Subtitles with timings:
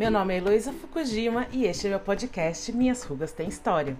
[0.00, 3.94] Meu nome é Heloísa Fukujima e este é meu podcast Minhas Rugas Têm História.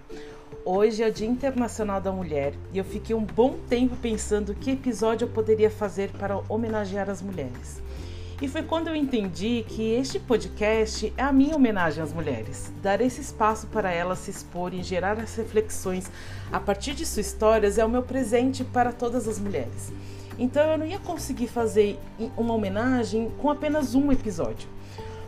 [0.65, 4.71] Hoje é o Dia Internacional da Mulher e eu fiquei um bom tempo pensando que
[4.71, 7.83] episódio eu poderia fazer para homenagear as mulheres.
[8.41, 12.73] E foi quando eu entendi que este podcast é a minha homenagem às mulheres.
[12.81, 16.11] Dar esse espaço para elas se exporem, gerar as reflexões
[16.51, 19.93] a partir de suas histórias é o meu presente para todas as mulheres.
[20.39, 21.99] Então eu não ia conseguir fazer
[22.35, 24.67] uma homenagem com apenas um episódio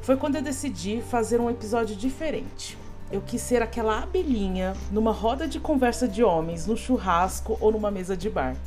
[0.04, 2.78] foi quando eu decidi fazer um episódio diferente.
[3.10, 7.90] Eu quis ser aquela abelhinha numa roda de conversa de homens, no churrasco ou numa
[7.90, 8.58] mesa de bar.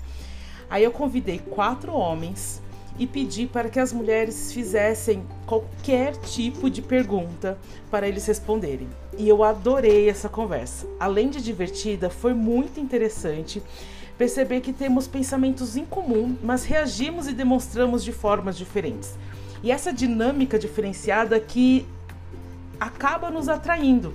[0.70, 2.62] Aí eu convidei quatro homens
[2.98, 7.58] e pedi para que as mulheres fizessem qualquer tipo de pergunta
[7.90, 8.88] para eles responderem.
[9.18, 10.86] E eu adorei essa conversa.
[10.98, 13.62] Além de divertida, foi muito interessante
[14.16, 19.14] perceber que temos pensamentos em comum, mas reagimos e demonstramos de formas diferentes.
[19.66, 21.84] E essa dinâmica diferenciada que
[22.78, 24.14] acaba nos atraindo.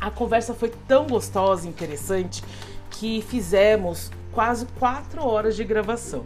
[0.00, 2.42] A conversa foi tão gostosa e interessante
[2.92, 6.24] que fizemos quase quatro horas de gravação.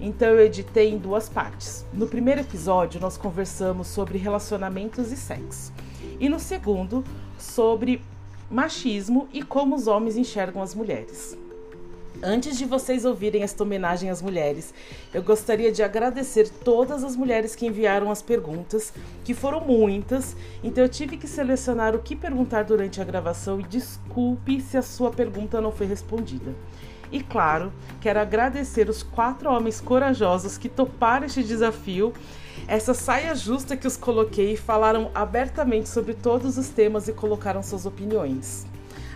[0.00, 1.86] Então eu editei em duas partes.
[1.92, 5.72] No primeiro episódio, nós conversamos sobre relacionamentos e sexo.
[6.18, 7.04] E no segundo,
[7.38, 8.02] sobre
[8.50, 11.38] machismo e como os homens enxergam as mulheres.
[12.24, 14.72] Antes de vocês ouvirem esta homenagem às mulheres,
[15.12, 20.84] eu gostaria de agradecer todas as mulheres que enviaram as perguntas, que foram muitas, então
[20.84, 25.10] eu tive que selecionar o que perguntar durante a gravação e desculpe se a sua
[25.10, 26.54] pergunta não foi respondida.
[27.10, 32.12] E claro, quero agradecer os quatro homens corajosos que toparam este desafio,
[32.68, 37.64] essa saia justa que os coloquei e falaram abertamente sobre todos os temas e colocaram
[37.64, 38.64] suas opiniões.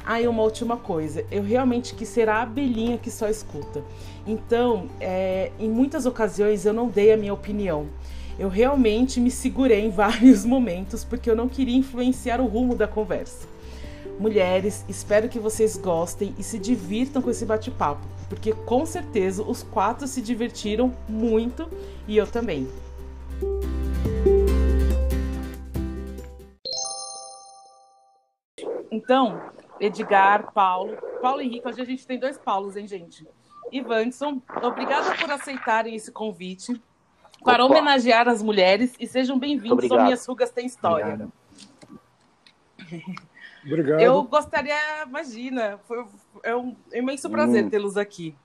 [0.09, 3.83] Ah, e uma última coisa, eu realmente quis ser a abelhinha que só escuta.
[4.25, 7.89] Então, é, em muitas ocasiões eu não dei a minha opinião.
[8.39, 12.87] Eu realmente me segurei em vários momentos porque eu não queria influenciar o rumo da
[12.87, 13.49] conversa.
[14.21, 19.65] Mulheres, espero que vocês gostem e se divirtam com esse bate-papo, porque com certeza os
[19.65, 21.69] quatro se divertiram muito
[22.07, 22.69] e eu também.
[28.89, 29.41] Então,
[29.81, 30.97] Edgar, Paulo.
[31.21, 33.27] Paulo e Henrique, hoje a gente tem dois Paulos, hein, gente?
[33.71, 36.81] E Vanson, obrigada por aceitarem esse convite
[37.45, 37.75] para Opa.
[37.75, 41.29] homenagear as mulheres e sejam bem-vindos ao Minhas Rugas Tem História.
[43.65, 44.01] Obrigado.
[44.01, 46.07] Eu gostaria, imagina, foi
[46.43, 47.71] é um imenso prazer hum.
[47.71, 48.37] tê-los aqui.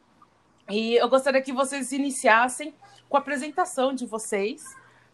[0.70, 2.74] E eu gostaria que vocês iniciassem
[3.10, 4.64] com a apresentação de vocês,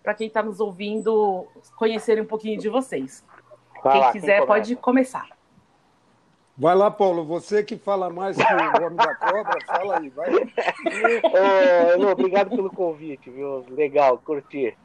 [0.04, 3.26] para quem está nos ouvindo conhecerem um pouquinho de vocês.
[3.82, 5.37] Quem lá, quiser quem pode começar.
[6.60, 10.32] Vai lá, Paulo, você que fala mais que o Homem da Cobra, fala aí, vai.
[12.00, 13.64] Ô, obrigado pelo convite, viu?
[13.70, 14.76] Legal, curti.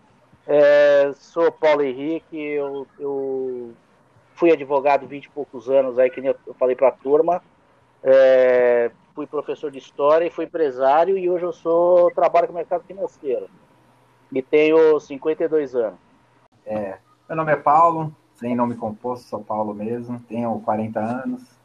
[0.47, 3.73] É, sou Paulo Henrique, eu, eu
[4.35, 7.43] fui advogado 20 e poucos anos, aí que eu falei para a turma.
[8.03, 12.57] É, fui professor de história e fui empresário e hoje eu sou trabalho com o
[12.57, 13.49] mercado financeiro.
[14.31, 15.99] E tenho 52 anos.
[16.67, 21.62] É, meu nome é Paulo, sem nome composto, sou Paulo mesmo, tenho 40 anos,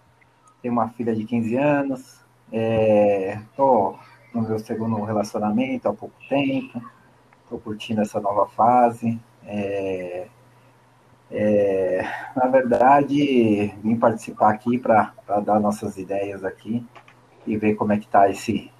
[0.62, 4.00] tenho uma filha de 15 anos, estou
[4.34, 6.82] é, no meu segundo relacionamento há pouco tempo,
[7.44, 9.20] estou curtindo essa nova fase.
[9.46, 10.28] É,
[11.30, 12.02] é,
[12.36, 15.14] na verdade, vim participar aqui para
[15.46, 16.86] dar nossas ideias aqui
[17.46, 18.72] e ver como é que está esse.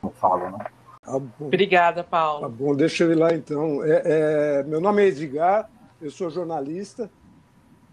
[0.00, 0.64] Como falo, né?
[1.02, 2.42] Ah, Obrigada, Paulo.
[2.42, 3.82] Tá bom, deixa eu ir lá então.
[3.84, 5.68] É, é, meu nome é Edgar,
[6.00, 7.10] eu sou jornalista,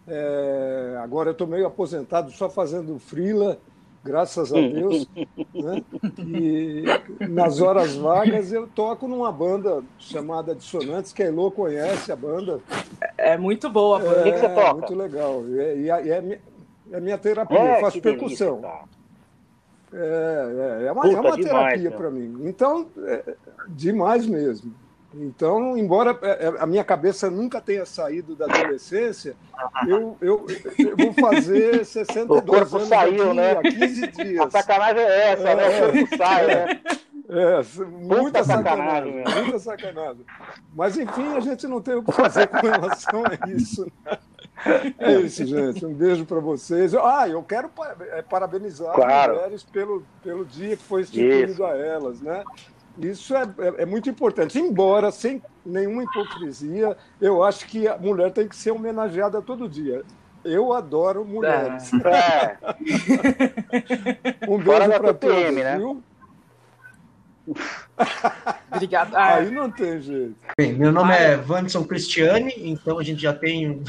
[0.07, 3.59] é, agora eu estou meio aposentado, só fazendo frila,
[4.03, 5.07] graças a Deus.
[5.53, 5.83] né?
[6.19, 6.83] E
[7.27, 12.59] nas horas vagas eu toco numa banda chamada Dissonantes, que a Elô conhece a banda.
[13.17, 14.01] É muito boa.
[14.01, 14.73] É, o que, você toca?
[14.73, 15.43] muito legal.
[15.47, 16.39] E é, e é, é,
[16.93, 18.61] é minha terapia, é, eu faço percussão.
[18.61, 18.97] Delícia,
[19.93, 22.47] é, é, é, uma, é uma terapia para mim.
[22.47, 23.35] Então, é,
[23.69, 24.73] demais mesmo.
[25.19, 29.35] Então, embora é, é, a minha cabeça nunca tenha saído da adolescência,
[29.87, 30.45] eu, eu,
[30.77, 33.51] eu vou fazer 62 o corpo anos saiu, daqui, né?
[33.51, 34.45] a 15 dias.
[34.47, 35.87] A sacanagem é essa, é, né?
[35.87, 36.81] O corpo sai, né?
[37.29, 40.25] É, muita sacanagem, sacanagem muita sacanagem.
[40.73, 43.85] Mas, enfim, a gente não tem o que fazer com relação a isso.
[44.05, 44.17] Né?
[44.97, 45.85] É isso, gente.
[45.85, 46.95] Um beijo para vocês.
[46.95, 47.69] Ah, eu quero
[48.29, 49.33] parabenizar claro.
[49.33, 51.63] as mulheres pelo, pelo dia que foi instituído isso.
[51.65, 52.43] a elas, né?
[52.99, 54.57] Isso é, é, é, muito importante.
[54.57, 60.03] Embora, sem nenhuma hipocrisia, eu acho que a mulher tem que ser homenageada todo dia.
[60.43, 61.91] Eu adoro mulheres.
[61.93, 62.57] É.
[64.47, 65.77] um beijo para todos, né?
[65.77, 66.01] viu?
[68.71, 69.17] Obrigada.
[69.17, 69.35] Ah.
[69.39, 70.35] Aí não tem jeito.
[70.57, 73.71] Bem, meu nome é Vanderson Cristiani, então a gente já tem.
[73.71, 73.83] uh,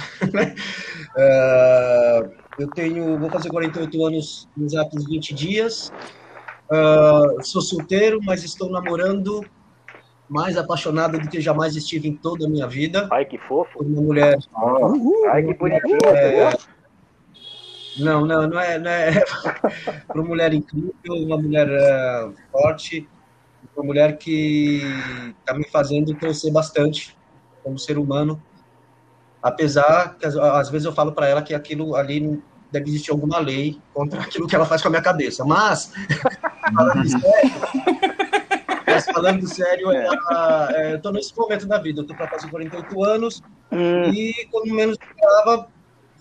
[2.58, 3.18] eu tenho.
[3.18, 5.92] Vou fazer 48 anos nos exatos 20 dias.
[6.70, 9.44] Uh, sou solteiro, mas estou namorando
[10.28, 13.08] mais apaixonado do que jamais estive em toda a minha vida.
[13.10, 13.82] Ai, que fofo.
[13.82, 14.36] Uma mulher.
[14.54, 15.98] Oh, ai, que bonitinho.
[16.14, 16.50] É,
[17.98, 18.78] não, não, não é.
[18.78, 19.24] Não é
[20.06, 23.08] para uma mulher incrível, uma mulher uh, forte,
[23.76, 24.82] uma mulher que
[25.40, 27.16] está me fazendo crescer bastante
[27.62, 28.40] como ser humano.
[29.42, 33.80] Apesar que às vezes eu falo para ela que aquilo ali deve existir alguma lei
[33.94, 35.44] contra aquilo que ela faz com a minha cabeça.
[35.44, 35.92] Mas,
[36.72, 37.52] falando sério,
[38.86, 40.08] mas falando sério, é.
[40.72, 43.42] é, eu estou nesse momento da vida, eu estou para fazer 48 anos,
[43.72, 44.04] hum.
[44.10, 45.68] e quando menos estava,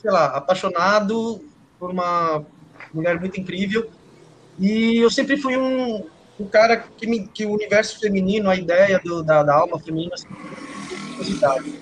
[0.02, 1.44] sei lá, apaixonado
[1.80, 2.44] por uma
[2.94, 3.90] mulher muito incrível,
[4.60, 6.06] e eu sempre fui um,
[6.40, 10.16] um cara que, me, que o universo feminino, a ideia do, da, da alma feminina,
[11.16, 11.74] curiosidade.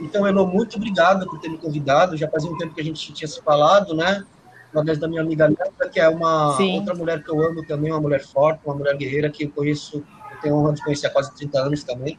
[0.00, 2.16] Então, Elô, muito obrigado por ter me convidado.
[2.16, 4.24] Já fazia um tempo que a gente tinha se falado, né?
[4.72, 6.78] Através da minha amiga Neta, que é uma Sim.
[6.78, 10.04] outra mulher que eu amo também, uma mulher forte, uma mulher guerreira que eu conheço,
[10.30, 12.18] eu tenho a honra de conhecer há quase 30 anos também.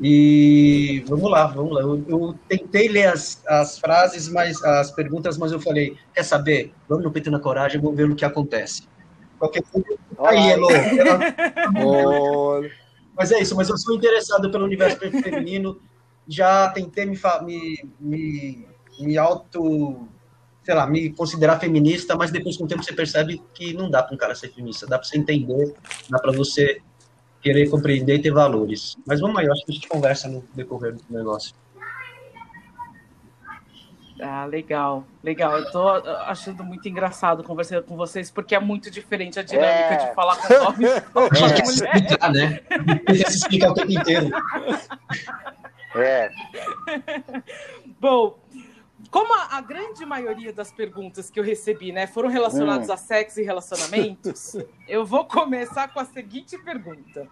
[0.00, 1.82] E vamos lá, vamos lá.
[1.82, 6.74] Eu, eu, tentei ler as, as frases, mas as perguntas, mas eu falei, quer saber?
[6.88, 8.88] Vamos no peito na coragem, vamos ver o que acontece.
[9.38, 9.86] Qualquer coisa.
[10.18, 10.68] Aí, Elô.
[13.16, 15.78] Mas é isso, mas eu sou interessado pelo universo feminino
[16.26, 18.68] já tentei me, me, me,
[19.00, 20.08] me auto,
[20.62, 24.02] sei lá, me considerar feminista, mas depois com o tempo você percebe que não dá
[24.02, 25.74] para um cara ser feminista, dá para você entender,
[26.08, 26.80] dá para você
[27.40, 28.96] querer compreender e ter valores.
[29.06, 31.54] Mas vamos aí, eu acho que a gente conversa no decorrer do negócio.
[34.20, 35.58] Ah, legal, legal.
[35.58, 40.08] Eu tô achando muito engraçado conversar com vocês, porque é muito diferente a dinâmica é.
[40.08, 41.68] de falar com homens e com mulheres.
[41.68, 42.60] Explicar, né?
[43.08, 44.30] explicar o tempo inteiro.
[45.96, 46.30] É.
[48.00, 48.38] Bom,
[49.12, 52.92] como a, a, grande maioria das perguntas que eu recebi, né, foram relacionadas hum.
[52.94, 54.56] a sexo e relacionamentos,
[54.88, 57.28] eu vou começar com a seguinte pergunta.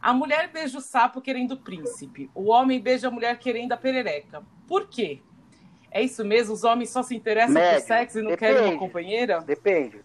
[0.00, 2.30] A mulher beija o sapo querendo o príncipe.
[2.32, 4.40] O homem beija a mulher querendo a perereca.
[4.68, 5.20] Por quê?
[5.90, 6.54] É isso mesmo?
[6.54, 7.80] Os homens só se interessam Médio.
[7.80, 8.54] por sexo e não Depende.
[8.54, 9.40] querem uma companheira?
[9.40, 10.04] Depende.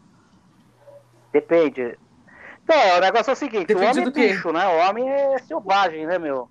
[1.32, 2.00] Depende.
[2.64, 4.68] Então, o negócio é o seguinte: Depende o homem é bicho, né?
[4.68, 6.50] O homem é selvagem, né, meu?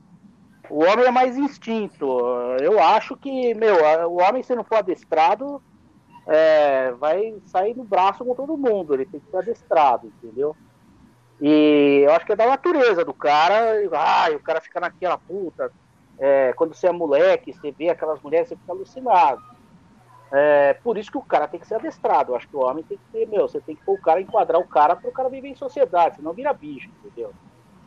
[0.70, 2.06] O homem é mais instinto.
[2.62, 3.76] Eu acho que, meu,
[4.08, 5.61] o homem, se não for adestrado,
[6.26, 8.94] é, vai sair no braço com todo mundo.
[8.94, 10.56] Ele tem que ser adestrado, entendeu?
[11.40, 13.72] E eu acho que é da natureza do cara.
[13.93, 15.72] Ai, o cara fica naquela puta.
[16.19, 19.43] É, quando você é moleque, você vê aquelas mulheres, você fica alucinado.
[20.32, 22.31] É, por isso que o cara tem que ser adestrado.
[22.31, 24.20] Eu acho que o homem tem que ter, meu, você tem que pôr o cara,
[24.20, 27.32] enquadrar o cara para o cara viver em sociedade, senão vira bicho, entendeu?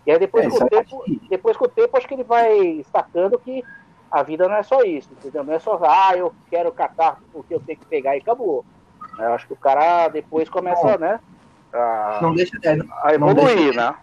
[0.06, 2.84] E aí depois, é, com, o tempo, depois com o tempo, acho que ele vai
[2.92, 3.64] sacando que
[4.12, 5.44] a vida não é só isso, entendeu?
[5.44, 8.66] Não é só, ah, eu quero catar porque eu tenho que pegar e acabou.
[9.18, 11.20] Eu acho que o cara depois começa, né?
[11.72, 13.96] A, não deixa, é, a evoluir, deixa, né?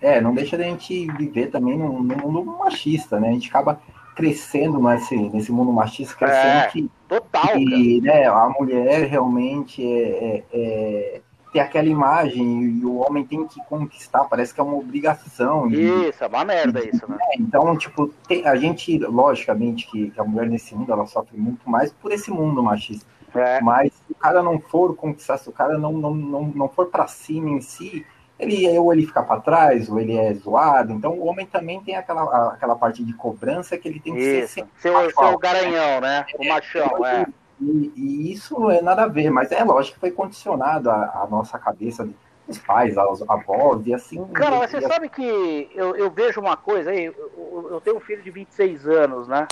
[0.00, 3.30] É, não deixa de a gente viver também num, num mundo machista, né?
[3.30, 3.80] A gente acaba
[4.14, 10.44] crescendo nesse, nesse mundo machista, crescendo é, que, total, que né, a mulher realmente é,
[10.52, 11.20] é, é
[11.52, 15.68] ter aquela imagem e o homem tem que conquistar, parece que é uma obrigação.
[15.70, 17.16] Isso, é uma merda isso, né?
[17.20, 21.38] É, então, tipo, tem, a gente, logicamente, que, que, a mulher nesse mundo, ela sofre
[21.38, 23.06] muito mais por esse mundo machista.
[23.34, 23.60] É.
[23.60, 26.86] Mas se o cara não for conquistar, se o cara não, não, não, não for
[26.86, 28.04] para cima em si,
[28.38, 30.92] ele ou ele fica para trás, ou ele é zoado.
[30.92, 34.54] Então o homem também tem aquela, aquela parte de cobrança que ele tem que isso.
[34.54, 34.66] ser.
[34.78, 36.24] Seu, seu garanhão, né?
[36.38, 37.26] O machão, é.
[37.60, 41.22] E, e, isso não é nada a ver, mas é lógico que foi condicionado a,
[41.22, 42.08] a nossa cabeça,
[42.46, 44.24] os pais, os avós, e assim.
[44.28, 44.88] Cara, mas você assim.
[44.88, 48.86] sabe que eu, eu vejo uma coisa aí, eu, eu, tenho um filho de 26
[48.86, 49.48] anos, né?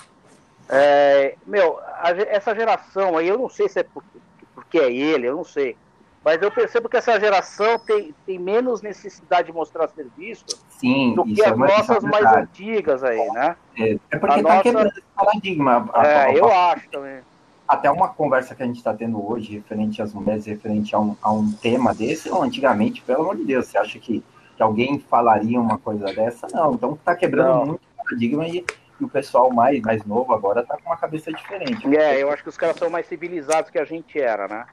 [0.68, 4.18] É, meu, a, essa geração aí, eu não sei se é porque,
[4.54, 5.76] porque é ele, eu não sei.
[6.24, 11.24] Mas eu percebo que essa geração tem, tem menos necessidade de mostrar serviço Sim, do
[11.24, 13.56] que as é nossas mais antigas aí, né?
[13.78, 14.62] É, é porque a tá nossa...
[14.62, 15.88] quebrando esse paradigma.
[15.94, 17.20] É, a, eu acho também
[17.66, 21.16] até uma conversa que a gente está tendo hoje, referente às mulheres, referente a um,
[21.20, 24.22] a um tema desse, ou antigamente, pelo amor de Deus, você acha que,
[24.56, 26.46] que alguém falaria uma coisa dessa?
[26.52, 27.66] Não, então está quebrando Não.
[27.66, 28.64] muito o paradigma e,
[29.00, 31.86] e, o pessoal mais, mais novo agora está com uma cabeça diferente.
[31.96, 34.66] É, eu acho que os caras são mais civilizados que a gente era, né?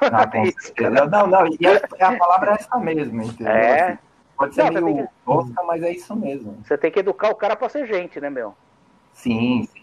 [0.00, 1.06] Ah, com certeza.
[1.06, 3.52] não, não, e a, a palavra é essa mesmo, entendeu?
[3.52, 3.82] É.
[3.82, 3.98] Assim,
[4.36, 5.12] pode ser Não, meio que...
[5.26, 6.58] tosca, mas é isso mesmo.
[6.64, 8.54] Você tem que educar o cara para ser gente, né, meu?
[9.12, 9.79] Sim, sim.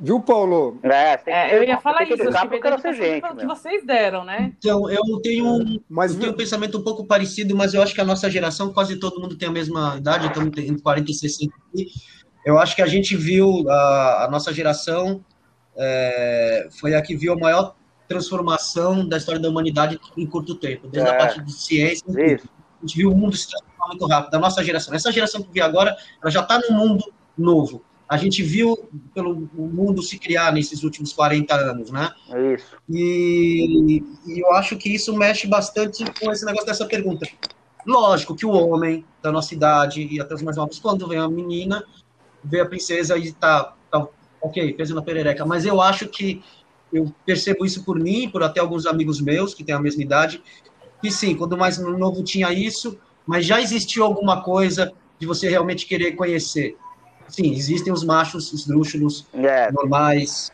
[0.00, 0.78] Viu, Paulo?
[0.84, 4.24] É, é, eu ia falar isso, eu acho que vai ser gente, que vocês deram,
[4.24, 4.52] né?
[4.56, 7.94] Então, eu tenho um, mas, eu tenho um pensamento um pouco parecido, mas eu acho
[7.94, 11.14] que a nossa geração, quase todo mundo tem a mesma idade, estamos entre 40 e
[11.14, 11.52] 60
[12.44, 15.24] Eu acho que a gente viu, a, a nossa geração
[15.76, 17.74] é, foi a que viu a maior
[18.06, 21.12] transformação da história da humanidade em curto tempo, desde é.
[21.12, 22.04] a parte de ciência.
[22.08, 22.48] Isso.
[22.80, 24.94] A gente viu o mundo se transformar muito rápido, da nossa geração.
[24.94, 27.04] Essa geração que vê agora, ela já está num mundo
[27.36, 32.10] novo a gente viu pelo mundo se criar nesses últimos 40 anos, né?
[32.30, 32.76] É isso.
[32.88, 37.28] E, e, eu acho que isso mexe bastante com esse negócio dessa pergunta.
[37.86, 41.28] Lógico que o homem da nossa idade e até os mais novos, quando vem a
[41.28, 41.84] menina,
[42.42, 44.06] vê a princesa e tá, tá
[44.40, 45.44] ok, peso na perereca.
[45.44, 46.42] Mas eu acho que
[46.90, 50.42] eu percebo isso por mim, por até alguns amigos meus que têm a mesma idade,
[51.02, 55.84] que sim, quando mais novo tinha isso, mas já existiu alguma coisa de você realmente
[55.86, 56.76] querer conhecer
[57.28, 59.70] sim, existem os machos esdrúxulos é.
[59.70, 60.50] normais,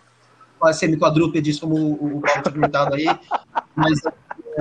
[0.58, 3.06] quase semi-quadrúpedes, como o, Paulo tinha comentado aí,
[3.74, 4.00] mas,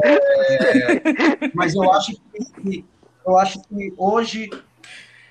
[0.04, 2.14] é, mas eu acho
[2.62, 2.86] que
[3.26, 4.50] eu acho que hoje,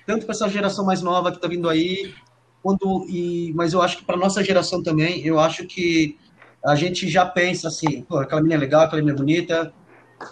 [0.05, 2.13] tanto para essa geração mais nova que está vindo aí,
[2.61, 6.17] quando, e, mas eu acho que para nossa geração também, eu acho que
[6.65, 9.73] a gente já pensa assim, pô, aquela menina é legal, aquela menina é bonita,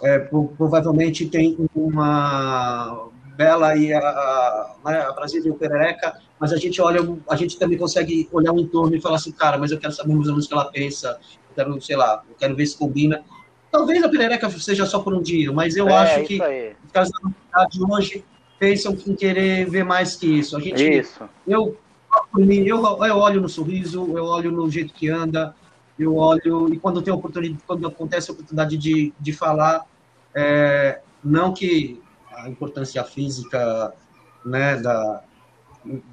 [0.02, 6.56] é, provavelmente tem uma bela e a, né, a Brasília e o Perereca, mas a
[6.56, 9.78] gente olha, a gente também consegue olhar o entorno e falar assim, cara, mas eu
[9.78, 11.18] quero saber mais ou menos o que ela pensa,
[11.50, 13.22] eu quero, sei lá, eu quero ver se combina.
[13.70, 16.34] Talvez a Perereca seja só por um dia, mas eu é, acho que
[16.84, 17.10] os caras
[17.54, 18.24] da de hoje
[18.58, 20.56] pensam em querer ver mais que isso.
[20.56, 21.28] A gente, isso.
[21.46, 21.76] Eu,
[22.36, 25.54] eu, eu olho no sorriso, eu olho no jeito que anda,
[25.98, 29.84] eu olho, e quando tem oportunidade, quando acontece a oportunidade de, de falar,
[30.34, 32.00] é, não que
[32.36, 33.92] a importância física
[34.44, 35.22] né, da,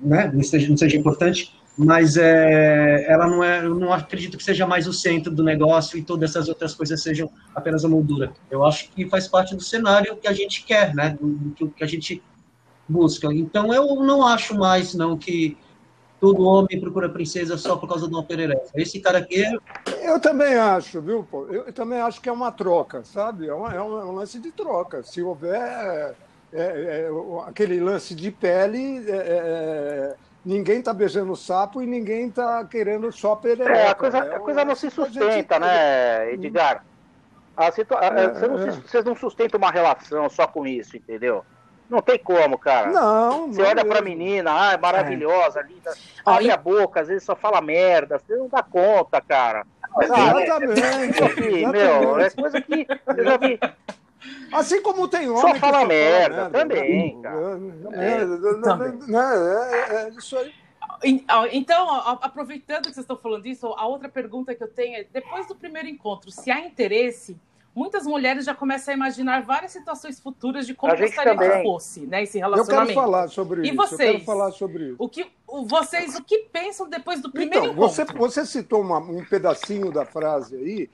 [0.01, 4.43] né, não, seja, não seja importante, mas é, ela não é, eu não acredito que
[4.43, 8.33] seja mais o centro do negócio e todas essas outras coisas sejam apenas a moldura.
[8.51, 11.83] Eu acho que faz parte do cenário que a gente quer, né, do, do que
[11.83, 12.21] a gente
[12.87, 13.33] busca.
[13.33, 15.57] Então eu não acho mais não que
[16.19, 18.63] todo homem procura princesa só por causa de uma perereca.
[18.75, 19.53] Esse cara aqui é...
[20.01, 21.45] Eu também acho, viu, pô?
[21.47, 23.47] Eu também acho que é uma troca, sabe?
[23.47, 25.03] É, uma, é um, é um lance de troca.
[25.03, 26.15] Se houver é,
[26.53, 27.09] é, é
[27.47, 33.35] aquele lance de pele, é, ninguém está beijando o sapo e ninguém está querendo só
[33.35, 33.77] perereca.
[33.77, 35.59] É, a coisa, a coisa não se sustenta, gente...
[35.59, 36.83] né, Edgar?
[37.55, 37.99] A situa...
[38.85, 41.45] Vocês não, não sustentam uma relação só com isso, entendeu?
[41.89, 42.91] Não tem como, cara.
[42.91, 43.89] Não, Você olha mesmo.
[43.89, 45.63] pra menina, ah, é maravilhosa, é.
[45.63, 45.93] linda.
[46.25, 48.19] Abre a boca, às vezes só fala merda.
[48.19, 49.65] Você não dá conta, cara.
[50.01, 50.79] Exatamente.
[50.79, 51.65] Exatamente.
[51.65, 53.59] Meu, é coisa que eu já vi.
[54.51, 55.41] Assim como tem homem.
[55.41, 57.59] Só fala merda, merda, também, cara.
[57.93, 60.53] É, é, isso aí.
[61.51, 61.89] Então,
[62.21, 65.55] aproveitando que vocês estão falando disso, a outra pergunta que eu tenho é: depois do
[65.55, 67.37] primeiro encontro, se há interesse,
[67.75, 72.23] muitas mulheres já começam a imaginar várias situações futuras de como gostaria que fosse, né,
[72.23, 72.91] esse relacionamento.
[72.91, 73.75] Eu quero falar sobre e isso.
[73.75, 74.95] Vocês, eu quero falar sobre isso.
[74.99, 75.27] O que,
[75.65, 77.89] vocês, o que pensam depois do primeiro então, encontro?
[77.89, 80.89] Você, você citou uma, um pedacinho da frase aí,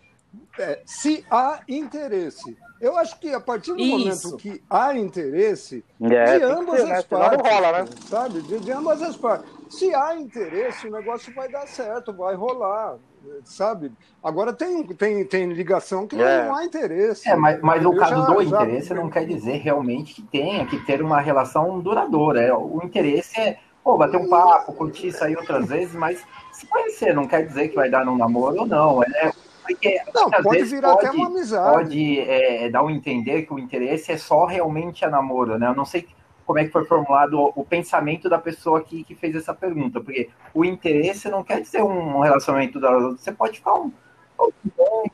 [0.60, 2.58] é, se há interesse.
[2.79, 4.29] Eu acho que a partir do Isso.
[4.29, 7.03] momento que há interesse, é, de ambas ser, as né?
[7.03, 7.89] partes, rola, né?
[8.08, 8.41] sabe?
[8.41, 9.50] De, de, ambas as partes.
[9.70, 12.98] Se há interesse, o negócio vai dar certo, vai rolar,
[13.44, 13.91] sabe?
[14.24, 16.46] Agora tem, tem, tem ligação que é.
[16.46, 17.29] não há interesse.
[17.29, 18.63] É, mas, mas o caso já, do já...
[18.63, 22.41] interesse não quer dizer realmente que tenha que ter uma relação duradoura.
[22.41, 27.13] É, o interesse é, pô, bater um papo, curtir, sair outras vezes, mas se conhecer
[27.13, 29.03] não quer dizer que vai dar num namoro ou não.
[29.03, 31.74] É, porque não, pode virar pode, até uma amizade.
[31.74, 35.67] Pode é, dar um entender que o interesse é só realmente a namoro, né?
[35.67, 36.08] Eu não sei
[36.46, 40.30] como é que foi formulado o, pensamento da pessoa que, que fez essa pergunta, porque
[40.54, 43.20] o interesse não quer dizer um relacionamento outras.
[43.20, 43.92] Você pode ficar um,
[44.40, 45.10] um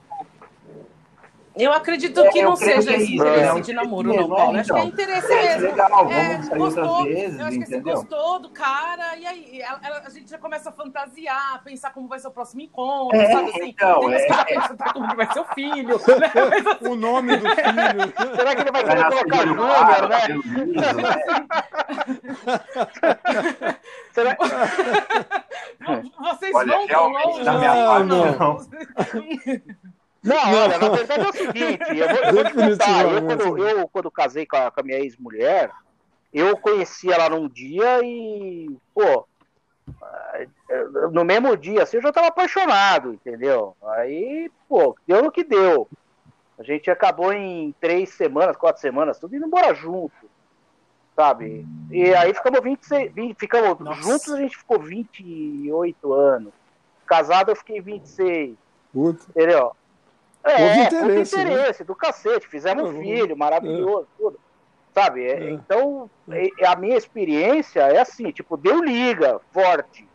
[1.55, 4.57] eu acredito é, que não seja esse interesse é, de namoro, não, Paulo.
[4.57, 5.67] Acho que é interesse é, mesmo.
[5.67, 7.83] Legal, é, vamos sair gostou, outras vezes, eu acho que entendeu?
[7.83, 11.91] você gostou do cara, e aí ela, ela, a gente já começa a fantasiar, pensar
[11.91, 13.69] como vai ser o próximo encontro, é, sabe assim?
[13.69, 14.27] Então, é,
[14.93, 15.97] como que vai ser o filho.
[15.97, 16.31] Né?
[16.71, 17.61] Assim, o nome do filho.
[18.35, 20.21] Será que ele vai querer colocar Júnior, né?
[24.13, 24.37] Será...
[26.19, 27.43] Vocês Olha, vão tão longe?
[27.43, 28.05] Não, não.
[28.05, 28.57] Não,
[30.29, 33.87] olha, na verdade é o seguinte, eu vou, eu vou te contar, eu quando, eu
[33.87, 35.71] quando casei com a, com a minha ex-mulher,
[36.33, 39.25] eu conheci ela num dia e, pô,
[41.11, 43.75] no mesmo dia, assim, eu já tava apaixonado, entendeu?
[43.83, 45.87] Aí, pô, deu no que deu.
[46.57, 50.13] A gente acabou em três semanas, quatro semanas, tudo indo embora junto,
[51.15, 51.65] sabe?
[51.89, 54.01] E aí ficamos 26, 20, ficamos Nossa.
[54.01, 56.53] juntos, a gente ficou 28 anos.
[57.05, 58.55] Casado eu fiquei 26.
[58.93, 59.25] Puta.
[59.29, 59.75] Entendeu?
[60.43, 61.85] É, Houve houve interesse, interesse, né?
[61.87, 62.47] do cacete.
[62.47, 63.01] Fizemos um Uhum.
[63.01, 64.39] filho maravilhoso, tudo.
[64.93, 65.25] Sabe?
[65.25, 65.49] É, É.
[65.51, 70.07] Então, é- a minha experiência é assim, tipo, deu liga forte,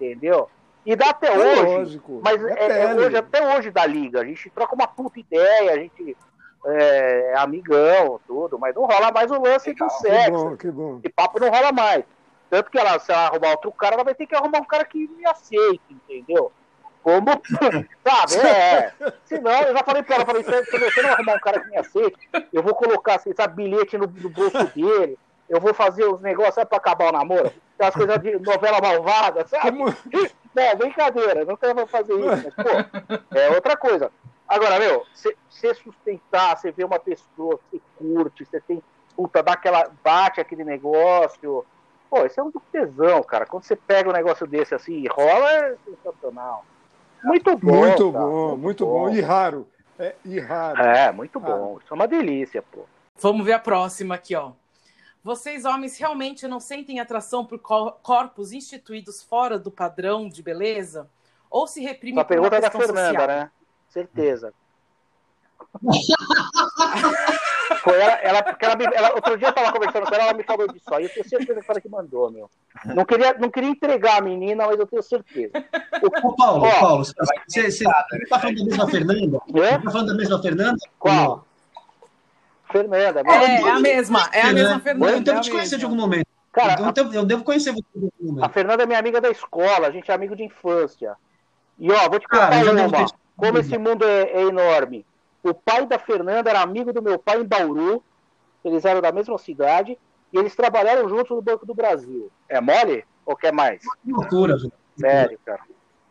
[0.00, 0.48] entendeu?
[0.86, 1.62] E dá até É hoje.
[1.62, 2.20] lógico.
[2.22, 4.20] Mas é é- é hoje, até hoje dá liga.
[4.20, 6.16] A gente troca uma puta ideia, a gente
[6.66, 9.86] é, é amigão, tudo, mas não rola mais o lance Legal.
[9.88, 10.30] do Que sexo.
[10.32, 10.98] bom, que bom.
[11.04, 12.04] Esse papo não rola mais.
[12.48, 14.84] Tanto que ela, se ela arrumar outro cara, ela vai ter que arrumar um cara
[14.84, 16.50] que me aceite, entendeu?
[17.04, 17.26] Como,
[18.02, 18.94] sabe, é.
[19.26, 21.68] Senão, eu já falei pra ela, falei, se se você não arrumar um cara que
[21.68, 22.16] me aceite,
[22.50, 26.54] eu vou colocar, assim, sabe, bilhete no, no bolso dele, eu vou fazer os negócios,
[26.54, 27.52] sabe, pra acabar o namoro?
[27.74, 29.78] Aquelas coisas de novela malvada, sabe?
[29.78, 29.94] Não,
[30.78, 34.10] brincadeira, não quero fazer isso, mas, pô, é outra coisa.
[34.48, 38.82] Agora, meu, você sustentar, você vê uma pessoa que você curte, você tem,
[39.14, 41.66] puta, dá aquela, bate aquele negócio.
[42.08, 43.44] Pô, isso é um tesão, cara.
[43.44, 46.64] Quando você pega um negócio desse assim e rola, é sensacional.
[47.24, 47.76] Muito bom.
[47.76, 49.08] Muito cara, bom, muito bom.
[49.10, 49.68] E raro.
[49.98, 50.80] É, e raro.
[50.82, 51.78] É, muito bom.
[51.82, 52.84] Isso é uma delícia, pô.
[53.18, 54.52] Vamos ver a próxima aqui, ó.
[55.22, 61.08] Vocês, homens, realmente não sentem atração por cor- corpos instituídos fora do padrão de beleza?
[61.50, 63.26] Ou se reprimem por uma pergunta é da Fernanda, social?
[63.26, 63.50] né?
[63.88, 64.52] Certeza.
[67.84, 70.32] Foi ela, ela, porque ela, me- ela- outro dia eu tava conversando com ela, ela
[70.32, 71.04] me falou disso aí.
[71.04, 72.50] Eu tenho certeza que foi ela que mandou, meu.
[72.86, 75.52] Não queria, não queria entregar a menina, mas eu tenho certeza.
[76.02, 77.12] Ô, Paulo, Ó, Paulo, você,
[77.46, 79.38] você, você tá falando da mesma Fernanda?
[79.54, 79.78] É?
[79.78, 80.78] Tá falando da mesma Fernanda?
[80.98, 81.46] Qual?
[82.72, 83.60] Fernanda, É, né?
[83.62, 85.12] é a mesma, é a mesma Fernanda.
[85.12, 86.26] Eu devo é a te conhecer de algum momento.
[86.52, 88.52] Cara, eu, devo, eu devo conhecer você de algum A momento.
[88.52, 91.14] Fernanda é minha amiga da escola, a gente é amigo de infância.
[91.78, 95.04] E ó, vou te contar Cara, uma, como esse mundo é, é enorme.
[95.44, 98.02] O pai da Fernanda era amigo do meu pai em Bauru,
[98.64, 99.98] eles eram da mesma cidade,
[100.32, 102.30] e eles trabalharam juntos no Banco do Brasil.
[102.48, 103.04] É mole?
[103.26, 103.80] Ou quer mais?
[104.02, 104.72] Que loucura, velho.
[104.98, 105.60] Sério, cara.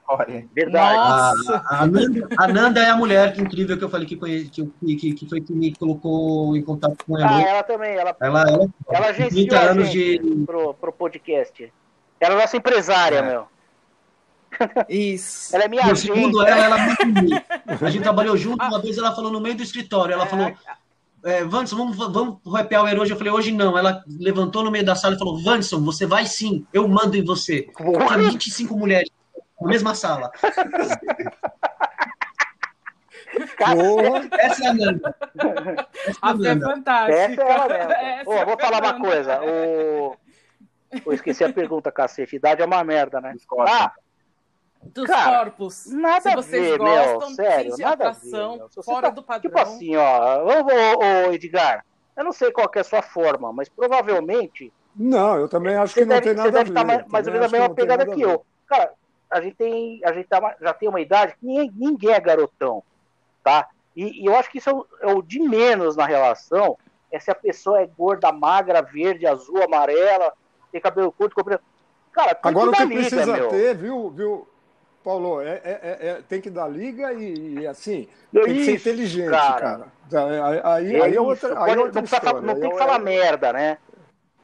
[0.08, 0.96] Olha, Verdade.
[0.96, 1.64] Nossa!
[1.68, 4.46] A, a, Nanda, a Nanda é a mulher que incrível que eu falei que, conhe,
[4.50, 7.38] que, que, que foi que me colocou em contato com ela.
[7.38, 10.46] Ah, ela também, ela, ela, ela, ela tem agenciou 30 a anos gente de.
[10.46, 11.74] pro, pro podcast.
[12.20, 13.22] Ela é nossa empresária, É.
[13.22, 13.48] meu.
[14.90, 15.56] Isso.
[15.56, 16.02] Ela é minha Eu, agente.
[16.02, 17.62] segundo ela, ela é muito bonita.
[17.82, 20.54] A gente trabalhou junto, uma vez ela falou no meio do escritório, ela falou,
[21.24, 23.12] é, Vanson, vamos, vamos pro happy hour hoje?
[23.12, 23.78] Eu falei, hoje não.
[23.78, 27.24] Ela levantou no meio da sala e falou, Vanson, você vai sim, eu mando em
[27.24, 27.70] você.
[27.78, 29.10] Tinha 25 mulheres
[29.60, 30.32] na mesma sala.
[33.58, 34.30] Porra.
[34.38, 35.16] Essa é a Nanda.
[36.06, 36.66] Essa é a é Nanda.
[36.66, 37.20] fantástica.
[37.20, 37.92] Essa é ela mesmo.
[37.92, 39.42] Essa Ô, é vou falar uma coisa.
[39.42, 40.16] O...
[41.06, 42.36] Eu esqueci a pergunta, cacete.
[42.36, 43.34] Idade é uma merda, né?
[43.68, 43.92] Ah,
[44.86, 45.86] Dos Cara, corpos.
[45.92, 47.36] nada Se a vocês ver, gostam, meu.
[47.36, 48.58] Sério, nada a atração ver.
[48.60, 48.70] meu.
[48.70, 49.42] Você fora tá- do padrão.
[49.52, 50.44] Tipo assim, ó.
[50.44, 54.72] Ô, ô, ô, Edgar, eu não sei qual que é a sua forma, mas provavelmente
[54.96, 56.70] Não, eu também acho você que não deve, tem você nada a deve ver.
[56.80, 58.46] estar mais, mais ou menos a mesma pegada que a eu.
[58.68, 58.92] Cara,
[59.32, 62.84] a gente, tem, a gente tá, já tem uma idade que ninguém, ninguém é garotão,
[63.44, 63.68] tá?
[63.96, 66.78] E, e eu acho que isso é o, é o de menos na relação,
[67.12, 70.34] é se a pessoa é gorda, magra, verde, azul, amarela,
[70.72, 71.62] tem cabelo curto, comprido.
[72.12, 73.48] Cara, tem Agora o que liga, precisa meu.
[73.50, 74.48] ter, viu, viu,
[75.04, 78.72] Paulo, é, é- é- é- tem que dar liga e, e, assim, tem que ser
[78.76, 79.60] Isso, inteligente, cara.
[80.10, 80.28] cara.
[80.30, 81.24] Aí, aí, É aí é isso.
[81.24, 82.42] outra, aí Pode- é outra não história.
[82.42, 83.78] não Aí tem que é- falar merda, né?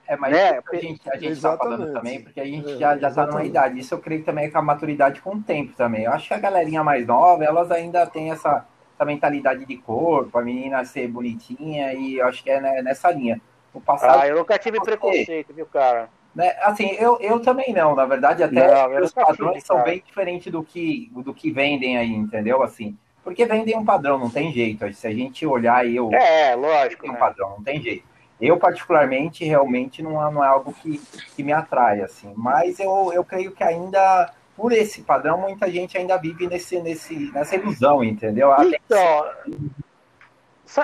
[0.07, 0.57] É, mas Né?
[0.57, 3.27] isso a gente, a gente tá falando também, porque a gente É, já, já tá
[3.27, 3.79] numa idade.
[3.79, 6.05] Isso eu creio também é com a maturidade com o tempo também.
[6.05, 10.35] Eu acho que a galerinha mais nova, elas ainda têm essa, essa mentalidade de corpo,
[10.37, 13.39] a menina ser bonitinha, e eu acho que é né, nessa linha.
[13.71, 16.09] O passado, Ah, eu nunca tive preconceito, viu, cara?
[16.35, 20.51] Né, assim, eu, eu também não, na verdade, até Não, os padrões são bem diferentes
[20.51, 22.61] do que, do que vendem aí, entendeu?
[22.63, 24.91] Assim, porque vendem um padrão, não tem jeito.
[24.93, 27.01] Se a gente olhar eu, É, lógico.
[27.01, 27.19] tem um né?
[27.19, 28.03] padrão, não tem jeito.
[28.39, 30.97] Eu, particularmente, realmente não é, não é algo que,
[31.35, 32.33] que me atrai, assim.
[32.37, 37.29] Mas eu, eu creio que ainda, por esse padrão, muita gente ainda vive nesse, nesse,
[37.33, 38.49] nessa ilusão, entendeu?
[38.63, 39.25] Então,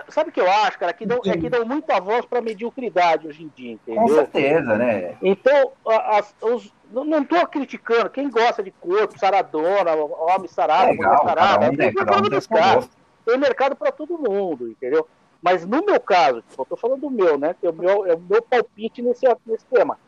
[0.10, 0.93] sabe o que eu acho, cara?
[0.93, 4.15] Que dão, é que dão muita voz pra mediocridade hoje em dia, com entendeu?
[4.15, 5.15] certeza, né?
[5.21, 8.10] Então, as- os- não, tô criticando.
[8.10, 11.69] Quem gosta de corpo, saradona, homem sarado, mulher Legal, cada sarada, um, né?
[11.69, 11.78] um
[12.30, 12.89] mercado
[13.26, 15.08] tem mercado pra todo mundo, entendeu?
[15.41, 17.56] Mas no meu caso, eu tô falando do meu, né?
[17.60, 20.00] Que é o meu, é o meu palpite nesse, nesse tema.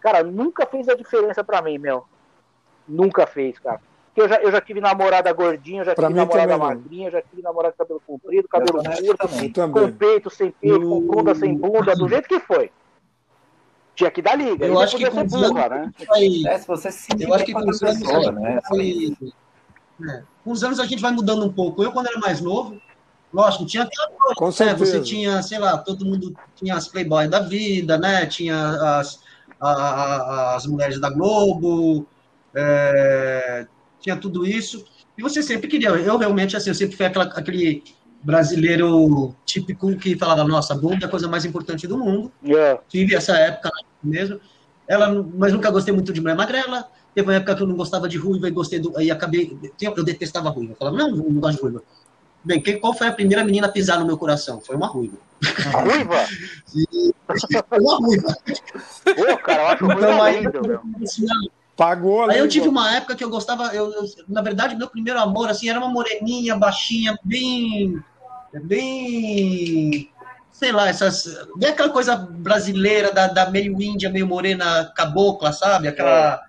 [0.00, 2.04] Cara, nunca fez a diferença pra mim, meu.
[2.88, 3.80] Nunca fez, cara.
[4.12, 7.42] Porque eu já, eu já tive namorada gordinha, já Pra tive namorada magrinha, já tive
[7.42, 9.52] namorada de cabelo comprido, cabelo curto, também.
[9.70, 12.72] Com peito, sem peito, com bunda, sem bunda, do jeito que foi.
[13.94, 14.66] Tinha que dar liga.
[14.66, 15.92] Eu acho que com os burra, anos né?
[16.08, 18.58] vai- É, se você se sentir Eu acho que com os anos, pessoa, né?
[20.02, 21.82] é, com os anos a gente vai mudando um pouco.
[21.82, 22.80] Eu, quando era mais novo,
[23.32, 24.52] lógico, tinha aquela coisa, Com né?
[24.52, 24.84] certeza.
[24.86, 28.26] Você tinha, sei lá, todo mundo tinha as Playboy da vida, né?
[28.26, 28.56] Tinha
[28.98, 29.22] as,
[29.60, 32.06] a- a- as mulheres da Globo,
[32.54, 33.66] é,
[34.00, 34.84] tinha tudo isso.
[35.16, 35.90] E você sempre queria.
[35.90, 37.82] Eu realmente, assim, eu sempre fui aquela, aquele
[38.22, 42.32] brasileiro típico que falava, nossa, bunda é a coisa mais importante do mundo.
[42.44, 42.80] Yeah.
[42.88, 43.70] Tive essa época
[44.02, 44.40] mesmo.
[44.86, 46.88] Ela, mas nunca gostei muito de mulher magrela.
[47.14, 48.96] Teve uma época que eu não gostava de ruiva e gostei do.
[48.96, 49.56] Aí acabei.
[49.80, 50.72] Eu detestava ruiva.
[50.72, 51.82] Eu falava, não, não gosto de ruiva.
[52.42, 54.60] Bem, quem, qual foi a primeira menina a pisar no meu coração?
[54.60, 55.18] Foi uma ruiva.
[55.74, 56.26] A ruiva?
[57.68, 58.36] foi uma ruiva.
[59.04, 60.80] Pô, cara, eu acho então, ruiva lindo, meu.
[61.80, 65.18] Pagou Aí eu tive uma época que eu gostava, eu, eu, na verdade, meu primeiro
[65.18, 67.98] amor, assim, era uma moreninha, baixinha, bem.
[68.64, 70.10] bem.
[70.52, 71.24] sei lá, essas.
[71.56, 75.88] bem aquela coisa brasileira, da, da meio índia, meio morena cabocla, sabe?
[75.88, 76.34] Aquela.
[76.34, 76.40] É.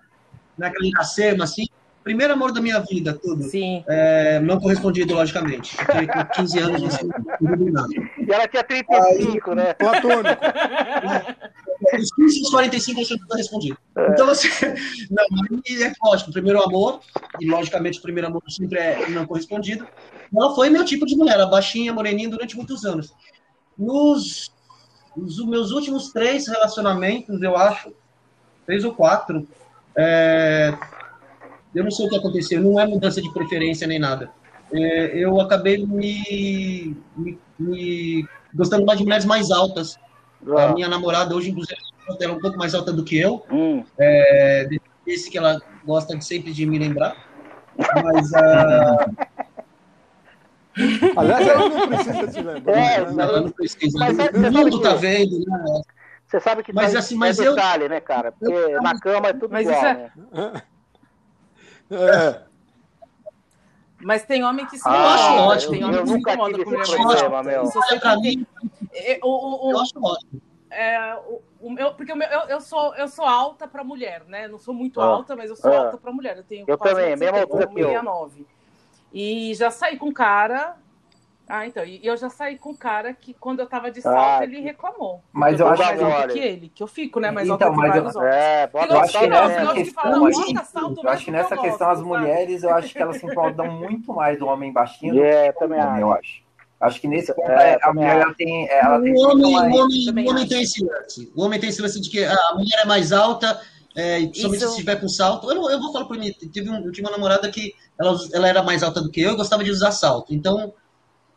[0.57, 1.65] naquela iracema, assim.
[2.03, 3.43] Primeiro amor da minha vida, tudo.
[3.43, 3.85] Sim.
[3.87, 5.77] É, não correspondido, logicamente.
[5.77, 6.81] Porque com 15 anos
[7.39, 7.87] não nada.
[8.17, 9.73] E ela tinha 35, Aí, né?
[9.75, 10.41] Platônico.
[11.99, 13.77] Os 15 e os 45 você não respondido.
[13.97, 14.07] É.
[14.11, 14.47] Então, você.
[15.09, 17.01] Não, é lógico, primeiro amor,
[17.39, 19.87] e logicamente o primeiro amor sempre é não correspondido.
[20.35, 23.13] Ela foi meu tipo de mulher, ela baixinha, moreninha, durante muitos anos.
[23.77, 24.51] Nos,
[25.15, 27.93] nos meus últimos três relacionamentos, eu acho,
[28.65, 29.47] três ou quatro,
[29.97, 30.73] é,
[31.73, 34.31] eu não sei o que aconteceu, não é mudança de preferência nem nada.
[34.73, 39.97] É, eu acabei me, me, me, gostando mais de mulheres mais altas.
[40.47, 40.65] Ah.
[40.65, 43.45] A minha namorada hoje, inclusive, ela é um pouco mais alta do que eu.
[43.51, 43.83] Hum.
[43.99, 44.67] É,
[45.05, 47.15] esse que ela gosta de, sempre de me lembrar.
[48.03, 49.31] Mas uh...
[51.17, 52.77] Aliás, ela não precisa te lembrar.
[52.77, 53.23] É, né?
[53.23, 53.99] Ela não precisa.
[53.99, 55.81] Mas, o mundo está vendo, né?
[56.27, 58.31] Você sabe que mas, tá, assim, mas é eu, detalhe, né, cara?
[58.31, 60.11] Porque eu, na cama é tudo mas igual, é...
[60.31, 60.61] né?
[61.91, 62.50] É.
[64.03, 65.71] Mas tem homem que se ah, eu acho ótimo.
[65.73, 67.65] Tem homem eu que nunca se tive esse problema, meu.
[67.65, 68.45] Você pra mim,
[69.23, 70.41] o, o, eu acho ótimo.
[70.69, 74.23] É, o, o meu, porque o meu, eu, eu, sou, eu sou alta para mulher,
[74.27, 74.47] né?
[74.47, 76.37] Não sou muito ah, alta, mas eu sou ah, alta para mulher.
[76.37, 78.31] Eu tenho eu também, mesma altura que eu.
[79.13, 80.77] E já saí com cara
[81.51, 81.83] ah, então.
[81.83, 84.61] E eu já saí com um cara que, quando eu tava de salto, ah, ele
[84.61, 85.21] reclamou.
[85.33, 87.29] Mas eu, eu acho mais alto que ele, que eu fico, né?
[87.29, 90.29] Mais então, mas eu, é, eu acho que nessa questão,
[91.03, 94.39] eu acho que nessa questão as mulheres, eu acho que elas se incomodam muito mais
[94.39, 96.41] do homem baixinho yeah, do que do homem, eu acho.
[96.79, 98.67] Acho que nesse ponto é, a mulher ela tem.
[98.69, 99.73] Ela tem o homem, mais...
[99.73, 101.31] o homem, o homem tem esse lance.
[101.35, 103.59] O homem tem esse lance de que a mulher é mais alta,
[103.95, 105.51] é, somente se estiver com salto.
[105.51, 106.31] Eu, eu vou falar por mim.
[106.31, 109.33] Tive um, eu tive uma namorada que ela, ela era mais alta do que eu
[109.33, 110.33] e gostava de usar salto.
[110.33, 110.73] Então,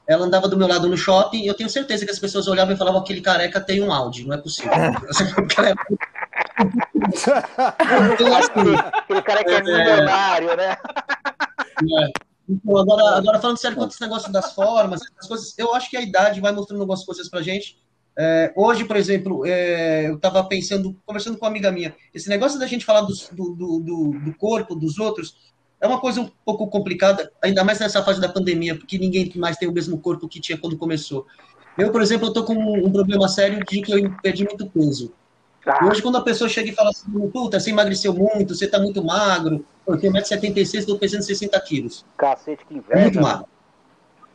[0.06, 2.74] ela andava do meu lado no shopping e eu tenho certeza que as pessoas olhavam
[2.74, 4.72] e falavam aquele careca tem um Audi, não é possível.
[8.12, 10.76] então, assim, aquele careca é milionário, né?
[11.80, 12.12] É.
[12.48, 15.96] Então, agora, agora falando sério quanto esse negócio das formas, as coisas, eu acho que
[15.96, 17.82] a idade vai mostrando algumas coisas pra gente.
[18.16, 22.58] É, hoje, por exemplo, é, eu estava pensando, conversando com uma amiga minha, esse negócio
[22.60, 25.53] da gente falar do, do, do, do corpo dos outros,
[25.84, 29.58] é uma coisa um pouco complicada, ainda mais nessa fase da pandemia, porque ninguém mais
[29.58, 31.26] tem o mesmo corpo que tinha quando começou.
[31.76, 35.12] Eu, por exemplo, eu tô com um problema sério de que eu perdi muito peso.
[35.66, 35.86] Ah.
[35.86, 39.04] Hoje, quando a pessoa chega e fala assim, puta, você emagreceu muito, você tá muito
[39.04, 42.06] magro, eu tenho 1,76m, estou pesando 60 quilos.
[42.16, 42.98] Cacete, que inveja.
[42.98, 43.46] É muito magro.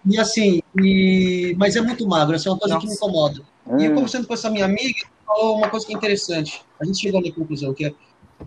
[0.06, 1.56] E assim, e...
[1.58, 2.86] mas é muito magro, essa é uma coisa Nossa.
[2.86, 3.42] que me incomoda.
[3.66, 3.80] Hum.
[3.80, 6.62] E eu conversando com essa minha amiga, falou uma coisa que é interessante.
[6.80, 7.94] A gente chegou na conclusão, que é,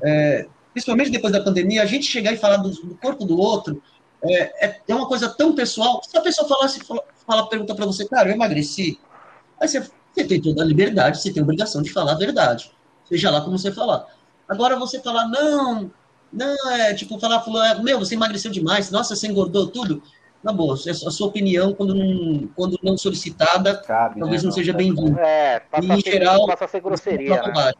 [0.04, 3.82] é principalmente depois da pandemia, a gente chegar e falar do, do corpo do outro
[4.24, 6.00] é, é, é, uma coisa tão pessoal.
[6.02, 8.98] Se a pessoa falasse, fala, fala pergunta para você, cara, eu emagreci.
[9.60, 12.72] Aí você, você tem toda a liberdade, você tem a obrigação de falar a verdade.
[13.04, 14.06] Seja lá como você falar.
[14.48, 15.90] Agora você falar, não,
[16.32, 17.44] não, é tipo, falar,
[17.82, 20.02] meu, você emagreceu demais, nossa, você engordou tudo.
[20.42, 24.46] Na boa, a sua opinião, quando não, quando não solicitada, Cabe, talvez né?
[24.46, 25.20] não seja bem-vinda.
[25.20, 27.40] É, passa, em geral, passa a ser grosseria.
[27.40, 27.72] Né?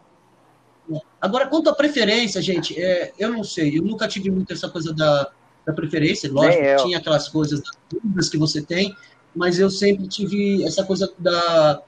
[1.20, 4.92] Agora, quanto à preferência, gente, é, eu não sei, eu nunca tive muito essa coisa
[4.92, 5.30] da,
[5.64, 8.94] da preferência, lógico, tinha aquelas coisas das dúvidas que você tem,
[9.34, 11.82] mas eu sempre tive essa coisa da,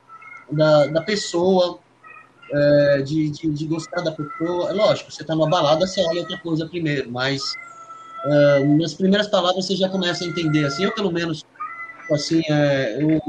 [0.51, 1.79] da, da pessoa,
[2.51, 4.71] é, de, de, de, gostar da pessoa.
[4.71, 7.43] É lógico, você está numa balada, você olha outra coisa primeiro, mas
[8.25, 11.45] é, nas primeiras palavras você já começa a entender, assim, eu pelo menos,
[12.11, 13.21] assim, é, eu,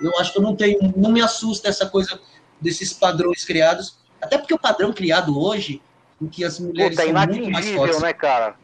[0.00, 2.18] eu acho que eu não tenho, não me assusta essa coisa
[2.60, 5.80] desses padrões criados, até porque o padrão criado hoje,
[6.20, 8.00] em que as mulheres Puta, são muito mais fortes...
[8.00, 8.54] né, cara?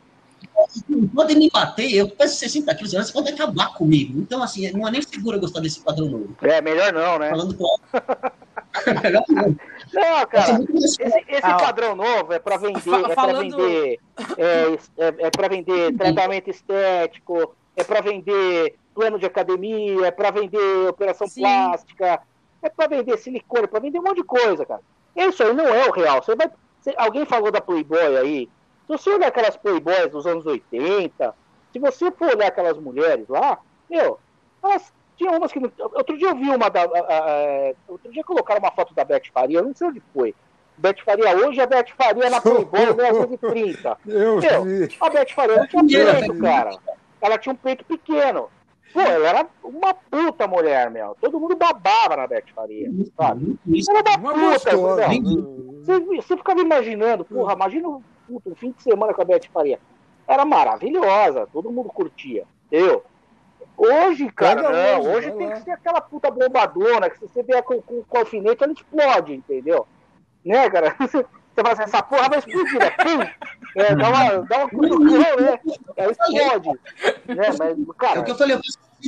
[1.14, 4.21] Podem me bater, eu peço 60 quilos, você pode acabar comigo.
[4.21, 6.37] Então, assim, não é nem seguro gostar desse padrão novo.
[6.43, 7.31] É, melhor não, né?
[7.31, 7.77] Falando com
[9.03, 9.57] melhor não.
[9.93, 14.01] Não, cara, esse, esse ah, padrão novo é para vender, é para vender,
[14.37, 20.31] é, é, é para vender tratamento estético, é para vender plano de academia, é para
[20.31, 21.43] vender operação Sim.
[21.43, 22.21] plástica,
[22.62, 24.81] é para vender silicone, é para vender um monte de coisa, cara.
[25.16, 26.22] Isso aí não é o real.
[26.22, 26.50] Você vai,
[26.81, 28.48] você, alguém falou da Playboy aí,
[28.87, 31.35] Se você olhar aquelas playboys dos anos 80,
[31.72, 33.59] se você for olhar aquelas mulheres lá,
[33.90, 34.18] meu,
[34.62, 35.59] elas tinham umas que.
[35.79, 36.83] Outro dia eu vi uma da.
[36.83, 40.35] A, a, outro dia colocaram uma foto da Beth Faria, eu não sei onde foi.
[40.77, 43.98] Beth Faria hoje, a Beth Faria na Playboy 1930.
[44.07, 44.96] Eu Meu, vi.
[45.00, 46.77] a Beth Faria não tinha peito, cara.
[47.20, 48.50] Ela tinha um peito pequeno.
[48.94, 51.16] Pô, ela era uma puta mulher, meu.
[51.20, 53.59] Todo mundo babava na Beth Faria, sabe?
[53.88, 55.74] Ela era uma Uma puta, meu.
[55.83, 59.80] Você, você ficava imaginando, porra, imagina um, um fim de semana com a Beth Faria.
[60.28, 63.02] Era maravilhosa, todo mundo curtia, entendeu?
[63.76, 65.00] Hoje, cara, não.
[65.00, 65.54] hoje, Hoje tem lá.
[65.54, 69.35] que ser aquela puta bombadona que se você vier com, com, com alfinete, ela explode,
[69.35, 69.87] entendeu?
[70.44, 70.94] Né, cara?
[71.54, 72.90] Você fala assim, essa porra vai explodir, né?
[72.90, 73.80] Pum!
[73.80, 75.61] É, dá uma, dá uma cutucão, né?
[75.96, 76.68] Ela explode.
[76.68, 77.37] Né?
[77.37, 78.61] Mas, É cara, o que eu falei, eu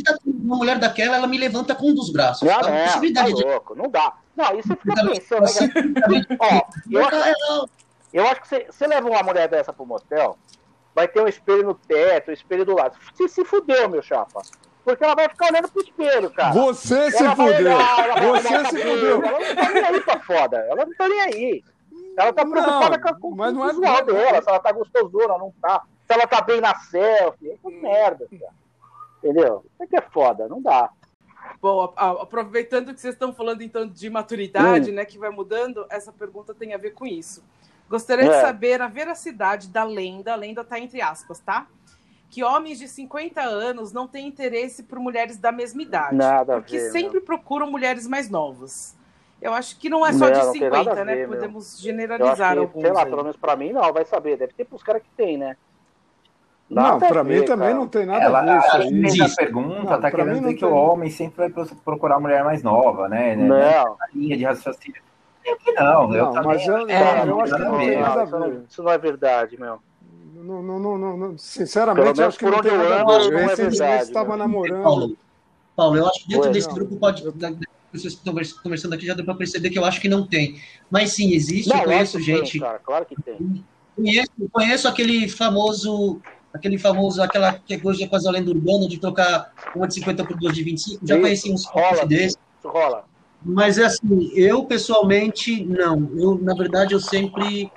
[0.02, 2.42] tá com uma mulher daquela, ela me levanta com um dos braços.
[2.42, 3.44] não, a não, tá possibilidade de.
[3.44, 4.14] louco, não dá.
[4.36, 6.36] Não, e você fica pensando, né?
[6.38, 7.68] Ó, eu acho
[8.12, 10.38] Eu acho que você, você leva uma mulher dessa pro motel,
[10.94, 12.96] vai ter um espelho no teto, um espelho do lado.
[13.14, 14.42] Você se fudeu, meu chapa.
[14.84, 16.52] Porque ela vai ficar olhando pro espelho, cara.
[16.52, 17.76] Você se Ela fudeu.
[17.76, 19.22] vai Você se cabelo, fudeu.
[19.24, 20.56] Ela não tá nem aí pra foda.
[20.58, 21.64] Ela não tá nem aí.
[22.16, 25.38] Ela tá preocupada Não, com, com, mas não é- visual dela, se ela tá gostosona,
[25.38, 25.82] não tá.
[26.06, 27.50] Se ela tá bem na selfie.
[27.50, 28.52] É merda, cara.
[29.26, 29.64] Entendeu?
[29.74, 30.90] Isso aqui é foda, não dá.
[31.60, 36.54] Bom, aproveitando que vocês estão falando então de maturidade, né, que vai mudando, essa pergunta
[36.54, 37.42] tem a ver com isso.
[37.88, 38.40] Gostaria de É.
[38.40, 41.66] saber a veracidade da lenda, a lenda tá entre aspas, tá?
[42.30, 46.16] Que homens de 50 anos não têm interesse por mulheres da mesma idade.
[46.16, 48.96] Nada a porque ver, sempre procuram mulheres mais novas.
[49.40, 51.14] Eu acho que não é só Não, de não tem nada 50, a né?
[51.14, 51.28] ver.
[51.28, 52.82] Podemos generalizar que, alguns.
[52.82, 53.10] sei lá, aí.
[53.10, 54.36] pelo menos pra mim não, vai saber.
[54.36, 55.56] Deve ter pros caras que tem, né?
[56.68, 57.74] Não, a pra mim também cara.
[57.74, 59.00] não tem nada Ela, a ver isso ela aí.
[59.10, 60.76] fez a pergunta, Não, tá querendo dizer que o tem.
[60.78, 63.36] homem sempre vai pro- procurar mulher mais nova, né?
[63.36, 63.46] né?
[63.48, 65.00] Não, Nessa linha de raciocínio.
[65.44, 66.58] Eu que não, eu Não, também.
[66.58, 68.62] mas eu, É, eu acho que não tem nada a isso, não, ver.
[68.68, 69.78] isso não é verdade, meu.
[70.34, 73.32] Não, não, não, não, sinceramente, eu acho que não tem eu nada a ver.
[73.32, 74.82] é Recentemente verdade, estava namorando.
[74.82, 75.16] Paulo,
[75.76, 76.74] Paulo, eu acho que dentro Oi, desse não.
[76.74, 77.24] grupo pode.
[77.24, 77.32] Eu-
[77.92, 80.26] pessoas que estão convers- conversando aqui já deu para perceber que eu acho que não
[80.26, 80.56] tem.
[80.90, 81.68] Mas sim, existe.
[81.68, 82.58] Não, eu conheço tem, gente.
[82.60, 83.64] cara, claro que tem.
[83.94, 86.20] Conheço, conheço aquele famoso.
[86.56, 90.24] Aquele famoso, aquela que hoje é quase a lenda urbana de trocar uma de 50
[90.24, 91.06] por duas de 25.
[91.06, 92.36] Já Isso, conheci uns rola, desses.
[92.64, 93.04] Rola.
[93.44, 96.10] Mas é assim, eu pessoalmente não.
[96.16, 97.70] Eu, na verdade, eu sempre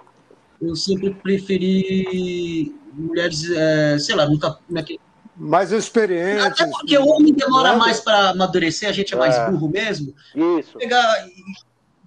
[0.62, 5.00] eu sempre preferi mulheres, é, sei lá, nunca naquele...
[5.38, 6.44] Mais experientes.
[6.46, 7.78] Até porque o homem demora Nada.
[7.80, 9.50] mais para amadurecer, a gente é mais É.
[9.50, 10.14] burro mesmo.
[10.60, 10.78] Isso.
[10.78, 11.32] Pegar e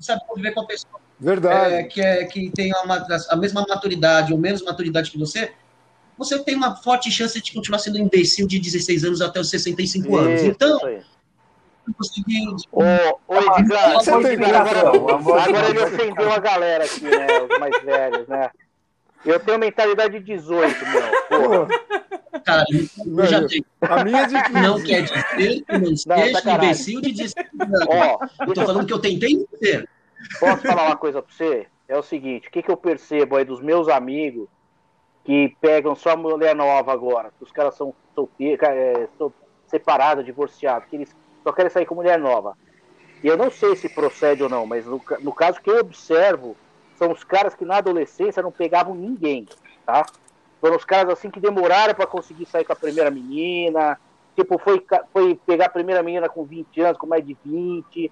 [0.05, 1.75] sabe conviver com a pessoa Verdade.
[1.75, 2.73] é, que, é, que tem
[3.31, 5.53] a mesma maturidade ou menos maturidade que você,
[6.25, 9.51] você tem uma forte chance de continuar sendo um imbecil de 16 anos até os
[9.51, 10.41] 65 anos.
[10.41, 12.83] Isso, Então, eu consegui Ô,
[13.29, 17.27] ô Edgar, Você tem agora, ele ofendeu a galera aqui, né?
[17.51, 18.51] Os mais velhos, né?
[19.25, 21.69] Eu tenho mentalidade de 18, meu.
[22.45, 23.65] Cara, eu já Velho, tenho.
[23.83, 24.53] a minha é de 15.
[24.53, 26.65] Não quer dizer que não seja sacanagem.
[26.65, 27.87] imbecil de 16 anos.
[27.89, 29.89] Ó, Eu tô eu falando que eu tentei ser.
[30.41, 31.67] Posso falar uma coisa pra você?
[31.89, 34.49] É o seguinte, o que, que eu percebo aí dos meus amigos
[35.25, 39.09] que pegam só mulher nova agora, que os caras são solteiros, é,
[39.67, 42.57] separados, divorciados, que eles só querem sair com mulher nova.
[43.23, 46.57] E eu não sei se procede ou não, mas no, no caso que eu observo,
[46.97, 49.47] são os caras que na adolescência não pegavam ninguém,
[49.87, 50.05] tá?
[50.61, 53.99] Foram os caras assim que demoraram pra conseguir sair com a primeira menina,
[54.37, 58.11] tipo, foi, foi pegar a primeira menina com 20 anos, com mais de 20.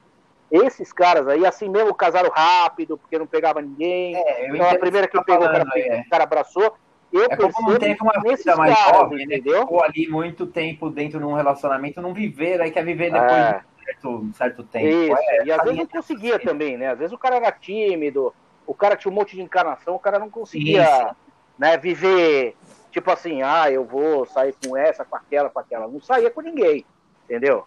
[0.50, 4.16] Esses caras aí, assim mesmo, casaram rápido, porque não pegava ninguém.
[4.16, 6.00] É, então a primeira que você pegou, tá o cara, é.
[6.00, 6.74] o cara abraçou.
[7.12, 9.34] Eu É como não teve uma vida mais caras, jovem, né?
[9.36, 9.60] entendeu?
[9.62, 13.52] Ficou ali muito tempo dentro de um relacionamento, não viver, aí quer viver depois É.
[13.52, 14.86] de um certo, certo tempo.
[14.86, 16.88] Isso, É, e às essa vezes não conseguia também, né?
[16.90, 18.32] Às vezes o cara era tímido,
[18.66, 21.16] o cara tinha um monte de encarnação, o cara não conseguia Isso.
[21.58, 22.56] né, viver,
[22.92, 25.88] tipo assim, ah, eu vou sair com essa, com aquela, com aquela.
[25.88, 26.86] Não saía com ninguém,
[27.24, 27.66] entendeu?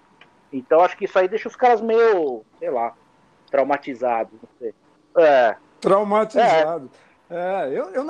[0.54, 2.94] Então acho que isso aí deixa os caras meio, sei lá,
[3.52, 4.74] traumatizados, não sei.
[5.18, 6.90] É, Traumatizado.
[6.94, 8.06] É, eu, eu,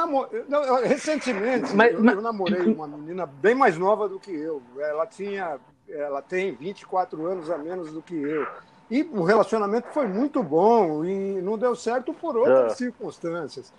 [0.49, 4.31] eu- eu- recentemente Mas- eu, mas- eu namorei uma menina bem mais nova do que
[4.31, 4.61] eu.
[4.77, 5.59] Ela tinha,
[5.89, 8.45] ela tem 24 anos a menos do que eu.
[8.91, 12.75] E o relacionamento foi muito bom e não deu certo por outras É.
[12.75, 13.71] circunstâncias.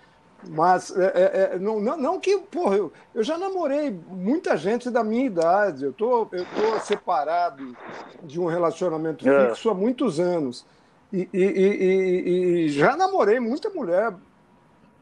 [0.49, 4.89] Mas é, é, é, não, não, não que, porra, eu, eu já namorei muita gente
[4.89, 5.85] da minha idade.
[5.85, 7.75] Eu tô, eu tô separado
[8.23, 9.47] de um relacionamento É.
[9.49, 10.65] fixo há muitos anos.
[11.13, 14.13] E, e- e- e- e já namorei muita mulher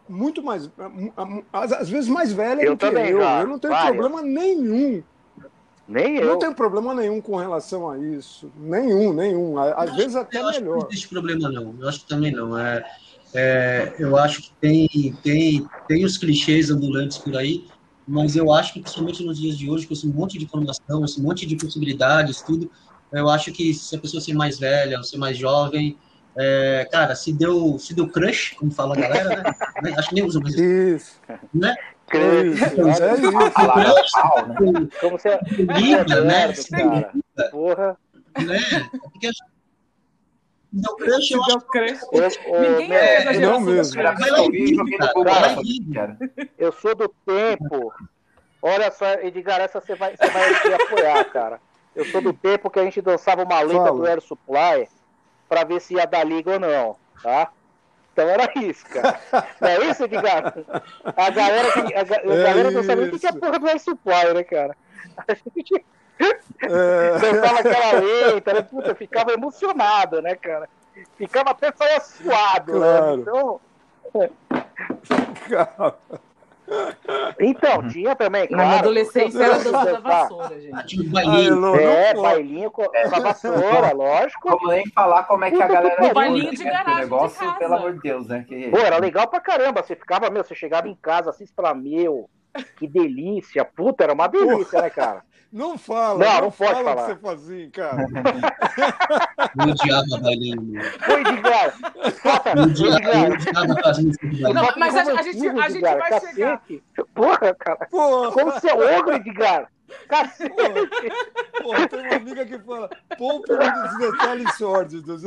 [0.08, 0.70] muito mais,
[1.52, 3.20] às, às vezes mais velha Eu do que também, eu.
[3.20, 3.96] já, Eu não tenho várias.
[3.98, 5.04] problema nenhum.
[5.88, 6.28] nem Eu eu.
[6.32, 8.52] não tenho problema nenhum com relação a isso.
[8.58, 9.58] Nenhum, nenhum.
[9.58, 10.80] Às Eu vezes acho- até eu acho que melhor.
[10.80, 11.76] não existe problema, não.
[11.80, 12.58] Eu acho que também não.
[12.58, 12.84] É,
[13.36, 14.88] É, eu acho que tem,
[15.24, 17.66] tem, tem os clichês ambulantes por aí,
[18.08, 21.20] mas eu acho que, principalmente nos dias de hoje, com esse monte de informação, esse
[21.20, 22.70] monte de possibilidades, tudo,
[23.12, 25.98] eu acho que se a pessoa ser mais velha ou ser mais jovem,
[26.36, 29.44] é, cara, se deu, se deu crush, como fala a galera,
[29.82, 29.94] né?
[29.98, 31.22] Acho que nem usa mais isso.
[31.54, 31.76] Né?
[32.08, 32.64] Crush, é isso.
[32.64, 33.32] É isso.
[33.54, 34.14] Crush,
[34.62, 34.90] né?
[35.00, 36.54] Como você liga, né?
[36.72, 37.14] Cara.
[37.52, 37.98] Porra.
[38.38, 38.60] Né?
[39.12, 39.30] Porque
[40.72, 42.40] deu crush, eu acho crush.
[42.48, 44.02] Ninguém é da geração mesmo.
[45.94, 46.18] Cara,
[46.58, 47.94] eu sou do tempo.
[48.60, 51.60] Olha só, Edgar, essa você vai, você vai apoiar, cara.
[51.96, 54.88] Eu sou do tempo que a gente dançava uma letra do Air Supply
[55.54, 57.52] para ver se ia dar liga ou não, tá?
[58.12, 59.20] Então era isso, cara.
[59.62, 60.52] Não é isso, Edgar?
[61.16, 62.04] A galera, a, a
[62.44, 64.76] galera não sabe o que é porra do Air Supply, né, cara?
[65.16, 65.86] A gente
[66.20, 67.20] é...
[67.20, 68.62] dançava aquela letra, né?
[68.64, 70.68] Puta, ficava emocionado, né, cara?
[71.18, 72.98] Ficava até saia suado, né?
[72.98, 73.18] claro.
[73.18, 73.22] né?
[73.22, 73.62] Então.
[75.50, 75.98] Calma.
[77.40, 78.70] Então, tinha também, claro.
[78.70, 80.86] Na adolescência era dança da vassoura, gente.
[80.86, 81.76] Tinha um bailinho.
[81.76, 84.50] é, bailinho com a vassoura, lógico.
[84.50, 86.06] Vamos nem falar como é que a galera...
[86.06, 88.46] O bailinho de garagem negócio, de pelo amor de Deus, né?
[88.48, 88.70] Que...
[88.70, 89.84] Pô, era legal pra caramba.
[89.84, 92.30] Você ficava, meu, você chegava em casa assim, pra meu,
[92.78, 93.66] que delícia.
[93.66, 95.24] Puta, era uma delícia, né, cara?
[95.54, 96.18] Não fala.
[96.18, 97.02] Não, não, não pode fala falar.
[97.04, 98.08] que você fazia, cara.
[99.64, 100.82] Eu odiava bailinho.
[101.06, 101.76] Foi, Edgar.
[102.56, 104.18] Eu odiava, eu odiava fazer isso.
[104.52, 106.34] Não, mas a, a gente, a gente vai Cacete.
[106.34, 106.62] chegar.
[107.14, 107.86] Porra, cara.
[107.86, 109.70] Porra, Como você é ogro, Edgar?
[110.08, 110.56] Cacete.
[111.62, 115.22] porra, tem uma amiga que fala, poupe-me dos detalhes sórdidos.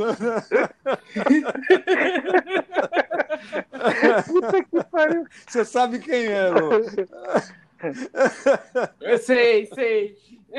[4.26, 5.24] Puta que pariu.
[5.46, 6.70] Você sabe quem é, Lô.
[9.00, 10.16] Eu sei, sei.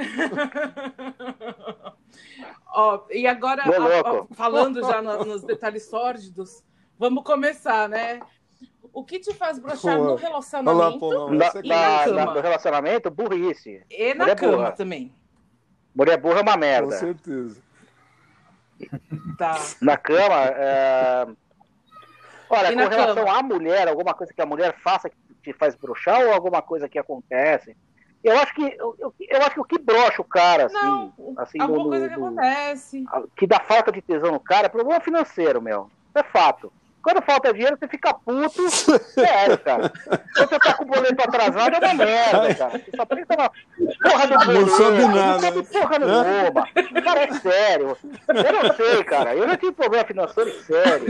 [2.73, 6.63] Ó, e agora, ó, ó, falando já no- nos detalhes sórdidos,
[6.97, 8.19] vamos começar, né?
[8.93, 11.31] O que te faz brochar no relacionamento Paulão.
[11.33, 12.25] Na, Essa aqui- na, cama?
[12.25, 13.83] na- no relacionamento, burrice.
[13.89, 14.71] e na Mulher cama burra.
[14.71, 15.11] também?
[15.95, 16.91] Mulher burra é uma Com merda.
[16.97, 17.61] certeza.
[19.37, 19.55] Tá.
[19.81, 21.27] Na cama, é...
[22.49, 23.39] Olha, E com relação cama?
[23.39, 25.17] à mulher, alguma coisa que a mulher faça que
[25.51, 27.75] te faz broxar ou alguma coisa que acontece?
[28.23, 31.61] Eu acho que eu, eu- acho que o que brocha o cara, assim, Não, assim
[31.61, 33.05] alguma no- coisa que no- acontece.
[33.37, 35.89] que dá falta de tesão no cara é problema financeiro, meu.
[36.09, 36.73] Isso é fato.
[37.01, 38.69] Quando falta dinheiro, você fica puto.
[39.15, 39.93] Sério, cara.
[40.35, 42.79] Quando você tá com o boleto atrasado, é uma merda, cara.
[42.79, 43.49] Você só pensa na
[44.09, 44.65] porra do boleto.
[44.65, 45.67] Não sabe nada, Não sabe né?
[45.71, 46.67] porra nenhuma.
[47.03, 47.97] Cara, é sério.
[48.27, 49.35] Eu não sei, cara.
[49.35, 51.07] Eu já tive problema financeiro sério.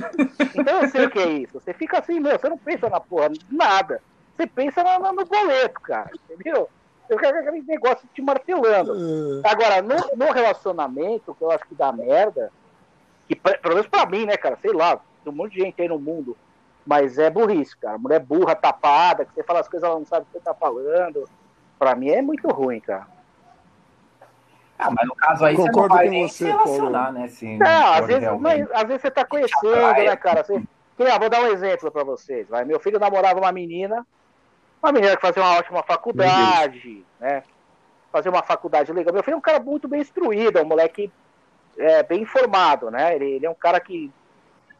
[0.54, 1.54] Então eu sei o que é isso.
[1.60, 4.00] Você fica assim, meu, você não pensa na porra, nada.
[4.38, 6.12] Você pensa na- na- no boleto, cara.
[6.30, 6.70] Entendeu?
[7.10, 9.42] Eu quero aquele negócio te martelando.
[9.44, 9.50] É.
[9.50, 12.52] Agora, no, no relacionamento, que eu acho que dá merda,
[13.28, 15.82] que pra- pelo menos pra mim, né, cara, sei lá, tem um monte de gente
[15.82, 16.38] aí no mundo,
[16.86, 17.98] mas é burrice, cara.
[17.98, 20.54] Mulher burra, tapada, que você fala as coisas, ela não sabe o que você tá
[20.54, 21.28] falando.
[21.80, 23.08] Pra mim é muito ruim, cara.
[24.80, 27.20] Ah, mas no caso aí você não Concordo vai com nem você, se relacionar, Paulo.
[27.20, 27.28] né?
[27.30, 30.44] Se Não, às vezes, mas, às vezes você tá conhecendo, né, cara?
[30.44, 30.62] Você,
[31.12, 32.48] ah, vou dar um exemplo pra vocês.
[32.48, 32.64] Vai.
[32.64, 34.06] Meu filho namorava uma menina,
[34.82, 37.44] uma menina que fazia uma ótima faculdade, né?
[38.12, 39.14] Fazia uma faculdade legal.
[39.14, 41.12] Meu filho é um cara muito bem instruído, é um moleque
[41.78, 43.16] é, bem informado, né?
[43.16, 44.12] Ele, ele é um cara que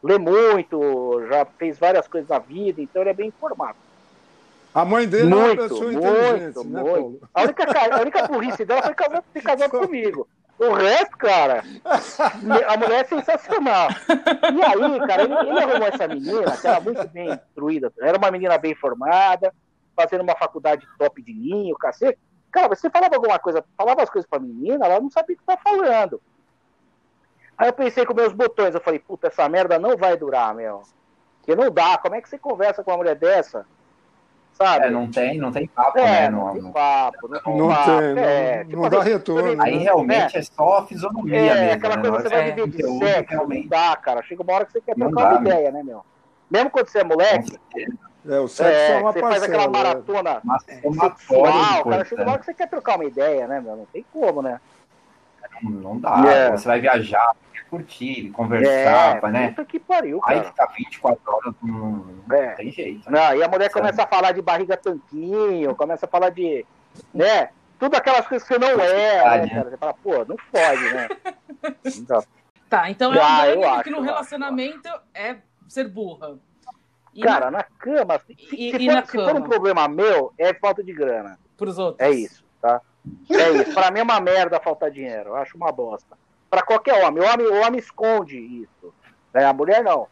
[0.02, 3.76] lê muito, já fez várias coisas na vida, então ele é bem informado.
[4.74, 7.28] A mãe dele é uma Muito, pessoa inteligente, muito, né, muito.
[7.34, 10.28] A única, ca- a única burrice dela foi casar, ter casado comigo.
[10.58, 11.64] O resto, cara,
[12.66, 13.88] a mulher é sensacional.
[14.08, 18.30] E aí, cara, ele, ele arrumou essa menina, que era muito bem instruída, era uma
[18.30, 19.52] menina bem formada,
[19.98, 22.18] fazendo uma faculdade top de linha, o cacete.
[22.52, 25.44] Cara, você falava alguma coisa, falava as coisas pra menina, ela não sabia o que
[25.44, 26.20] tá falando.
[27.56, 30.82] Aí eu pensei com meus botões, eu falei, puta, essa merda não vai durar, meu.
[31.40, 33.66] Porque não dá, como é que você conversa com uma mulher dessa?
[34.52, 34.86] Sabe?
[34.86, 36.30] É, não tem, não tem papo, É, né?
[36.30, 37.90] não Não- tem não- papo, não tem Não papo.
[37.90, 39.62] tem, não, é, não tipo dá assim, retorno.
[39.62, 39.82] Aí né?
[39.84, 41.72] realmente é, só fisionomia É, mesmo.
[41.74, 42.02] aquela né?
[42.02, 43.68] coisa que você hora vai viver de sexo, não realmente.
[43.68, 44.22] dá, cara.
[44.22, 45.52] Chega uma hora que você quer Não trocar dá, uma meu.
[45.52, 46.04] ideia, né, meu?
[46.50, 47.58] Mesmo quando você é moleque.
[48.28, 49.46] É, o sexo é, é, uma você faz parcela.
[49.46, 49.82] aquela é.
[49.84, 52.38] maratona Uma sexual, de cara, chega uma hora coisa.
[52.38, 53.76] que você quer trocar uma ideia, né, meu?
[53.76, 54.60] Não tem como, né?
[55.62, 56.24] Não, não dá.
[56.28, 56.50] É.
[56.50, 59.48] Você vai viajar, quer curtir, conversar, é, né?
[59.48, 60.48] puta que pariu, Aí cara.
[60.48, 62.50] ficar 24 horas não, não É.
[62.54, 63.10] tem jeito.
[63.10, 63.18] né?
[63.18, 66.64] Não, e a mulher começa a falar de barriga tanquinho, começa a falar de,
[67.14, 67.48] né,
[67.78, 69.70] tudo aquelas coisas que você não é, né, cara?
[69.70, 71.08] Você fala, pô, não fode, né?
[71.96, 72.22] Então,
[72.68, 76.36] Tá, então é Ah, um que no relacionamento é ser burra.
[77.14, 79.40] E cara, na cama, se, E- se e for, na se for cama?
[79.40, 81.38] um problema meu, é falta de grana.
[81.56, 82.06] pros outros.
[82.06, 82.80] É isso, tá?
[83.30, 83.74] É isso.
[83.74, 85.30] Pra mim é uma merda faltar dinheiro.
[85.30, 86.16] Eu acho uma bosta.
[86.50, 87.22] Pra qualquer homem.
[87.22, 88.92] O homem, o homem esconde isso.
[89.34, 89.44] Né?
[89.44, 90.06] A mulher não.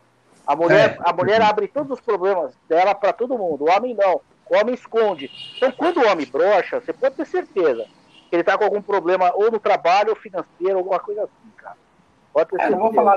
[0.47, 1.09] A mulher, é.
[1.09, 3.65] a mulher abre todos os problemas dela para todo mundo.
[3.65, 4.21] O homem não.
[4.49, 5.31] O homem esconde.
[5.57, 7.85] Então, quando o homem brocha, você pode ter certeza
[8.29, 11.77] que ele tá com algum problema ou no trabalho, ou financeiro, alguma coisa assim, cara.
[12.37, 12.69] Pode ter é.
[12.69, 13.17] Não vou falar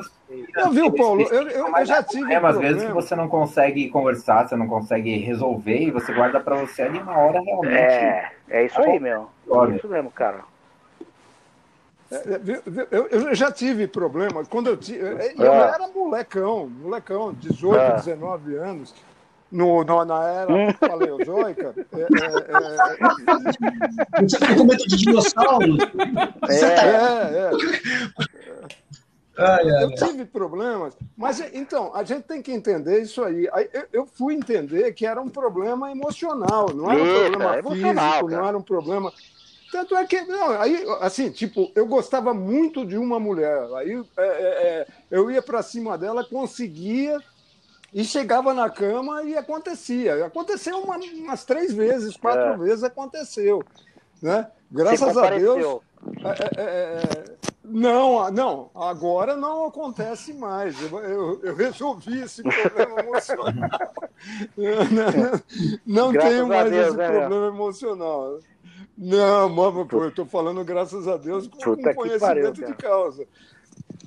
[0.56, 1.24] não, viu, Paulo?
[1.24, 2.34] Eu, eu, eu já tive.
[2.34, 6.40] É, às vezes que você não consegue conversar, você não consegue resolver e você guarda
[6.40, 7.76] para você ali na hora realmente.
[7.76, 9.30] É, é isso aí, meu.
[9.46, 10.40] É isso mesmo, cara.
[12.10, 12.40] É, é,
[12.92, 14.46] eu, eu, já tive problema.
[14.46, 15.74] Quando eu, tive, eu ah.
[15.76, 17.96] era molecão, molecão, 18, ah.
[17.98, 18.96] 19 anos,
[19.52, 20.72] no, no, na era hum.
[20.80, 21.76] paleozoica.
[21.92, 22.06] É, é,
[24.16, 25.78] é, Você tem com de dinossauro?
[26.48, 26.56] É,
[27.36, 27.52] é.
[29.40, 33.48] Ai, ai, eu tive problemas, mas então a gente tem que entender isso aí.
[33.92, 38.48] Eu, fui entender que era um problema emocional, não era um Eita, problema físico, não
[38.48, 39.14] era um problema
[39.72, 43.68] tanto é que, não, aí, assim, tipo, eu gostava muito de uma mulher.
[43.76, 47.22] Aí é, é, é eu ia para cima dela, conseguia
[47.94, 50.26] e chegava na cama e acontecia.
[50.26, 52.58] Aconteceu uma, umas três vezes, quatro é.
[52.58, 53.64] vezes aconteceu.
[54.22, 54.48] Né?
[54.72, 55.82] Graças a Deus.
[56.24, 60.80] É, é, não, não, agora não acontece mais.
[60.82, 63.54] Eu, eu, eu resolvi esse problema emocional.
[65.86, 68.40] não, não tenho mais Deus, esse né, problema emocional.
[68.98, 73.28] Não, mano, pô, eu tô falando graças a Deus com, com conhecimento pariu, de causa.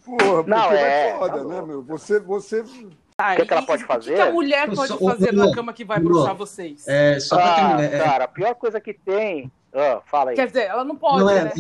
[0.05, 1.83] Porra, não, é, é foda, tá né, meu?
[1.83, 4.13] Você, você o que, que, ela pode fazer?
[4.13, 6.87] O que, a mulher pode fazer na cama que vai bruxar vocês?
[6.89, 7.99] É, só ah, terminar, é...
[7.99, 9.51] Cara, a pior coisa que tem.
[9.75, 10.37] Oh, fala aí.
[10.37, 11.21] Quer dizer, ela não pode.
[11.21, 11.53] Não é, né?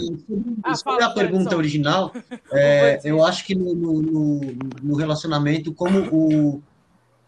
[0.62, 2.12] ah, fala, a pergunta original,
[2.52, 4.40] é, eu acho que no, no,
[4.82, 6.62] no, relacionamento, como o,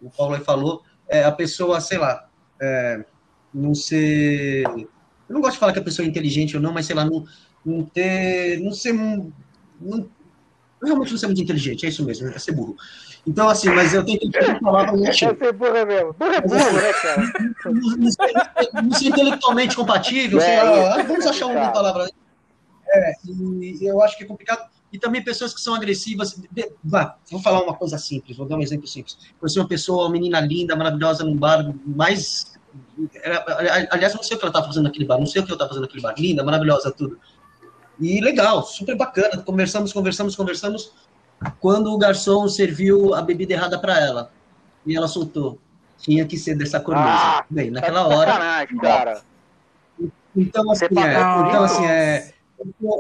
[0.03, 2.29] o Paulo aí falou, é, a pessoa, sei lá,
[2.61, 3.05] é,
[3.53, 4.65] não ser
[5.29, 7.05] eu não gosto de falar que a pessoa é inteligente ou não, mas sei lá,
[7.05, 7.25] não,
[7.65, 8.61] não ter.
[8.61, 8.93] Não ser.
[8.93, 10.09] Não,
[10.83, 12.77] realmente não ser muito inteligente, é isso mesmo, é ser burro.
[13.27, 16.13] Então, assim, mas eu tenho que falar para É ser burro mesmo.
[16.13, 17.23] Burro é burro, né, cara?
[17.65, 22.09] Não, ser, ser intelectualmente compatível, é, sei lá, vamos achar uma palavra.
[22.89, 24.69] É, e eu acho que é complicado.
[24.93, 26.41] E também pessoas que são agressivas.
[26.85, 29.19] Vá, vou falar uma coisa simples, vou dar um exemplo simples.
[29.41, 32.55] Conheci uma pessoa, uma menina linda, maravilhosa, num bar mais
[33.91, 35.55] aliás, não sei o que ela estava fazendo naquele bar, não sei o que eu
[35.55, 36.15] estava fazendo naquele bar.
[36.19, 37.19] Linda, maravilhosa, tudo.
[38.01, 39.43] E legal, super bacana.
[39.43, 40.93] Conversamos, conversamos, conversamos.
[41.61, 44.31] Quando o garçom serviu a bebida errada para ela,
[44.87, 45.59] e ela soltou.
[45.99, 48.67] Tinha que ser dessa cor ah, Bem, naquela é hora.
[48.81, 49.23] Cara.
[50.37, 52.35] Então, assim, é, então, assim é,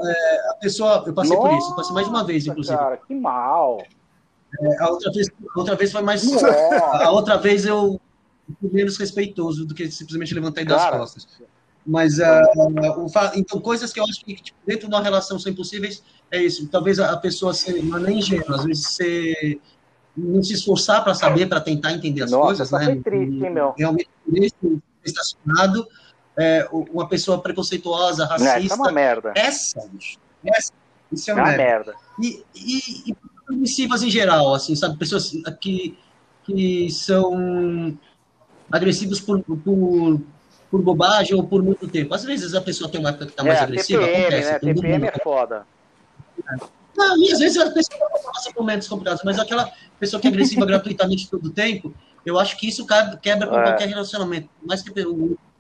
[0.07, 1.03] é, a pessoa.
[1.07, 2.77] Eu passei Nossa, por isso, passei mais de uma vez, inclusive.
[2.77, 3.83] Cara, que mal.
[4.61, 6.25] É, a, outra vez, a outra vez foi mais.
[6.33, 8.01] A outra vez eu
[8.61, 11.29] menos respeitoso do que simplesmente levantar e dar as costas.
[11.85, 12.23] Mas, uh,
[12.99, 16.03] o, então, coisas que eu acho que tipo, dentro de uma relação são impossíveis
[16.35, 16.69] é isso.
[16.69, 19.61] Talvez a, pessoa ser, não é nem ingênua, às vezes ser,
[20.17, 23.01] não se esforçar para saber, para tentar entender as Nossa, coisas, né?
[23.03, 23.75] Triste, hein, meu?
[23.77, 24.09] Realmente,
[25.05, 25.87] estacionado,
[26.37, 28.59] é, uma pessoa preconceituosa, racista.
[28.59, 29.33] Não, essa é uma merda.
[29.37, 29.91] Essa,
[30.45, 30.73] essa
[31.13, 31.63] isso é uma, é merda.
[31.63, 31.95] merda.
[32.21, 33.17] E, e, e
[33.47, 34.99] permissivas em geral, assim, sabe?
[34.99, 35.31] Pessoas
[35.61, 35.97] que,
[36.45, 37.97] que são
[38.71, 40.21] agressivos por, por,
[40.71, 42.15] por bobagem ou por muito tempo.
[42.15, 44.03] Às vezes a pessoa tem uma época que está mais é, agressiva.
[44.03, 44.59] TPM, acontece, né?
[44.59, 45.67] TPM é foda.
[46.97, 50.31] Não, e às vezes a pessoa passa por momentos complicados, mas aquela pessoa que é
[50.31, 51.93] agressiva gratuitamente todo o tempo,
[52.25, 52.87] eu acho que isso
[53.21, 53.63] quebra com é.
[53.63, 54.49] qualquer relacionamento.
[54.63, 54.93] Mais que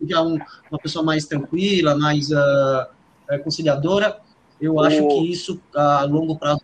[0.08, 0.38] já um,
[0.70, 2.86] uma pessoa mais tranquila, mais uh,
[3.42, 4.18] conciliadora,
[4.60, 6.62] eu acho que isso a longo prazo.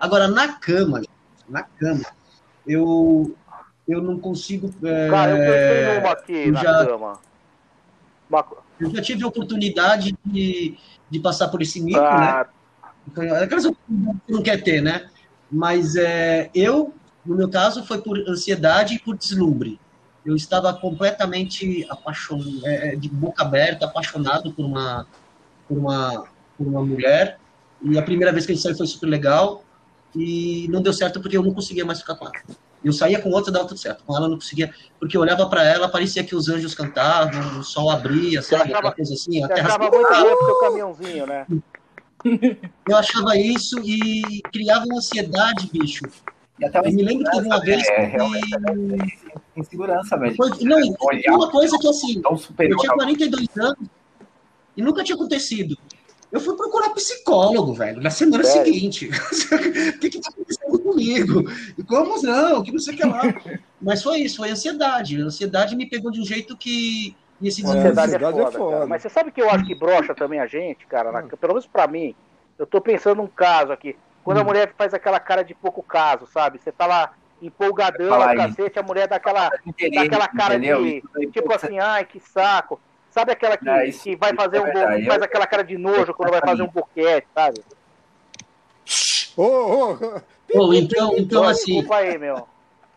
[0.00, 1.02] Agora, na cama,
[1.48, 2.04] na cama,
[2.66, 3.36] eu,
[3.86, 4.74] eu não consigo.
[4.82, 7.20] É, Cara, eu pensei numa aqui na já, cama.
[8.80, 10.76] Eu já tive a oportunidade de,
[11.08, 12.46] de passar por esse mito, ah.
[12.48, 12.54] né?
[13.12, 13.74] Aquelas que
[14.28, 15.08] não quer ter, né?
[15.50, 16.94] Mas é, eu,
[17.24, 19.78] no meu caso, foi por ansiedade e por deslumbre.
[20.24, 25.06] Eu estava completamente apaixonado, é, é, de boca aberta, apaixonado por uma,
[25.68, 26.24] por uma,
[26.56, 27.38] por uma mulher.
[27.82, 29.62] E a primeira vez que a gente saiu foi super legal.
[30.16, 32.34] E não deu certo porque eu não conseguia mais ficar com ela.
[32.82, 34.04] Eu saía com outra, dava tudo certo.
[34.04, 37.58] Com ela eu não conseguia, porque eu olhava para ela, parecia que os anjos cantavam,
[37.58, 38.72] o sol abria, sabe?
[38.72, 39.42] Aquela coisa assim.
[39.42, 39.78] A terra...
[39.78, 41.46] muito tempo o caminhãozinho, né?
[42.88, 46.04] Eu achava isso e criava uma ansiedade, bicho.
[46.58, 49.60] E até eu me lembro que teve uma vez é, que.
[49.60, 50.36] Insegurança mesmo.
[50.36, 50.78] Foi, não,
[51.34, 53.88] uma coisa que assim, eu tinha 42 anos
[54.76, 55.76] e nunca tinha acontecido.
[56.34, 59.08] Eu fui procurar psicólogo, velho, na semana seguinte.
[59.94, 61.48] o que que tá acontecendo comigo?
[61.78, 62.60] E como não?
[62.60, 63.22] Que não sei o que lá.
[63.80, 65.22] Mas foi isso, foi ansiedade.
[65.22, 67.16] A ansiedade me pegou de um jeito que.
[67.42, 68.86] Esse é, ansiedade, é foda, é foda.
[68.86, 71.10] Mas você sabe que eu acho que brocha também a gente, cara?
[71.12, 72.14] Na, pelo menos pra mim.
[72.58, 73.96] Eu tô pensando num caso aqui.
[74.22, 74.42] Quando hum.
[74.42, 76.58] a mulher faz aquela cara de pouco caso, sabe?
[76.58, 77.12] Você tá lá
[77.42, 78.36] empolgadão, Fala aí.
[78.36, 80.82] cacete, a mulher daquela, Interesse, daquela cara entendeu?
[80.82, 82.80] de, Isso aí, tipo assim, ai, que saco.
[83.10, 85.46] Sabe aquela que, Não, isso- que vai isso fazer é um bo- faz Eu- aquela
[85.46, 87.60] cara de nojo quando vai fazer um boquete, sabe?
[89.36, 89.96] Ô, ô,
[90.54, 92.48] Bom, então, então Ô, assim, Desculpa aí, meu.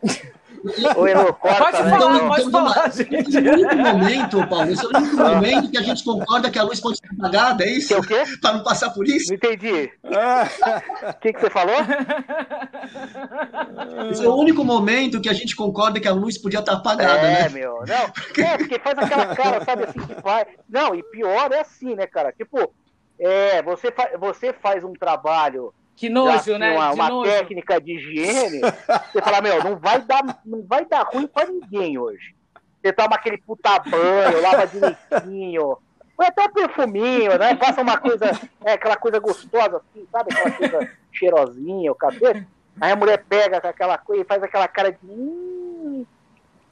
[0.96, 1.90] Ô, Elô, corta, Pode né?
[1.90, 3.16] falar, Então, pode então, falar, gente.
[3.16, 6.50] esse é o único momento, Paulo, esse é o único momento que a gente concorda
[6.52, 7.88] que a luz pode ser apagada, é isso?
[7.90, 8.24] Que o quê?
[8.42, 9.30] Para não passar por isso?
[9.30, 9.92] Não entendi.
[10.06, 10.48] ah,
[11.10, 11.76] O que, que você falou?
[14.12, 17.20] Esse é o único momento que a gente concorda que a luz podia estar apagada,
[17.28, 17.50] É, né?
[17.50, 17.84] meu.
[17.88, 20.46] Não, é, porque faz aquela cara, sabe, assim, que vai.
[20.70, 22.32] Não, e pior é assim, né, cara?
[22.32, 22.72] Tipo,
[23.20, 24.10] é, você, fa...
[24.20, 26.74] você faz um trabalho, Que nojo, assim, né?
[26.76, 27.30] uma, De uma nojo.
[27.32, 31.98] técnica de higiene, você fala, meu, não vai dar, não vai dar ruim pra ninguém
[31.98, 32.34] hoje.
[32.82, 35.78] Você toma aquele puta banho, lava direitinho,
[36.16, 37.56] põe até um perfuminho, né?
[37.56, 38.26] Passa uma coisa,
[38.64, 40.32] é, aquela coisa gostosa, assim, sabe?
[40.34, 42.46] Aquela coisa cheirosinha, o cabelo.
[42.80, 45.00] Aí a mulher pega aquela coisa e faz aquela cara de.
[45.04, 46.06] Hum,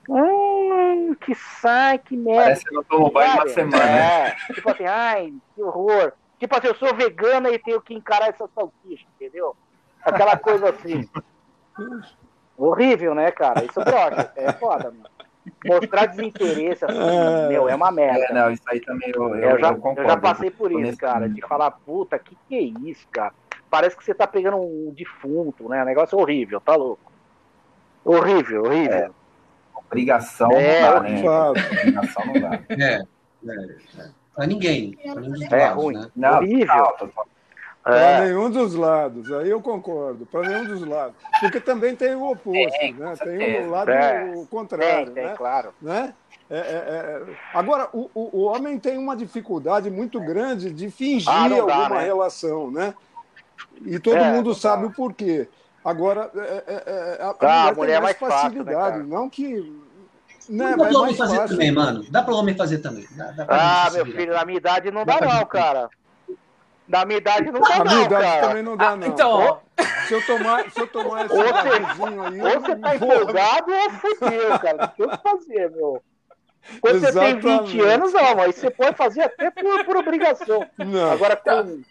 [0.08, 2.44] hum, que sai, que merda.
[2.44, 3.84] Parece que eu tomo banho uma semana.
[3.86, 4.28] né?
[4.50, 6.14] É, tipo assim, ai, que horror.
[6.40, 9.56] Tipo assim, eu sou vegana e tenho que encarar essa salsicha, entendeu?
[10.04, 11.08] Aquela coisa assim.
[12.58, 13.64] Horrível, né, cara?
[13.66, 15.10] Isso brocha, é foda, mano.
[15.66, 17.48] Mostrar desinteresse, assim, É.
[17.50, 18.26] meu, é uma merda.
[18.26, 20.02] É, não, isso aí também eu, eu, Eu já, eu concordo.
[20.02, 23.34] eu já passei por isso, nesse cara, de falar, puta, que que é isso, cara?
[23.70, 25.82] Parece que você tá pegando um defunto, né?
[25.84, 27.12] Um negócio horrível, tá louco.
[28.04, 28.94] Horrível, horrível.
[28.94, 29.10] É.
[29.76, 31.50] Obrigação É, não dá, né?
[31.50, 32.60] Obrigação não dá.
[32.70, 34.10] É, é, é.
[34.36, 34.98] Pra ninguém.
[35.04, 35.96] É lados, ruim.
[35.96, 36.10] né?
[36.16, 36.68] Não, Horrível.
[36.68, 37.28] total, total.
[37.84, 41.16] Para É, nenhum dos lados, aí eu concordo, para nenhum dos lados.
[41.40, 43.14] Porque também tem o oposto, né?
[43.24, 44.34] Tem o lado É.
[44.36, 45.36] o contrário, tem, né?
[45.38, 45.72] claro.
[45.80, 46.14] né?
[46.50, 47.22] É, é, é.
[47.54, 51.76] Agora, o, o, o homem tem uma dificuldade muito grande de fingir Ah, não dá,
[51.76, 52.06] alguma né?
[52.06, 52.94] relação, né?
[53.84, 55.48] E todo É, mundo não sabe o porquê.
[55.84, 56.84] Agora, é, é,
[57.20, 59.04] é, a, a Tá, mulher, a mulher tem é mais mais fácil, né, facilidade, cara?
[60.50, 61.50] Não Dá é pro homem fazer fácil.
[61.50, 62.06] também, mano.
[62.10, 63.06] Dá pro homem fazer também.
[63.12, 65.90] Dá, dá pra Ah, meu filho, na minha idade não dá Dá pra não, cara.
[66.88, 68.48] Na minha idade não dá A minha não, idade cara.
[68.48, 69.08] também não dá, não.
[69.08, 69.60] Então,
[70.08, 72.42] Se eu tomar, se eu tomar esse Ou aí.
[72.42, 74.78] Ou você tá porra, empolgado ou fudeu, cara.
[74.78, 76.04] Não tem o que fazer, meu.
[76.82, 77.82] Quando você tem 20 Exatamente.
[77.82, 80.66] anos, não, mas você pode fazer até por, por obrigação.
[80.78, 81.82] Não, Agora, com,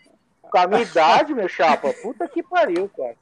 [0.42, 3.14] com a minha idade, meu chapa, puta que pariu, cara.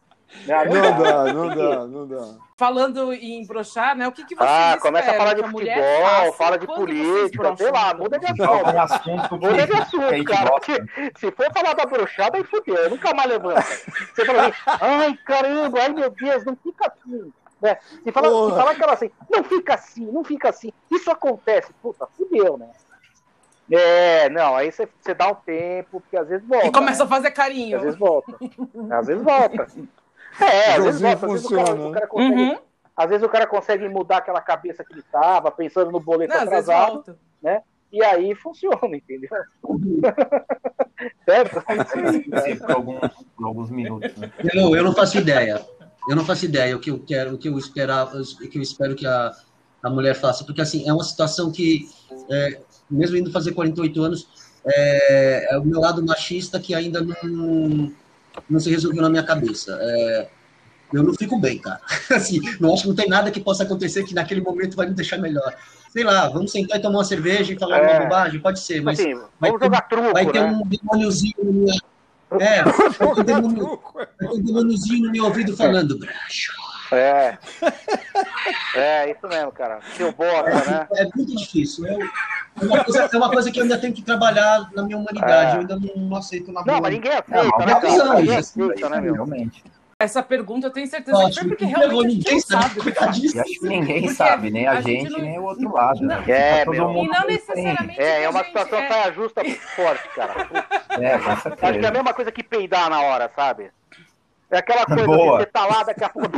[0.46, 2.34] Não, não dá, não dá, não dá.
[2.56, 4.08] falando em brochar, né?
[4.08, 7.70] O que, que vocês Ah, começa a falar de futebol, faça fala de política, sei
[7.70, 8.74] lá, muda de assunto.
[8.74, 10.50] um assunto Muda de assunto, cara.
[10.50, 10.84] porque
[11.16, 13.62] Se for falar da brochada, aí fudeu, eu nunca mais levanta.
[13.62, 17.32] Você fala assim, ai caramba, ai meu Deus, não fica assim.
[17.60, 17.78] Né?
[18.02, 22.08] Se falar, se falar aquela assim, não fica assim, não fica assim, isso acontece, puta,
[22.16, 22.68] fudeu, né?
[23.70, 26.66] É, não, aí você, você dá um tempo, porque às vezes volta.
[26.66, 27.04] E começa né?
[27.04, 27.80] a fazer Às carinho.
[27.80, 28.36] vezes volta.
[28.90, 29.66] Às vezes volta.
[30.40, 31.26] É, às vezes volta.
[31.26, 32.58] Às vezes o cara, funciona, o cara consegue, Uhum.
[32.96, 36.42] às vezes o cara consegue mudar aquela cabeça que ele tava, pensando no boleto Não,
[36.42, 37.16] atrasado, volta.
[37.92, 39.30] e aí funciona, entendeu?
[41.24, 41.62] certo?
[41.68, 42.40] É.
[42.42, 43.00] Sim, por, alguns,
[43.36, 44.16] por alguns minutos.
[44.16, 44.30] Né?
[44.54, 45.60] Eu, eu não faço ideia.
[46.08, 48.62] Eu não faço ideia o que eu quero, o que eu esperava, o que eu
[48.62, 49.32] espero que a,
[49.82, 51.88] a mulher faça, porque assim é uma situação que,
[52.30, 52.60] é,
[52.90, 54.28] mesmo indo fazer 48 anos,
[54.64, 57.92] é, é o meu lado machista que ainda não,
[58.48, 59.78] não se resolveu na minha cabeça.
[59.80, 60.28] É,
[60.92, 61.80] eu não fico bem, cara.
[62.14, 64.94] Assim, não acho que não tem nada que possa acontecer que naquele momento vai me
[64.94, 65.54] deixar melhor.
[65.90, 67.92] Sei lá, vamos sentar e tomar uma cerveja e falar É.
[67.92, 70.50] uma bobagem, pode ser, mas assim, vai vamos ter- jogar truco, vai ter né?
[70.50, 71.74] um demôniozinho no meu...
[72.40, 73.34] É, vai ter
[74.32, 76.50] um demôniozinho no meu ouvido falando, braço.
[76.97, 77.38] É.
[78.74, 79.78] É, isso mesmo, cara.
[79.97, 80.86] Seu bosta, né?
[80.97, 81.86] É muito difícil.
[81.86, 84.97] Eu- é, uma coisa, é uma coisa que eu ainda tenho que trabalhar na minha
[84.99, 85.53] humanidade.
[85.53, 85.55] É.
[85.57, 86.64] Eu ainda não, não aceito na.
[86.64, 88.18] Não, mas ninguém Não, aceita, mas né, é visão, cara?
[88.20, 89.14] Ninguém aceita, né, meu?
[89.14, 89.64] Realmente.
[89.99, 91.49] Essa pergunta eu tenho certeza que foi Ótimo.
[91.51, 92.80] porque que realmente ninguém não sabe sabe.
[92.80, 93.40] cuidar disso.
[93.40, 96.01] Acho que ninguém Porque sabe, nem a, a gente gente, não- nem o outro lado.
[96.05, 96.24] Né?
[96.26, 96.88] É, Todo meu.
[96.88, 98.01] mundo E não necessariamente.
[98.01, 99.43] É, que é a uma gente- situação é- saia justa
[99.76, 100.34] forte, cara.
[101.01, 101.30] É, com
[101.66, 103.70] Acho que é a mesma coisa que peidar na hora, sabe?
[104.53, 105.38] É aquela coisa Boa.
[105.38, 106.36] que você tá lá, daqui a pouco,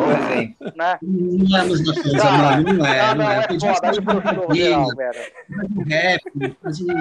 [0.77, 0.99] né?
[1.03, 2.73] Não é a mesma coisa, Cara, mano.
[2.75, 3.09] Não é.
[3.09, 3.39] não, Não, não, é.
[3.39, 5.33] é Podia foda, geral, velho.
[5.77, 6.95] um rap, fazer,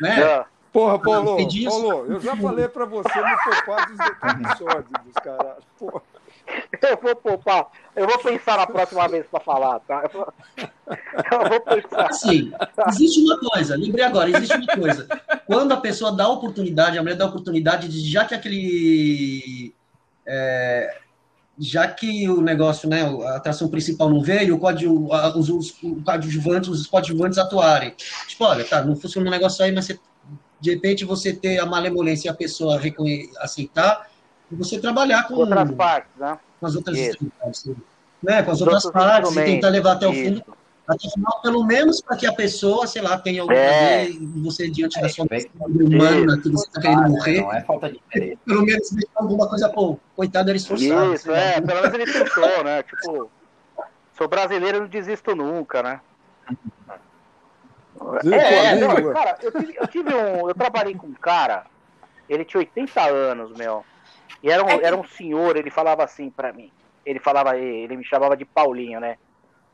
[0.00, 0.20] né?
[0.20, 0.44] É.
[0.70, 5.62] Porra, Paulo, Paulo, eu já falei pra você me poupar dos episódios, caralho.
[5.78, 6.02] Porra.
[6.82, 7.68] Eu vou poupar.
[7.96, 10.02] Eu vou pensar na próxima vez pra falar, tá?
[10.02, 10.32] Eu vou,
[11.32, 12.06] eu vou pensar.
[12.10, 12.52] Assim,
[12.88, 15.08] existe uma coisa, lembrei agora, existe uma coisa.
[15.46, 19.74] Quando a pessoa dá a oportunidade, a mulher dá a oportunidade de, já que aquele.
[20.26, 20.98] É,
[21.58, 26.02] já que o negócio, né, a atração principal não veio, o código, os, os, os
[26.04, 27.94] coadjuvantes, os coadjuvantes atuarem.
[28.26, 29.98] Tipo, olha, tá, não funciona um negócio aí, mas você,
[30.60, 32.80] de repente você ter a malemolência e a pessoa
[33.38, 34.08] aceitar,
[34.50, 36.38] e você trabalhar com, Outras partes, né?
[36.60, 36.96] com as outras
[38.22, 40.42] né, com as outras partes e tentar levar até o fundo.
[40.86, 44.08] O final, pelo menos para que a pessoa, sei lá, tenha algum é.
[44.10, 47.40] e você diante da sua humana, que você está querendo morrer.
[47.40, 48.38] Não é falta de interesse.
[48.44, 51.14] Pelo menos deixar alguma coisa, pô, coitado, era esforçado.
[51.14, 52.82] Isso, é, pelo menos ele tentou, né?
[52.82, 53.30] Tipo,
[54.16, 56.00] sou brasileiro, não desisto nunca, né?
[58.30, 60.48] É, é não, cara, eu tive, eu tive um.
[60.48, 61.64] Eu trabalhei com um cara,
[62.28, 63.84] ele tinha 80 anos, meu.
[64.42, 66.70] E era um, é era um senhor, ele falava assim para mim.
[67.06, 69.16] Ele falava, ele me chamava de Paulinho, né?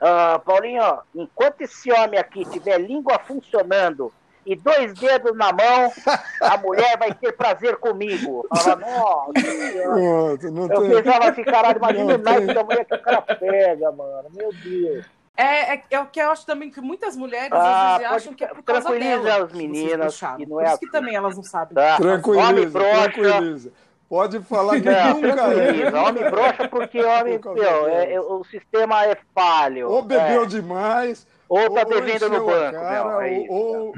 [0.00, 4.12] Ah, Paulinho, enquanto esse homem aqui tiver língua funcionando
[4.46, 5.92] e dois dedos na mão,
[6.40, 8.46] a mulher vai ter prazer comigo.
[8.48, 11.02] Falava, nossa, não eu tem...
[11.02, 14.28] pensava assim, caralho, imagina o naipe da mulher que o cara pega, mano.
[14.32, 15.04] Meu Deus.
[15.36, 18.34] É, é, é, o que eu acho também que muitas mulheres ah, às vezes acham
[18.34, 19.44] que é por causa dela.
[19.44, 20.20] as meninas.
[20.20, 21.74] Que não é por isso que também elas não sabem.
[21.74, 21.96] Tá.
[21.96, 23.72] Tranquiliza, tranquiliza.
[24.10, 26.02] Pode falar que não, nunca é.
[26.02, 29.88] Homem brocha porque homem, meu, é, é, o sistema é falho.
[29.88, 30.46] Ou bebeu é.
[30.46, 31.28] demais.
[31.48, 33.94] Ou tá devendo no banco, cara, meu, é isso, ou...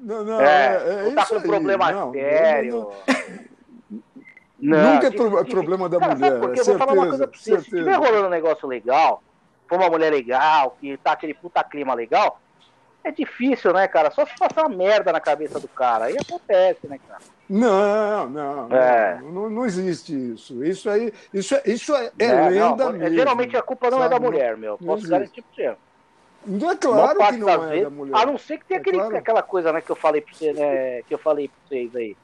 [0.00, 1.42] Não, não, é, ou tá com aí.
[1.42, 2.90] problema não, sério.
[4.58, 6.40] Não, Nunca é pro, problema da mulher.
[6.40, 7.60] Porque eu vou falar uma coisa pra você.
[7.60, 9.22] Se tiver rolando um negócio legal,
[9.68, 12.40] for uma mulher legal, que tá aquele puta clima legal,
[13.04, 14.10] é difícil, né, cara?
[14.10, 16.06] Só se passar uma merda na cabeça do cara.
[16.06, 17.20] Aí acontece, né, cara?
[17.48, 19.20] Não, não, é.
[19.22, 20.62] não, não, não, existe isso.
[20.62, 23.16] Isso aí, isso é, isso é, é, é lenda não, mesmo.
[23.16, 24.14] Geralmente a culpa não sabe?
[24.14, 24.76] é da mulher, meu.
[24.76, 25.76] Posso garantir pra você.
[26.46, 28.16] Não é claro que não é vezes, da mulher.
[28.16, 29.16] A não ser que tenha é aquele, claro.
[29.16, 32.16] aquela coisa, né, que eu falei pra você, né, que eu falei pra vocês aí.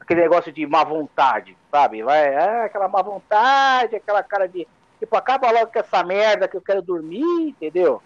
[0.00, 2.02] Aquele negócio de má vontade, sabe?
[2.02, 4.66] Vai, é, aquela má vontade, aquela cara de
[4.98, 8.02] tipo, acaba logo com essa merda que eu quero dormir, entendeu?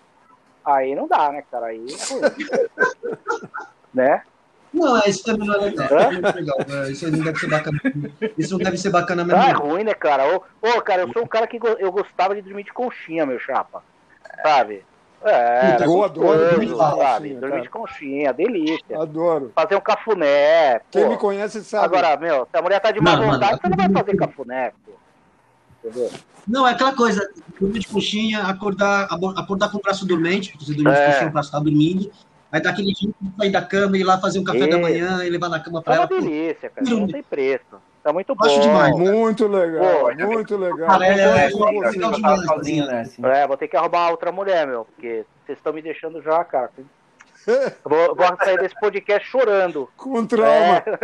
[0.64, 1.66] Aí não dá, né, cara?
[1.66, 2.66] Aí é
[3.94, 4.22] né?
[4.76, 5.88] Não, isso também não é legal.
[5.88, 6.08] É?
[6.10, 6.90] legal né?
[6.90, 7.80] Isso não deve ser bacana.
[8.36, 9.40] Isso não deve ser bacana mesmo.
[9.40, 10.36] Ah, é ruim, né, cara?
[10.36, 13.40] Ô, ô, cara, eu sou um cara que eu gostava de dormir de conchinha, meu
[13.40, 13.82] chapa.
[14.42, 14.84] Sabe?
[15.24, 17.34] É, eu adoro dormir, sabe?
[17.34, 19.00] Dormir de conchinha, delícia.
[19.00, 19.50] Adoro.
[19.54, 20.80] Fazer um cafuné.
[20.90, 21.10] Quem pô.
[21.10, 21.86] me conhece sabe.
[21.86, 24.92] Agora, meu, se a mulher tá de má vontade, você não vai fazer cafuné, pô.
[25.82, 26.10] Entendeu?
[26.46, 30.74] Não, é aquela coisa, dormir de coxinha, acordar, acordar com o braço dormente, porque você
[30.74, 31.00] dormir é.
[31.00, 32.12] de coxinha, o braço tá dormindo,
[32.50, 34.70] aí dar aquele jeito de sair da cama e ir lá fazer um café e...
[34.70, 36.06] da manhã e levar na cama pra é ela.
[36.06, 37.76] É uma delícia, cara, não tem preço.
[38.02, 38.46] Tá muito bom.
[38.46, 38.96] Acho demais.
[38.96, 40.86] Muito legal, Pô, muito legal.
[40.86, 45.72] Cara, é, é, é, é, vou ter que arrumar outra mulher, meu, porque vocês estão
[45.72, 46.70] me deixando já, cara.
[47.84, 49.88] Vou, vou sair desse podcast chorando.
[49.96, 50.82] Com trauma.
[50.82, 50.96] É.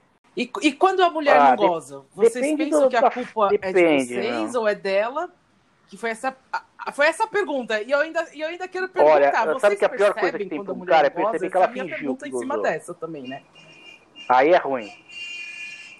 [0.36, 3.80] E, e quando a mulher ah, não goza, vocês pensam do, que a culpa depende,
[3.80, 4.60] é de vocês não.
[4.60, 5.30] ou é dela?
[5.88, 6.36] Que foi essa,
[6.92, 7.80] foi essa pergunta.
[7.82, 9.14] E eu ainda, eu ainda quero perguntar.
[9.14, 11.56] Olha, vocês sabe que a pior coisa que tem para um cara é perceber que
[11.56, 11.96] ela fingiu.
[11.96, 13.42] pergunta em cima dessa também, né?
[14.28, 14.90] Aí é ruim.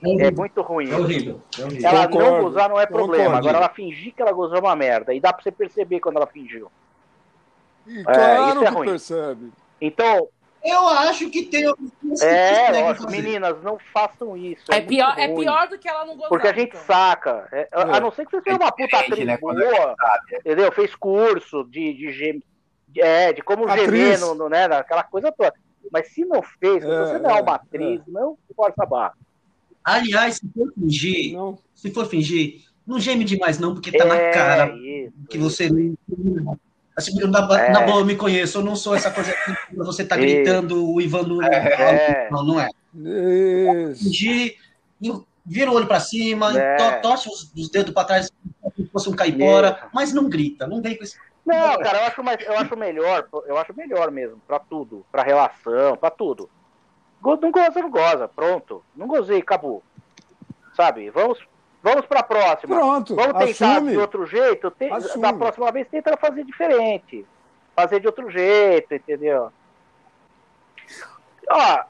[0.04, 0.90] É, é muito ruim.
[0.90, 1.42] É horrível.
[1.58, 1.88] É horrível.
[1.88, 2.30] Ela Concordo.
[2.30, 3.24] não gozar não é problema.
[3.24, 3.48] Concordo.
[3.48, 5.14] Agora ela fingir que ela gozou uma merda.
[5.14, 6.70] E dá pra você perceber quando ela fingiu.
[7.86, 8.88] E claro é, isso é ruim.
[8.88, 9.52] percebe.
[9.80, 10.28] Então,
[10.62, 11.72] eu acho que tem É,
[12.82, 14.64] ó, meninas, não façam isso.
[14.70, 16.28] É, é pior, é pior do que ela não gostar.
[16.28, 16.80] Porque a gente então.
[16.82, 17.48] saca.
[17.52, 17.68] É, é.
[17.72, 19.94] A não ser que você seja uma puta atriz né, boa,
[20.32, 20.72] entendeu?
[20.72, 22.42] Fez curso de, de, gem...
[22.96, 23.84] é, de como atriz.
[23.84, 25.54] gemer no, no, né, naquela coisa toda.
[25.92, 29.14] Mas se não fez, se você não é uma atriz, não força a barra.
[29.84, 31.58] Aliás, se for fingir, não.
[31.72, 35.70] se for fingir, não geme demais não, porque tá na cara isso, que você
[36.96, 37.70] Assim, na, é.
[37.70, 41.00] na boa, eu me conheço, eu não sou essa coisa que você tá gritando o
[41.00, 41.42] Ivan no...
[41.42, 42.28] é.
[42.30, 42.70] Não, não é.
[43.94, 44.56] Fingir,
[45.44, 46.76] vira o olho para cima, é.
[46.76, 48.32] to, torce os, os dedos para trás
[48.62, 49.90] como se fosse um caipora, Isso.
[49.92, 51.18] mas não grita, não vem com esse.
[51.44, 55.22] Não, cara, eu acho, mais, eu acho melhor, eu acho melhor mesmo, para tudo, para
[55.22, 56.48] relação, para tudo.
[57.22, 58.84] Não goza, não goza, pronto.
[58.94, 59.82] Não gozei, acabou.
[60.74, 61.10] Sabe?
[61.10, 61.38] Vamos
[61.82, 62.76] Vamos para a próxima.
[62.76, 63.14] Pronto.
[63.14, 63.92] Vamos tentar assume.
[63.92, 64.70] de outro jeito.
[64.72, 67.24] Tem, da próxima vez tenta fazer diferente.
[67.74, 69.52] Fazer de outro jeito, entendeu?
[71.48, 71.84] Ó,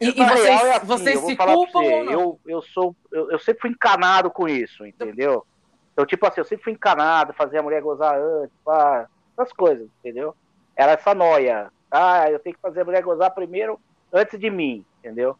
[0.00, 2.12] e, e vocês, é assim, vocês se culpam ou não?
[2.12, 5.44] Eu, eu, sou, eu, eu, sempre fui encanado com isso, entendeu?
[5.92, 9.88] Então, tipo assim, eu sempre fui encanado, fazer a mulher gozar antes, pá, essas coisas,
[9.98, 10.34] entendeu?
[10.76, 11.72] Era essa noia.
[11.90, 13.80] Ah, eu tenho que fazer a mulher gozar primeiro
[14.12, 15.36] antes de mim, entendeu?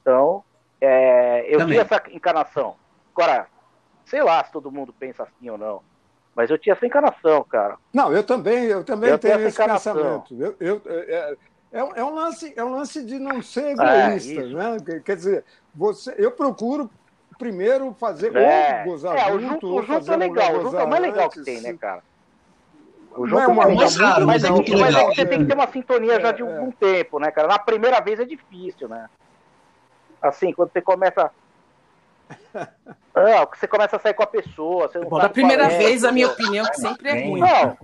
[0.00, 0.44] Então,
[0.80, 1.78] é, eu Também.
[1.78, 2.76] essa encarnação.
[3.20, 3.46] Agora,
[4.06, 5.82] sei lá se todo mundo pensa assim ou não.
[6.34, 7.76] Mas eu tinha essa encarnação, cara.
[7.92, 10.34] Não, eu também, eu também eu tenho, esse pensamento.
[10.34, 11.36] Eu, eu, é,
[11.70, 15.00] é, é, um lance, é um lance de não ser é, egoísta, é, né?
[15.04, 15.44] Quer dizer,
[15.74, 16.88] você, eu procuro
[17.38, 20.76] primeiro fazer é, ou gozar é, junto, o junto, o junto é legal, o junto
[20.76, 22.02] é o mais legal que tem, né, cara?
[23.16, 25.54] O jogo é uma mais raro, mas, é, mas é que você tem que ter
[25.54, 27.48] uma sintonia já de algum tempo, né, cara?
[27.48, 29.10] Na primeira vez é difícil, né?
[30.22, 31.30] Assim, quando você começa
[33.14, 34.88] É, você começa a sair com a pessoa.
[34.88, 37.40] Você não Bom, da primeira é, vez, a minha opinião que sempre é ruim.
[37.40, 37.76] Não,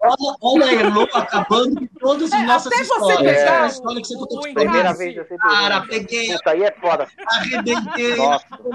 [0.00, 3.38] Olha, olha a Elo acabando com todas as nossas Até você histórias.
[3.38, 5.48] pegar A história que você contou de primeira primeira vez eu sempre.
[5.48, 7.06] Cara, peguei, Puta, aí é foda.
[7.26, 8.16] arrebentei,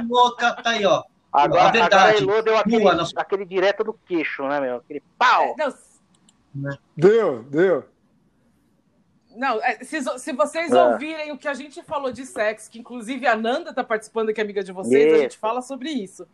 [0.08, 1.04] louca, tá aí, ó.
[1.34, 4.76] Agora, A agora a verdade, Elô deu aquele, sua- aquele direto no queixo, né, meu?
[4.78, 5.56] Aquele pau.
[6.54, 7.84] Não, Deu, deu.
[9.36, 10.84] Não, é, se, se vocês É.
[10.84, 14.40] ouvirem o que a gente falou de sexo, que inclusive a Nanda tá participando, que
[14.40, 15.40] é amiga de vocês, a gente Isso.
[15.40, 16.28] fala sobre isso.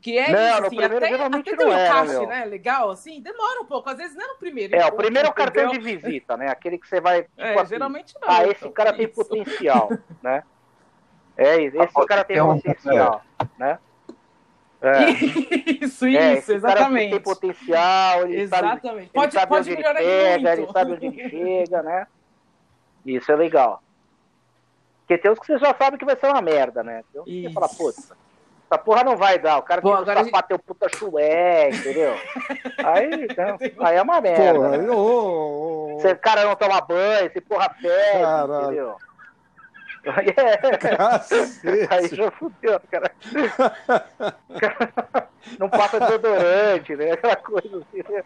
[0.00, 2.12] Que é Não, isso, assim, primeiro até, geralmente até não tem um é, né, encaixe,
[2.12, 2.26] meu?
[2.28, 2.44] né?
[2.44, 3.88] Legal, assim, demora um pouco.
[3.90, 4.74] Às vezes não é no primeiro.
[4.74, 6.48] É, o encontro, primeiro é o cartão de visita, né?
[6.48, 7.22] Aquele que você vai.
[7.34, 8.28] Tipo É, assim, geralmente não.
[8.30, 9.14] ah, esse então, cara é tem isso.
[9.14, 9.90] potencial,
[10.22, 10.42] né?
[11.36, 13.22] É isso, esse pode cara tem um- potencial,
[13.58, 13.78] né?
[14.78, 15.10] É,
[15.82, 17.10] Isso, é, isso, esse cara exatamente.
[17.10, 19.02] tem potencial, ele sabe, Exatamente.
[19.04, 20.48] ele Pode, sabe pode onde ele pega, muito.
[20.60, 22.06] ele sabe onde ele chega, né?
[23.06, 23.82] Isso é legal.
[25.00, 27.04] Porque tem uns que você já sabe que vai ser uma merda, né?
[27.12, 28.00] Tem uns que fala, puta,
[28.68, 29.58] essa porra não vai dar.
[29.58, 32.12] O cara Pô, tem gente- sapato, um puta chulé, entendeu?
[32.84, 34.54] Aí, então, aí é uma merda.
[34.58, 34.90] Porra, né?
[34.90, 38.64] ô, ô, ô, Se o cara não toma banho, se porra fede, Caralho.
[38.64, 38.96] entendeu?
[40.08, 40.58] Aí, é,
[41.94, 43.10] aí já fudeu, cara.
[45.58, 47.12] Não passa desodorante, né?
[47.12, 48.24] Aquela coisa assim, né?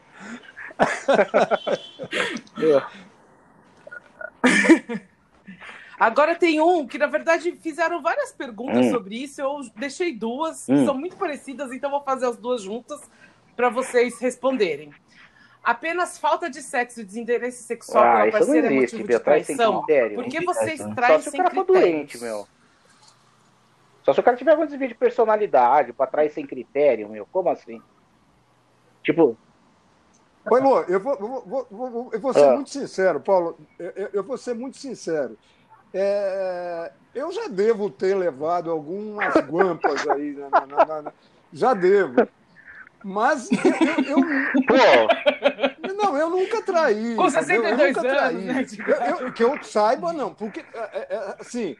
[5.98, 8.90] Agora tem um que, na verdade, fizeram várias perguntas Hum.
[8.90, 9.40] sobre isso.
[9.40, 10.84] Eu deixei duas, que Hum.
[10.86, 12.98] são muito parecidas, então vou fazer as duas juntas
[13.54, 14.90] para vocês responderem.
[15.62, 19.82] Apenas falta de sexo e desinteresse sexual Ah, pela parceira é existe, motivo de traição?
[19.84, 20.14] critério.
[20.14, 21.92] Por que vocês traem Só se o sem cara for critérios?
[21.92, 22.48] doente, meu.
[24.02, 27.26] Só se o cara tiver algum desvio de personalidade pra trás sem critério, meu.
[27.30, 27.82] Como assim?
[29.02, 29.36] Tipo,
[30.50, 32.52] Oi, Lô, eu vou, vou- vou- vou- eu vou ser Ah.
[32.54, 33.56] muito sincero, Paulo.
[33.78, 35.38] Eu, eu- eu vou ser muito sincero.
[35.94, 40.32] É, eu já devo ter levado algumas guampas aí.
[40.50, 41.12] na- na- na-
[41.52, 42.26] já devo.
[43.02, 44.18] Mas eu, eu-
[45.88, 47.14] eu- não, eu nunca traí.
[47.16, 47.30] Com entendeu?
[47.30, 48.44] 62 eu nunca anos, traí.
[48.44, 50.34] né, Eu- eu- que eu saiba, não.
[50.34, 51.76] Porque, é, é, é, assim,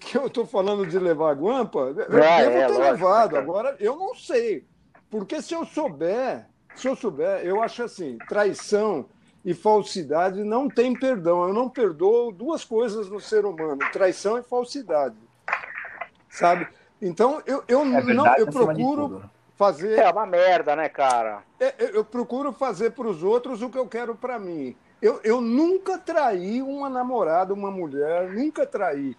[0.00, 3.30] que eu estou falando de levar guampa, eu Ah, devo é, ter lógico, levado.
[3.30, 3.42] cara?
[3.42, 4.66] Agora, eu não sei.
[5.10, 6.46] Porque se eu souber,
[6.78, 9.06] se eu souber, eu acho assim, traição
[9.44, 11.46] e falsidade não tem perdão.
[11.48, 15.16] Eu não perdoo duas coisas no ser humano, traição e falsidade.
[16.28, 16.68] Sabe?
[17.00, 19.22] Então, eu, eu, É não, verdade eu acima de procuro
[19.56, 21.42] fazer é uma merda, né, cara?
[21.58, 24.76] é, eu, eu procuro fazer para os outros o que eu quero para mim.
[25.00, 29.16] Eu, eu nunca traí uma namorada, uma mulher, nunca traí,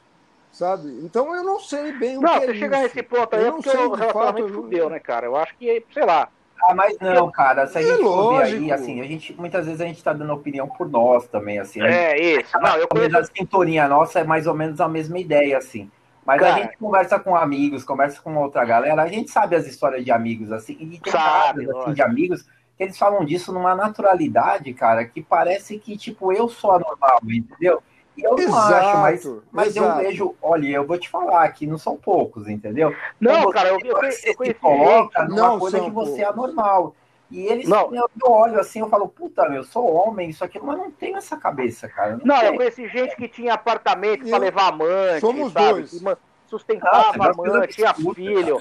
[0.51, 0.87] sabe?
[1.03, 2.83] Então eu não sei bem o Não, que você é chega isso.
[2.95, 5.25] nesse ponto aí Eu é não porque sei, o fato, relacionamento eu- fudeu, né, cara?
[5.25, 6.29] Eu acho que, sei lá.
[6.61, 8.73] Ah, mas não, cara, se a É gente for ver aí, lógico.
[8.73, 11.79] assim, a gente, muitas vezes a gente tá dando opinião por nós também, assim.
[11.81, 11.99] né?
[12.13, 12.59] É isso.
[12.59, 13.17] Não, eu a conheço.
[13.17, 15.91] a sintonia nossa é mais ou menos a mesma ideia, assim.
[16.25, 16.55] Mas Cara.
[16.55, 20.11] a gente conversa com amigos, conversa com outra galera, a gente sabe as histórias de
[20.11, 21.93] amigos, assim, e tem Sabe, casos, assim, lógico.
[21.95, 22.43] de amigos
[22.77, 27.81] que eles falam disso numa naturalidade, cara, que parece que, tipo, eu sou anormal, entendeu?
[28.23, 31.77] Eu não Exato, acho, mas, mas eu vejo, olha, eu vou te falar que não
[31.77, 32.95] são poucos, entendeu?
[33.19, 35.29] Não, Então, cara, eu, eu, eu conheci coloca gente.
[35.29, 36.43] numa Não coisa que você é poucos.
[36.43, 36.95] anormal.
[37.31, 37.93] E eles, Não.
[37.93, 40.89] eu, eu olho assim, eu falo, puta, meu, eu sou homem, isso aqui, mas não
[40.89, 42.19] tenho essa cabeça, cara.
[42.23, 42.55] Não, eu tenho.
[42.55, 45.73] conheci gente que tinha apartamento Eu- pra levar amante, Somos sabe?
[45.73, 46.05] dois.
[46.07, 46.17] Ah,
[46.47, 48.59] sustentava amante, tinha filho.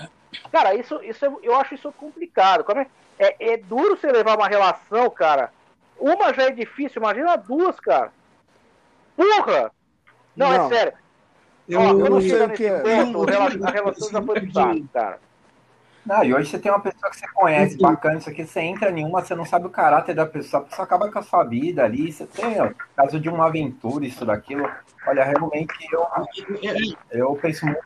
[0.52, 2.62] Cara, isso, isso é- eu acho isso complicado.
[2.62, 2.86] Como é,
[3.18, 5.50] é, é duro você levar uma relação, cara.
[5.98, 8.12] Uma já é difícil, imagina duas, cara.
[9.18, 9.72] Porra!
[10.36, 10.66] Não, Não.
[10.66, 10.92] é sério.
[11.68, 12.78] Eu, Ó, eu quando não sei o que é.
[12.80, 15.18] ponto, Eu- a relação já foi saco, cara.
[16.06, 18.90] Não, e hoje você tem uma pessoa que você conhece, bacana, isso aqui, você entra
[18.90, 21.44] em uma, você não sabe o caráter da pessoa, a pessoa acaba com a sua
[21.44, 24.70] vida ali, você tem, ó, caso de uma aventura, isso, daquilo.
[25.06, 26.06] Olha, realmente eu,
[27.10, 27.80] eu penso muito.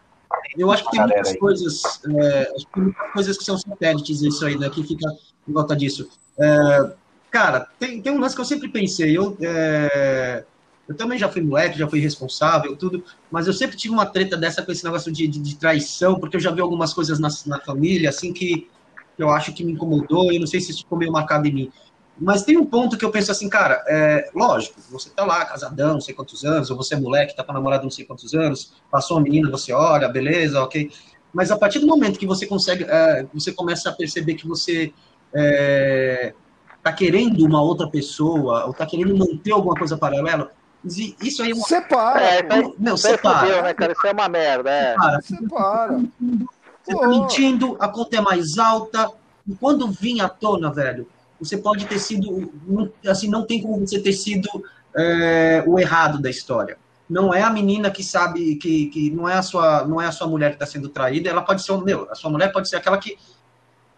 [0.56, 1.38] Eu acho que tem muitas aí.
[1.38, 4.70] coisas, é, acho que tem muitas coisas que são satélites isso aí, né?
[4.70, 5.08] Que fica
[5.48, 6.08] em volta disso.
[6.38, 6.92] É,
[7.30, 9.16] cara, tem, tem um lance que eu sempre pensei.
[9.16, 10.44] Eu, é,
[10.88, 14.36] eu também já fui moleque, já fui responsável, tudo, mas eu sempre tive uma treta
[14.36, 17.28] dessa com esse negócio de, de, de traição, porque eu já vi algumas coisas na,
[17.46, 18.68] na família, assim, que,
[19.18, 21.72] eu acho que me incomodou, eu não sei se isso ficou meio marcado em mim.
[22.18, 25.94] Mas tem um ponto que eu penso assim, cara, é, lógico, você tá lá, casadão,
[25.94, 28.74] não sei quantos anos, ou você é moleque, tá com namorada não sei quantos anos,
[28.90, 30.90] passou uma menina, você olha, beleza, ok.
[31.32, 34.92] Mas a partir do momento que você consegue, é, você começa a perceber que você
[35.34, 36.34] é,
[36.82, 40.50] tá querendo uma outra pessoa, ou tá querendo manter alguma coisa paralela,
[40.84, 41.66] isso aí é uma.
[41.66, 43.62] Separa, É, aí fudeu, separa.
[43.62, 43.92] né, cara?
[43.92, 44.94] Isso é uma merda, é.
[44.96, 46.00] Cara, separa.
[46.82, 49.10] você tá mentindo, a conta é mais alta,
[49.46, 51.06] e quando vir à tona, velho,
[51.40, 54.48] você pode ter sido, não- assim, não tem como você ter sido
[54.94, 56.76] é, o errado da história.
[57.08, 60.12] não é a menina que sabe que, que não é a sua não é a
[60.12, 62.76] sua mulher que está sendo traída, ela pode ser meu, a sua mulher pode ser
[62.76, 63.18] aquela que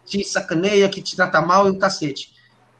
[0.05, 2.32] te sacaneia, que te trata mal e o cacete.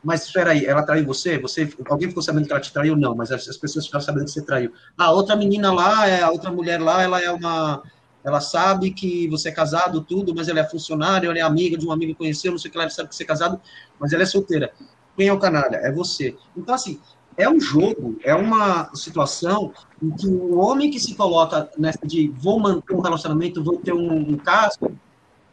[0.05, 1.39] Mas espera aí, ela traiu você?
[1.39, 2.95] Você alguém ficou sabendo que ela te traiu?
[2.95, 4.73] Não, mas as, as pessoas ficaram sabendo que você traiu.
[4.99, 7.83] A outra menina lá, é a outra mulher lá, ela é uma
[8.25, 11.87] ela sabe que você é casado, tudo, mas ela é funcionária, ela é amiga de
[11.87, 13.61] um amigo que conheceu, não sei o que, ela sabe que você é casado,
[14.01, 14.73] mas ela é solteira.
[15.15, 15.77] Quem é o canalha?
[15.77, 16.35] É você.
[16.57, 16.99] Então, assim,
[17.37, 22.33] é um jogo, é uma situação em que o homem que se coloca nessa de
[22.39, 24.79] vou manter um relacionamento, vou ter um, um caso,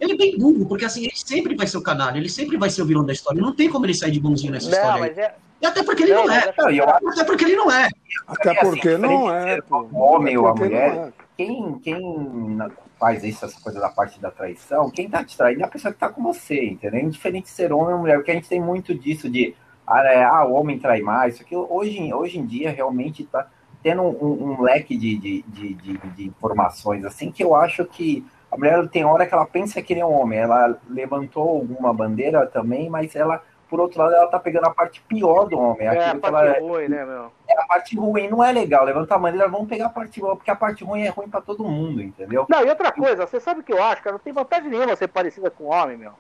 [0.02, 2.72] ele é bem burro, porque assim, ele sempre vai ser o canalha, ele sempre vai
[2.72, 3.40] ser o vilão da história.
[3.40, 5.00] Não tem como ele sair de bonzinho nessa não, história.
[5.00, 5.36] Mas é...
[5.62, 6.40] E até porque ele não, não é.
[6.40, 7.90] Até porque ele não é.
[8.26, 9.60] Até porque assim, não é.
[9.70, 11.14] O homem ou a mulher, é.
[11.38, 12.58] quem, quem
[13.00, 15.94] faz isso, essa coisa da parte da traição, quem tá te traindo é a pessoa
[15.94, 17.00] que tá com você, entendeu?
[17.00, 20.24] Indiferente de ser homem ou mulher, porque a gente tem muito disso de ah, é,
[20.24, 21.56] ah, o homem trai mais, isso aqui.
[21.56, 23.48] Hoje, hoje em dia realmente está
[23.84, 28.26] tendo um, um leque de, de, de, de, de informações assim que eu acho que
[28.52, 32.46] a mulher tem hora que ela pensa que nem um homem, ela levantou alguma bandeira
[32.46, 35.88] também, mas ela, por outro lado, ela tá pegando a parte pior do homem.
[35.88, 37.32] É a parte ela, ruim, né, meu?
[37.48, 38.84] É a parte ruim, não é legal.
[38.84, 41.40] Levantar a bandeira, vamos pegar a parte boa, porque a parte ruim é ruim para
[41.40, 42.46] todo mundo, entendeu?
[42.50, 44.18] Não, e outra coisa, você sabe o que eu acho, cara?
[44.18, 46.12] Não tem vantagem nenhuma ser parecida com homem, meu.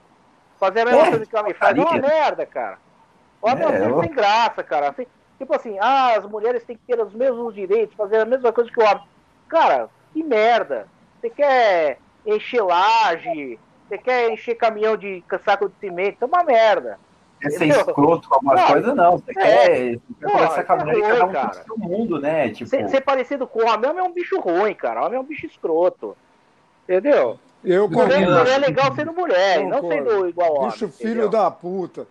[0.57, 2.77] Fazer a mesma é, coisa que o homem faz é uma merda, cara.
[3.41, 3.99] Homem é, eu...
[3.99, 4.89] sem graça, cara.
[4.89, 5.05] Assim,
[5.37, 8.71] tipo assim, ah, as mulheres têm que ter os mesmos direitos, fazer a mesma coisa
[8.71, 9.03] que o homem.
[9.49, 10.87] Cara, que merda.
[11.19, 16.99] Você quer encher laje, você quer encher caminhão de saco de cimento, é uma merda.
[17.41, 19.17] Quer ser escroto com alguma coisa, não.
[19.17, 21.63] Você é, quer, quer essa caminhão de cada um cara.
[21.67, 22.49] do mundo, né?
[22.49, 22.69] Tipo...
[22.69, 25.03] Ser, ser, parecido com o homem, homem é um bicho ruim, cara.
[25.03, 26.15] Homem é um bicho escroto.
[26.83, 27.39] Entendeu?
[27.63, 30.71] Eu mulher, mulher é legal sendo mulher, não sendo igual homem.
[30.71, 31.29] Bicho filho entendeu?
[31.29, 32.07] da puta.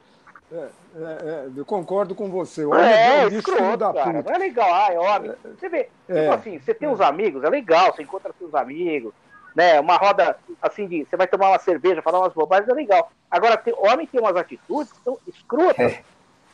[0.53, 2.65] É, é, é, eu concordo com você.
[2.65, 4.19] O homem é, é escroto, da cara.
[4.19, 4.31] Puta.
[4.31, 5.33] Não é legal, ah, é homem.
[5.59, 9.13] Você vê, é, tipo assim, você tem uns amigos, é legal, você encontra seus amigos,
[9.55, 9.81] né?
[9.81, 11.05] Uma roda assim de.
[11.05, 13.11] Você vai tomar uma cerveja, falar umas bobagens, é legal.
[13.31, 15.93] Agora, tem, homem tem umas atitudes que são escrotas.
[15.93, 16.03] É.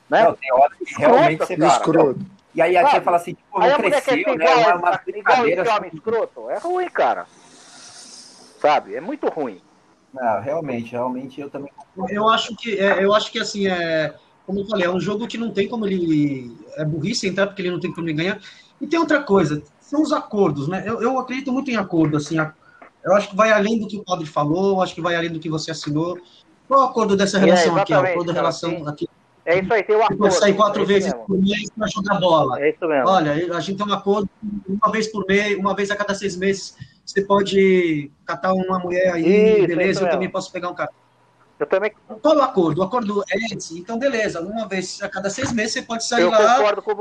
[0.09, 0.25] Né?
[0.25, 2.21] Não, tem hora que realmente você escroto.
[2.55, 4.45] E aí a tia fala assim, tipo, não cresceu, né?
[4.45, 6.51] Igual, uma, uma igual esse homem escroto.
[6.51, 7.27] É ruim, cara.
[8.61, 8.95] Sabe?
[8.95, 9.61] É muito ruim.
[10.15, 11.71] Não, realmente, realmente eu também.
[12.09, 14.15] Eu acho que, é, eu acho que assim, é,
[14.47, 16.57] como eu falei, é um jogo que não tem como ele.
[16.77, 18.41] É burrice entrar, porque ele não tem como ele ganhar.
[18.81, 20.83] E tem outra coisa, são os acordos, né?
[20.87, 22.37] Eu, eu acredito muito em acordo, assim.
[23.07, 25.39] Eu acho que vai além do que o padre falou, acho que vai além do
[25.39, 26.19] que você assinou.
[26.67, 27.95] Qual o acordo dessa relação é, aqui?
[27.95, 29.09] O acordo da relação aqui.
[29.45, 30.25] É isso aí, tem o acordo.
[30.25, 31.25] Você sair quatro é vezes mesmo.
[31.25, 32.61] por mês para jogar bola.
[32.61, 33.09] É isso mesmo.
[33.09, 34.29] Olha, a gente tem um acordo,
[34.69, 39.13] uma vez por mês, uma vez a cada seis meses, você pode catar uma mulher
[39.13, 40.91] aí, isso, beleza, eu também posso pegar um cara.
[41.61, 41.93] Eu também.
[42.21, 42.81] Qual o acordo?
[42.81, 43.79] O acordo é esse.
[43.79, 46.39] Então, beleza, uma vez a cada seis meses você pode sair eu lá,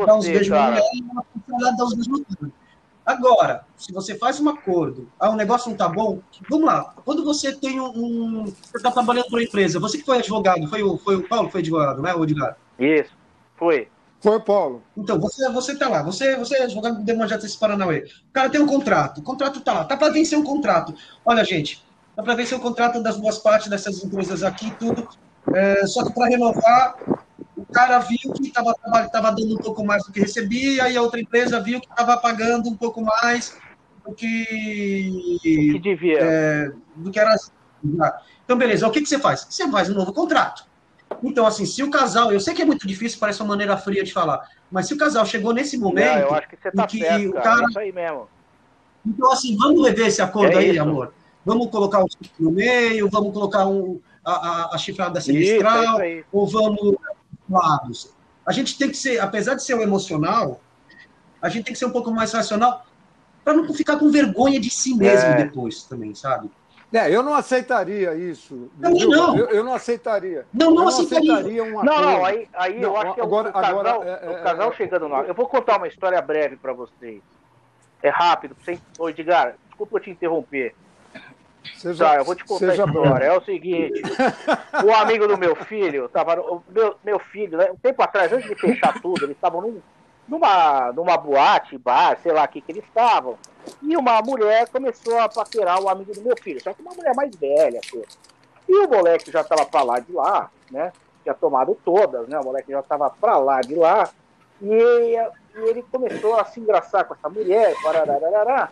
[0.06, 1.02] dar uns beijos mulher e
[1.76, 2.54] dar uns beijos no
[3.06, 6.96] Agora, se você faz um acordo, ah, o negócio não tá bom, vamos lá.
[7.06, 7.92] Quando você tem um.
[7.96, 11.28] um você está trabalhando para uma empresa, você que foi advogado, foi o, foi o
[11.28, 12.58] Paulo que foi advogado, né, o Edgar?
[12.80, 13.12] Isso,
[13.56, 13.88] foi.
[14.20, 14.82] Foi, Paulo.
[14.98, 18.08] Então, você, você tá lá, você, você é advogado do Democracia desse Paranauê.
[18.28, 20.96] O cara tem um contrato, o contrato tá lá, tá para vencer um contrato.
[21.24, 21.86] Olha, gente,
[22.16, 25.08] tá para vencer o um contrato das duas partes dessas empresas aqui, tudo.
[25.54, 26.96] É, só que para renovar,
[27.58, 31.02] o cara viu que estava tava dando um pouco mais do que recebia, e a
[31.02, 33.58] outra empresa viu que estava pagando um pouco mais
[34.06, 35.40] do que.
[35.42, 36.20] que devia.
[36.20, 37.36] É, do que era.
[38.44, 39.48] Então, beleza, o que, que você faz?
[39.50, 40.66] Você faz um novo contrato.
[41.24, 42.32] Então, assim, se o casal.
[42.32, 44.98] Eu sei que é muito difícil, parece uma maneira fria de falar, mas se o
[44.98, 46.14] casal chegou nesse momento.
[46.14, 47.44] Não, eu acho que você tá que certo, cara.
[47.44, 47.62] cara...
[47.62, 48.28] É isso aí mesmo.
[49.06, 50.82] Então, assim, vamos rever esse acordo é aí, isso.
[50.82, 51.14] amor.
[51.46, 52.08] Vamos colocar o
[52.40, 56.96] no meio, vamos colocar um, a, a, a chifrada semestral, isso, é ou vamos
[57.50, 58.14] lados.
[58.46, 60.60] A gente tem que ser, apesar de ser o emocional,
[61.42, 62.86] a gente tem que ser um pouco mais racional
[63.44, 65.44] para não ficar com vergonha de si mesmo é.
[65.44, 66.50] depois também, sabe?
[66.94, 68.72] É, eu não aceitaria isso.
[68.80, 69.38] Também não.
[69.38, 70.46] Eu, eu, não aceitaria.
[70.54, 71.34] Não, não, não aceitaria.
[71.34, 74.30] aceitaria uma não, não, aí, aí não, eu acho que agora, o, casal, agora, é,
[74.30, 75.22] o casal é, é, chegando lá.
[75.24, 77.22] Eu vou contar uma história breve para vocês.
[78.02, 78.56] É rápido.
[78.64, 78.80] Sem...
[78.98, 80.74] Ô, Edgar, desculpa eu te interromper.
[81.78, 83.26] Seja, tá, eu vou te contar a história.
[83.26, 84.02] É o seguinte:
[84.84, 86.36] o amigo do meu filho, tava,
[86.70, 89.82] meu, meu filho, né, um tempo atrás, antes de fechar tudo, eles estavam num,
[90.28, 93.38] numa, numa boate, bar, sei lá o que, que eles estavam.
[93.82, 97.16] E uma mulher começou a paquerar o amigo do meu filho, só que uma mulher
[97.16, 97.80] mais velha.
[97.84, 98.04] Assim.
[98.68, 100.92] E o moleque já estava pra lá de lá, né?
[101.24, 102.40] Tinha tomado todas, né?
[102.40, 104.10] O moleque já estava pra lá de lá.
[104.62, 108.70] E, e ele começou a se engraçar com essa mulher, parararará.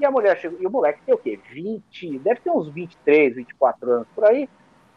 [0.00, 1.38] E a mulher chegou, e o moleque tem o quê?
[1.50, 4.48] 20, deve ter uns 23, 24 anos por aí.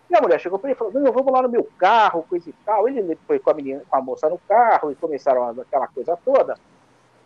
[0.10, 2.50] E a mulher chegou para ele e falou: Não, vamos lá no meu carro, coisa
[2.50, 2.88] e tal.
[2.88, 6.56] Ele foi com a menina, com a moça no carro e começaram aquela coisa toda.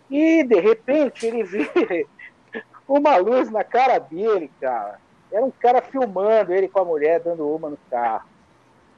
[0.10, 2.08] E de repente ele vê
[2.88, 5.00] uma luz na cara dele, cara.
[5.32, 8.28] Era um cara filmando ele com a mulher dando uma no carro.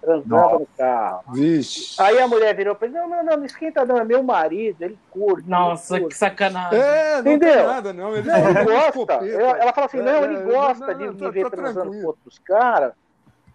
[0.01, 0.59] Transando Nossa.
[0.59, 1.23] no carro.
[1.33, 2.01] Vixe.
[2.01, 4.81] Aí a mulher virou pra ele, não, não, não, não esquenta não, é meu marido,
[4.81, 5.47] ele curte.
[5.49, 6.17] Nossa, ele que curte.
[6.17, 6.79] sacanagem.
[6.79, 7.53] É, não Entendeu?
[7.57, 8.15] tem nada, não.
[8.15, 9.13] Ele, Não, ele é gosta.
[9.13, 11.49] Ela, ela fala assim, É, não, é, ele gosta não, de não, me tá- ver
[11.49, 12.93] transando com outros caras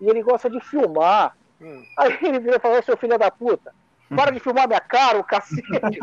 [0.01, 1.34] e ele gosta de filmar.
[1.61, 1.82] Hum.
[1.99, 3.72] Aí ele virou e falou, "Ô, seu filho da puta,
[4.14, 5.62] para de filmar minha cara, o cacete.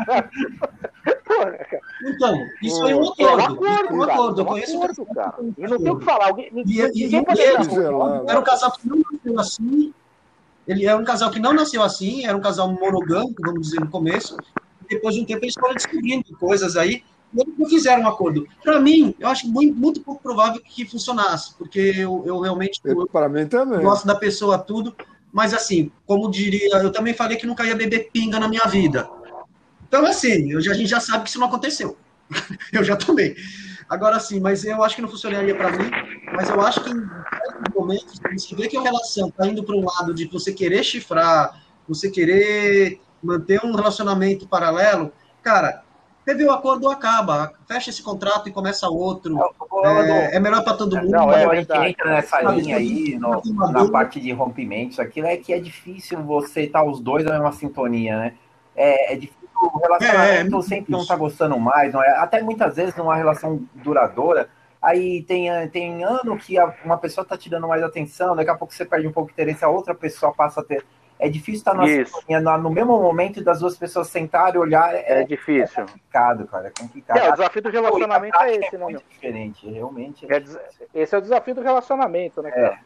[1.24, 1.80] Porra, cara.
[2.04, 3.62] Então, isso foi um É um acordo.
[3.62, 4.12] Isso acordo, um cara.
[4.12, 4.40] acordo.
[4.40, 5.30] Eu um conheço um acordo, cara.
[5.32, 6.26] que- E não tem o que falar.
[6.26, 8.24] Alguém, E- ninguém, e- ninguém e pode eles- tirar a roupa.
[8.30, 9.94] Era um casal que assim.
[10.66, 13.90] Ele era um casal que não nasceu assim, era um casal monogâmico, vamos dizer, no
[13.90, 14.36] começo.
[14.84, 17.02] E depois de um tempo eles foram descobrindo coisas aí
[17.34, 18.46] e eles não fizeram um acordo.
[18.62, 23.06] Para mim, eu acho muito, muito pouco provável que funcionasse, porque eu, eu realmente eu
[23.08, 23.80] Para mim também.
[23.82, 24.94] gosto da pessoa, tudo.
[25.32, 29.08] Mas assim, como diria, eu também falei que nunca ia beber pinga na minha vida.
[29.88, 31.96] Então, assim, eu já- a gente já sabe que isso não aconteceu.
[32.72, 33.34] eu já tomei.
[33.88, 35.90] Agora sim, mas eu acho que não funcionaria para mim.
[36.32, 39.62] Mas eu acho que em certos momentos, se você vê que a relação está indo
[39.62, 45.12] para um lado de você querer chifrar, você querer manter um relacionamento paralelo,
[45.42, 45.82] cara,
[46.24, 47.52] teve o acordo, acaba.
[47.68, 49.38] Fecha esse contrato e começa outro.
[49.84, 51.10] É, é melhor para todo mundo.
[51.10, 55.36] Não, é a gente entra nessa linha aí, no- na parte de rompimentos, aquilo é
[55.36, 58.34] que é difícil você estar os dois na mesma sintonia, né?
[58.74, 61.06] É, é difícil o relacionamento É, é muito sempre não difícil.
[61.06, 62.10] tá gostando mais, não é?
[62.18, 64.48] Até muitas vezes numa relação duradoura,
[64.82, 68.74] aí tem, tem ano que uma pessoa tá te dando mais atenção, daqui a pouco
[68.74, 70.84] você perde um pouco de interesse, a outra pessoa passa a ter.
[71.18, 74.92] É difícil estar na sintonia na- no mesmo momento das duas pessoas sentarem e olhar.
[74.92, 75.86] É É, difícil.
[75.86, 76.66] complicado, cara.
[76.66, 77.16] É complicado.
[77.16, 78.90] É, o desafio do relacionamento é esse, né, meu?
[78.90, 80.26] muito diferente, realmente.
[80.28, 80.58] É des-
[80.92, 82.52] Esse é o desafio do relacionamento, né, É.
[82.52, 82.78] cara?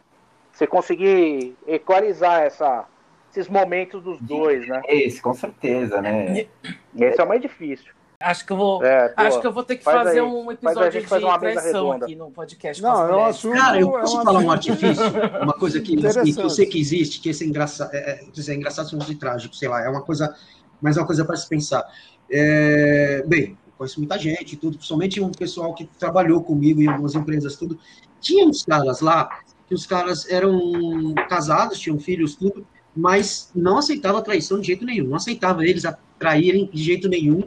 [0.53, 2.85] Você conseguir equalizar essa,
[3.31, 4.83] esses momentos dos dois, né?
[4.87, 6.47] Esse, com certeza, né?
[6.95, 7.95] Esse é o mais difícil.
[8.19, 8.85] Acho que eu vou.
[8.85, 10.27] É, pô, Acho que eu vou ter que faz fazer aí.
[10.27, 12.83] um Faz episódio de mesa traição aqui no podcast.
[12.83, 13.37] com Não, as é mulheres.
[13.37, 13.57] assunto.
[13.57, 15.05] Cara, eu é posso falar um artifício?
[15.43, 16.53] Uma coisa que, que eu Interessante.
[16.55, 19.15] sei que existe, que esse é engraçado, é, é, quer dizer, é engraçado são de
[19.15, 20.35] trágico, sei lá, é uma coisa,
[20.81, 21.85] mas é uma coisa para se pensar.
[22.31, 26.89] É, bem, eu conheço muita gente, e tudo, principalmente um pessoal que trabalhou comigo em
[26.89, 27.79] algumas empresas, tudo.
[28.21, 29.29] Tinha uns caras lá,
[29.69, 35.09] que os caras eram casados, tinham filhos, tudo, mas não aceitava traição de jeito nenhum,
[35.09, 37.43] não aceitava eles a traírem de jeito nenhum,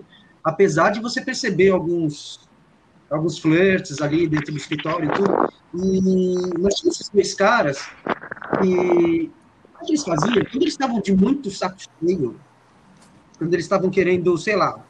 [0.49, 2.47] apesar de você perceber alguns
[3.09, 5.49] alguns flertes ali dentro do escritório e tudo.
[5.73, 7.89] E nós tínhamos esses dois caras
[8.63, 9.31] e
[9.81, 10.45] o que eles faziam?
[10.45, 12.39] Quando eles estavam de muito saco cheio,
[13.37, 14.83] quando eles estavam querendo, sei lá,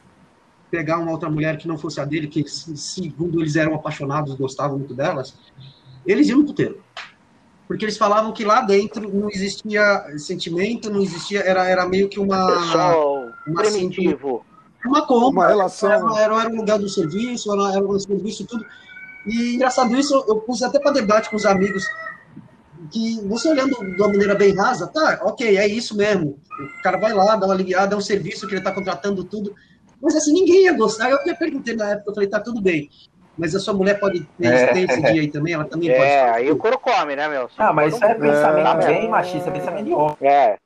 [0.70, 4.78] pegar uma outra mulher que não fosse a dele, que segundo eles eram apaixonados, gostavam
[4.78, 5.34] muito delas,
[6.06, 6.82] eles iam no puteiro.
[7.66, 12.18] Porque eles falavam que lá dentro não existia sentimento, não existia, era, era meio que
[12.18, 14.44] uma, Pessoal uma primitivo.
[14.84, 15.28] Uma compra.
[15.28, 15.90] Uma relação.
[15.90, 18.64] Era, era, era um lugar do serviço, era, era um serviço tudo.
[19.26, 21.84] E engraçado isso, eu pus até para debate com os amigos,
[22.90, 26.38] que você olhando de uma maneira bem rasa, tá, ok, é isso mesmo.
[26.78, 29.54] O cara vai lá, dá uma aliviada, é um serviço que ele está contratando tudo.
[30.02, 31.10] Mas assim, ninguém ia gostar.
[31.10, 32.88] Eu até perguntei na época, eu falei, tá tudo bem.
[33.36, 34.66] Mas a sua mulher pode ter, É.
[34.72, 36.02] ter esse dia aí também, ela também pode.
[36.02, 37.48] É, aí o couro come, né, meu?
[37.56, 38.86] Ah, mas isso é pensamento É.
[38.86, 40.16] bem machista, pensamento de homem.
[40.22, 40.58] É,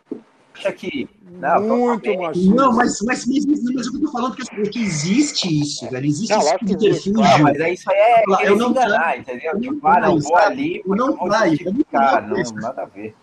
[0.55, 1.09] Acha que.
[1.23, 2.55] Não, Muito machista.
[2.55, 6.07] Não, mas, mas, mas, mas, eu tô falando que, é que existe isso, velho.
[6.07, 9.61] Existe Não, esse tipo de mas aí isso aí é Eu não enganar, entendeu?
[9.61, 10.47] Tipo, ah, não, vou sabe?
[10.47, 13.15] ali, não eu não nada a ver.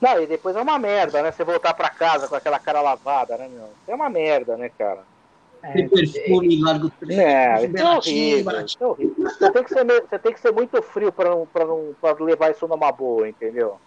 [0.00, 1.30] Não, e depois é uma merda, né?
[1.30, 3.68] Você voltar pra casa com aquela cara lavada, né, meu?
[3.86, 5.00] É uma merda, né, cara?
[5.74, 8.44] Tem perfume, largo É, isso é baratinho, horrível.
[8.44, 8.64] baratinho.
[8.66, 9.14] Isso é horrível.
[9.24, 12.12] Você tem que ser, você tem que ser muito frio pra, não, pra, não, pra
[12.24, 13.78] levar isso numa boa, entendeu?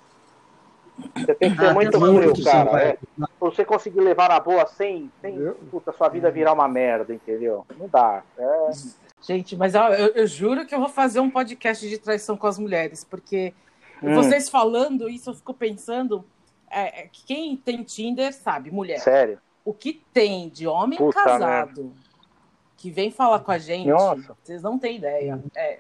[1.15, 2.69] Você tem que ser Ah, muito frio, cara.
[2.71, 2.97] sim, é.
[3.17, 5.37] Pra você conseguir levar na boa sem, sem
[5.71, 7.65] puta, sua vida virar uma merda, entendeu?
[7.77, 8.23] Não dá.
[8.37, 8.69] É,
[9.21, 12.45] Gente, mas ó, eu, eu juro que eu vou fazer um podcast de traição com
[12.47, 13.53] as mulheres, porque
[14.01, 14.15] Hum.
[14.15, 16.25] vocês falando isso, eu fico pensando.
[16.69, 18.99] é, é, que quem tem Tinder sabe, mulher.
[18.99, 19.39] sério.
[19.63, 21.93] O que tem de homem Puta casado
[22.75, 24.35] que vem falar com a gente, Nossa.
[24.43, 25.39] vocês não têm ideia.
[25.55, 25.79] É.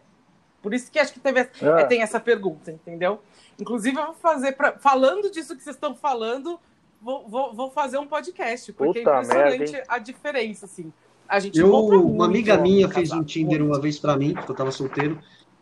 [0.61, 1.49] Por isso que acho que teve, É.
[1.81, 3.19] é, tem essa pergunta, entendeu?
[3.59, 6.59] Inclusive, eu vou fazer, pra, falando disso que vocês estão falando,
[7.01, 10.91] vou, vou, vou fazer um podcast, porque Puta é impressionante merda, a diferença, assim.
[11.27, 13.73] A gente Eu, uma amiga minha fez um Tinder muito.
[13.73, 15.19] uma vez pra mim, porque eu tava solteiro,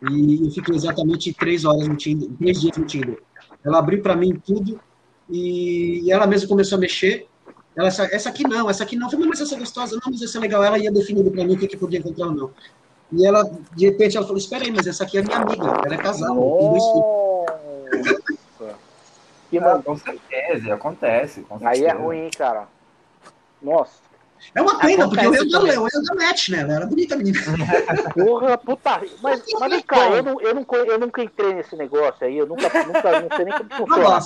[0.10, 3.22] e eu fiquei exatamente três horas no Tinder, três dias no Tinder.
[3.64, 4.80] Ela abriu pra mim tudo,
[5.30, 7.28] e ela mesma começou a mexer.
[7.76, 9.08] Ela, essa, essa aqui não, essa aqui não.
[9.08, 10.64] Eu falei, mas essa é gostosa, não, mas essa é legal.
[10.64, 12.52] Ela ia definindo pra mim o que, que podia encontrar ou não.
[13.14, 13.44] E ela,
[13.76, 16.34] de repente, ela falou: Espera aí, mas essa aqui é minha amiga, ela é casada,
[16.34, 17.31] tem dois filhos.
[17.92, 18.76] Nossa.
[19.50, 19.84] Que Ah, mano.
[19.84, 21.42] com certeza, acontece.
[21.42, 21.98] Com Aí é certeza.
[22.04, 22.68] ruim, hein, cara.
[23.62, 24.02] Nossa.
[24.56, 26.62] É uma pena, porque eu ia dar, eu ia dar match, né?
[26.62, 27.38] Ela era bonita, menina.
[28.16, 29.00] Porra, puta.
[29.22, 32.48] Mas, mas vem cá, eu, não, eu, não, eu nunca entrei nesse negócio aí, eu
[32.48, 34.20] nunca, nunca não sei nem como funciona.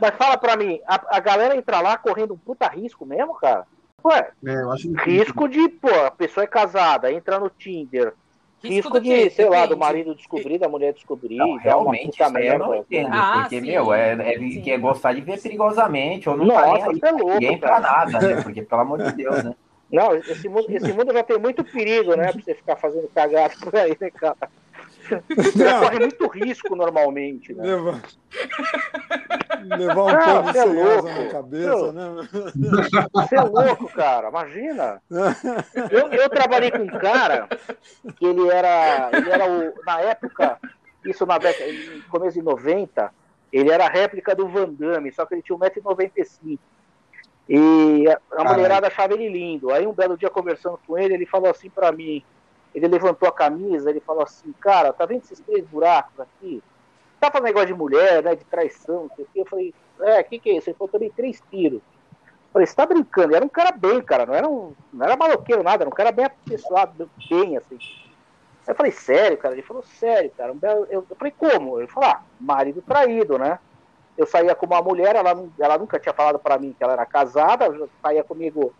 [0.00, 3.66] Mas fala pra mim, a, a galera entra lá correndo um puta risco mesmo, cara?
[4.04, 8.12] Ué, é, risco de, pô, a pessoa é casada, entra no Tinder,
[8.68, 12.74] Risco, de, sei lá, do marido descobrir, da mulher descobrir, não, realmente, isso eu não
[12.74, 16.48] entendo, ah, porque, sim, meu, é, é que é gostar de ver perigosamente, ou não
[16.48, 19.44] tá Nossa, tá nem é louco, ninguém pra nada, né, porque, pelo amor de Deus,
[19.44, 19.54] né.
[19.92, 23.54] Não, esse mundo, esse mundo já tem muito perigo, né, pra você ficar fazendo cagada
[23.60, 24.36] por aí, né, cara.
[25.36, 27.64] Você corre muito risco normalmente, né?
[29.64, 31.08] Levar, um ah, pano de é louco.
[31.08, 32.28] na cabeça, né?
[33.12, 34.28] Você é louco, cara.
[34.28, 35.02] Imagina.
[35.90, 37.48] Eu, eu trabalhei com um cara
[38.16, 40.58] que ele era, ele era o, na época,
[41.04, 43.12] isso na década, no começo de 90,
[43.52, 46.58] ele era a réplica do Van Damme, só que ele tinha 1,95m.
[47.48, 49.70] E a, a mulherada achava ele lindo.
[49.70, 52.24] Aí um belo dia conversando com ele, ele falou assim para mim,
[52.74, 56.62] ele levantou a camisa, ele falou assim, cara, tá vendo esses três buracos aqui?
[57.24, 59.28] Tá falando negócio de mulher, né, de traição, não sei o.
[59.34, 60.68] Eu falei, é, o que que é isso?
[60.68, 61.80] Ele falou também três tiros.
[61.80, 63.34] Eu falei, você tá brincando?
[63.34, 66.12] Era um cara bem, cara, não era um, não era maloqueiro nada, era um cara
[66.12, 67.78] bem apessoado, bem, assim.
[68.68, 69.54] Eu falei, sério, cara?
[69.54, 70.54] Ele falou, sério, cara.
[70.62, 71.78] Eu, eu falei, como?
[71.78, 73.58] Ele falou, ah, marido traído, né?
[74.18, 77.06] Eu saía com uma mulher, ela, ela nunca tinha falado para mim que ela era
[77.06, 78.74] casada, saía comigo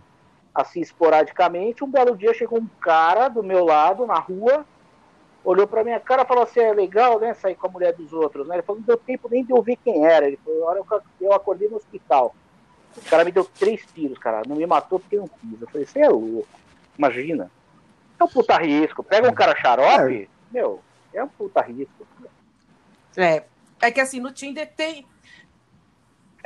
[0.55, 1.83] assim esporadicamente.
[1.83, 4.67] Um belo dia chegou um cara do meu lado na rua,
[5.45, 7.35] olhou para minha cara e falou assim: é legal, né?
[7.35, 8.57] Sair com a mulher dos outros, né?
[8.57, 10.27] Ele falou: não deu tempo nem de ouvir quem era.
[10.27, 10.81] Ele falou: hora
[11.21, 12.35] eu acordei no hospital.
[12.97, 14.43] O cara me deu três tiros, cara.
[14.47, 15.61] Não me matou porque não quis.
[15.61, 16.49] Eu falei: você é louco.
[16.99, 17.51] Imagina.
[18.19, 19.03] É um puta risco.
[19.03, 20.29] Pega um cara xarope, é.
[20.51, 20.81] meu,
[21.13, 22.07] é um puta risco.
[23.17, 23.45] É.
[23.81, 25.07] É que assim, no Tinder tem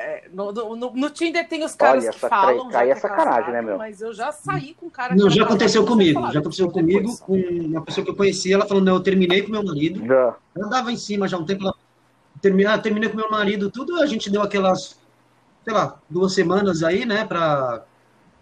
[0.00, 2.70] é, no, no, no, Tinder tem os caras Olha, que falam.
[2.72, 3.76] Aí é, é sacanagem, né, meu?
[3.76, 6.30] Mas eu já saí com um cara Não, já aconteceu comigo.
[6.30, 8.54] Já aconteceu comigo com uma pessoa que eu conhecia.
[8.54, 10.06] Ela falou: Não, eu terminei com meu marido.
[10.06, 10.36] Já.
[10.54, 11.64] Eu andava em cima já um tempo.
[11.64, 11.74] Ela,
[12.40, 14.00] terminei, ah, terminei com meu marido, tudo.
[14.00, 15.00] A gente deu aquelas,
[15.64, 17.84] sei lá, duas semanas aí, né, pra.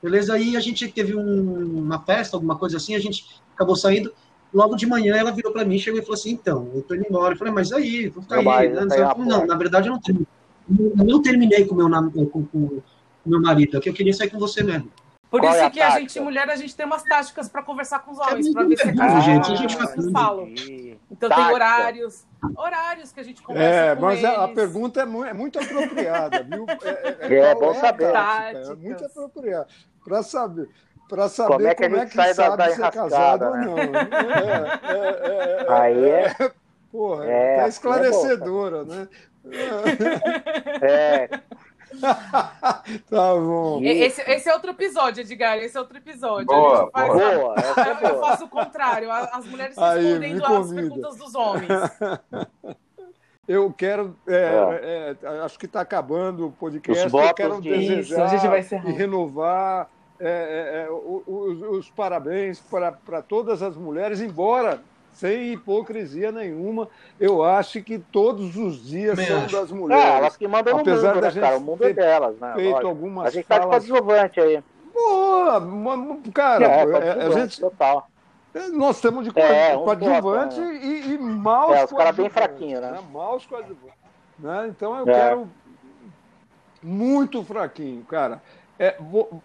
[0.03, 4.13] Beleza, aí a gente teve um, uma festa, alguma coisa assim, a gente acabou saindo.
[4.53, 7.07] Logo de manhã ela virou para mim, chegou e falou assim: Então, eu tô indo
[7.09, 7.33] embora.
[7.33, 8.69] Eu falei, mas aí, vou ficar aí.
[8.69, 8.85] Né?
[9.17, 10.01] Não, na verdade eu não
[10.67, 11.89] terminei não terminei com meu
[12.27, 12.83] com, com
[13.25, 14.91] meu marido, é que eu queria sair com você mesmo.
[15.31, 15.97] Por Qual isso é a que tática?
[15.97, 18.65] a gente, mulher, a gente tem umas táticas para conversar com os homens, é para
[18.65, 19.77] ver se ah, gente, a gente
[20.13, 20.49] falam.
[21.11, 21.47] Então tática.
[21.47, 22.25] tem horários,
[22.57, 24.39] horários que a gente conversa é, com mas eles.
[24.39, 26.67] a pergunta é muito, é muito apropriada, viu?
[26.83, 28.13] É, é, é, é bom saber.
[28.13, 29.67] Tática, é muito apropriada.
[30.05, 30.69] Para saber,
[31.09, 33.69] para saber como é que, como é que sai sabe da, da ser casado né?
[33.69, 33.97] ou não.
[34.89, 36.53] É, Aí é.
[36.91, 39.09] Porra, é, tá esclarecedora, né?
[40.83, 41.29] É.
[43.09, 43.81] tá bom.
[43.83, 45.59] Esse, esse, é outro episódio, Edgar.
[45.59, 46.47] Esse é outro episódio.
[46.47, 47.55] Boa, faz, boa.
[48.03, 49.11] Eu, eu faço o contrário.
[49.11, 51.69] As mulheres Aí, respondendo as perguntas dos homens.
[53.49, 54.17] Eu quero.
[54.27, 55.17] É, é.
[55.23, 57.07] É, acho que está acabando o podcast.
[57.07, 57.71] eu quero de...
[57.71, 59.89] desejar Isso, e renovar
[60.19, 64.81] é, é, os, os, parabéns para todas as mulheres, embora
[65.17, 66.89] sem hipocrisia nenhuma,
[67.19, 70.05] eu acho que todos os dias são das mulheres.
[70.05, 71.57] É, elas que mandam Apesar no mundo, né, cara?
[71.57, 72.53] O mundo é delas, né?
[72.55, 72.89] Feito Lógico.
[72.89, 74.63] algumas a gente tá de coadjuvante aí.
[74.93, 77.61] Boa, cara, é, é, a gente...
[77.61, 78.09] Total.
[78.55, 80.81] É, nós temos de é, coadjuvante né?
[80.83, 82.91] e, e maus É, os caras bem fraquinhos, né?
[82.91, 83.01] né?
[83.11, 83.97] Maus coadjuvantes.
[84.39, 84.67] Né?
[84.69, 85.15] Então eu é.
[85.15, 85.49] quero
[86.83, 88.43] muito fraquinho, cara.
[88.79, 88.97] É,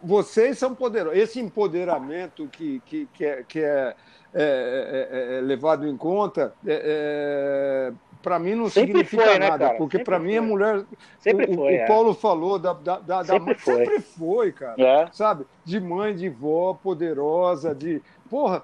[0.04, 1.18] vocês são poderosos.
[1.18, 3.96] Esse empoderamento que, que, que é, que é
[4.34, 7.92] é, é, é, é levado em conta, é,
[8.22, 10.84] para mim não sempre significa foi, né, nada, né, porque para mim a mulher.
[11.20, 11.84] Sempre o, foi.
[11.84, 13.76] O Paulo falou da, da, da, sempre, da foi.
[13.78, 15.10] sempre foi, cara.
[15.12, 15.46] Sabe?
[15.66, 18.02] De mãe, de vó poderosa, de.
[18.30, 18.64] Porra,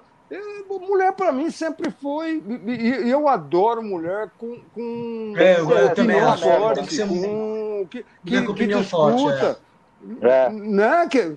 [0.68, 2.42] mulher para mim sempre foi.
[2.66, 4.58] E eu adoro mulher com.
[4.74, 6.44] com é, eu, eu também acho.
[6.44, 9.58] Forte, com, que, que, que, que discuta.
[10.22, 10.48] É.
[10.50, 11.08] Né?
[11.10, 11.36] Que,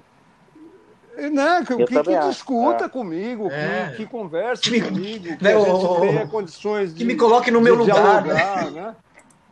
[1.18, 2.90] né, que, que, que discuta é.
[2.90, 3.90] comigo, é.
[3.92, 7.00] que, que converse que me, comigo, que né, a gente tenha condições de.
[7.00, 8.24] Que me coloque no meu lugar.
[8.24, 8.96] Dialogar, né?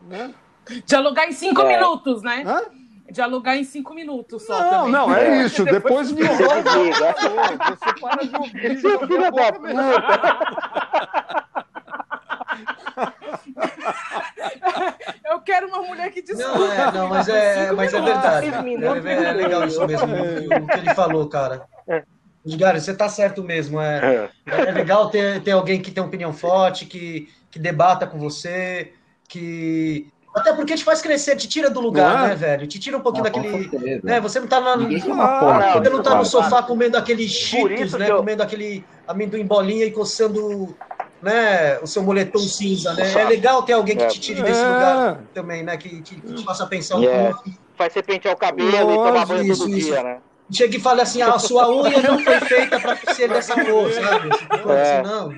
[0.08, 0.34] né?
[0.86, 1.68] Dialogar em cinco é.
[1.68, 2.44] minutos, né?
[2.46, 2.62] Hã?
[3.12, 4.60] Dialogar em cinco minutos só.
[4.60, 4.92] Não, também.
[4.92, 5.66] não, é isso.
[5.66, 6.44] Depois me Você
[8.00, 8.80] para de ouvir.
[8.80, 9.60] Seu filho da puta.
[15.26, 16.44] Eu quero uma mulher que discute.
[16.44, 18.48] Não, é, não mas, é, mas é verdade.
[18.48, 21.64] É, é, legal isso mesmo, o que ele falou, cara.
[22.46, 23.82] Edgar, você tá certo mesmo.
[23.82, 28.18] É, é, é legal ter, ter alguém que tem opinião forte, que, que debata com
[28.18, 28.94] você,
[29.28, 32.28] que Até porque te faz crescer, te tira do lugar, é?
[32.30, 32.66] né, velho?
[32.66, 34.02] Te tira um pouquinho ah, daquele.
[34.02, 34.22] Né?
[34.22, 34.74] Você não tá na.
[34.74, 38.10] Ah, você não tá no sofá comendo aqueles cheetos, né?
[38.10, 38.18] Eu...
[38.18, 40.76] Comendo aquele amendoim bolinha e coçando
[41.22, 43.12] né, o seu moletom cinza, né?
[43.12, 44.68] É legal ter alguém que te tire desse é.
[44.68, 45.78] lugar também, né?
[45.78, 47.34] Que, que, que te faça pensar um yeah.
[47.34, 47.50] pouco.
[47.76, 49.90] Faz você pentear o cabelo Lógico, e tomar banho todo isso.
[49.90, 50.18] dia, né?
[50.52, 53.92] Chega e fala assim, ah, a sua unha não foi feita para ser dessa cor,
[53.92, 54.30] sabe?
[54.30, 55.00] Tipo, é.
[55.00, 55.34] Assim, não.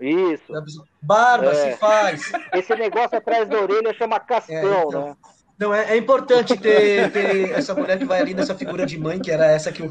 [0.00, 0.52] Isso.
[1.00, 1.54] Barba é.
[1.54, 2.32] se faz.
[2.52, 5.16] Esse negócio atrás da orelha chama castão, é, então, né?
[5.58, 9.18] Não, é, é importante ter, ter, essa mulher que vai ali nessa figura de mãe,
[9.18, 9.90] que era essa que o,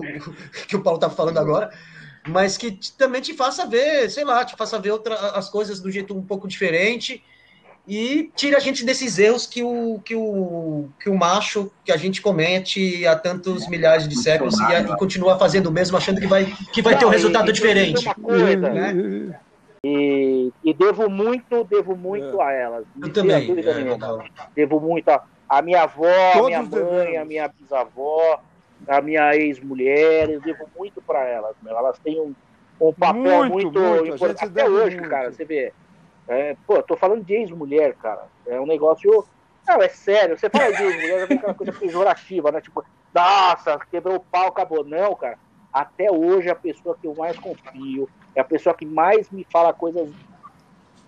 [0.65, 1.69] que o Paulo estava falando agora,
[2.27, 5.91] mas que também te faça ver, sei lá, te faça ver outra, as coisas do
[5.91, 7.23] jeito um pouco diferente
[7.87, 11.95] e tira a gente desses erros que o, que o, que o macho que a
[11.95, 16.27] gente comete há tantos milhares de séculos e, e, continua fazendo o mesmo, achando que
[16.27, 18.03] vai, que vai ter um resultado diferente.
[18.15, 19.33] Coisa, né?
[19.85, 22.43] E, e, devo muito, devo muito é.
[22.43, 22.85] a elas.
[23.01, 23.57] Eu também.
[23.57, 28.41] É, devo muito a, a minha avó, a minha mãe, a minha bisavó,
[28.87, 31.55] a minha ex-mulher, eu devo muito para elas.
[31.61, 31.77] Meu.
[31.77, 32.33] Elas têm um,
[32.79, 34.45] um papel muito, muito importante.
[34.45, 35.09] Até hoje, muito.
[35.09, 35.73] cara, você vê.
[36.27, 38.25] É, pô, tô falando de ex-mulher, cara.
[38.45, 39.25] É um negócio.
[39.67, 40.37] Não, é sério.
[40.37, 42.61] Você fala de ex-mulher, vem aquela coisa pejorativa, né?
[42.61, 42.83] Tipo,
[43.13, 44.83] nossa, quebrou o pau, acabou.
[44.83, 45.37] Não, cara.
[45.71, 49.73] Até hoje, a pessoa que eu mais confio, é a pessoa que mais me fala
[49.73, 50.09] coisas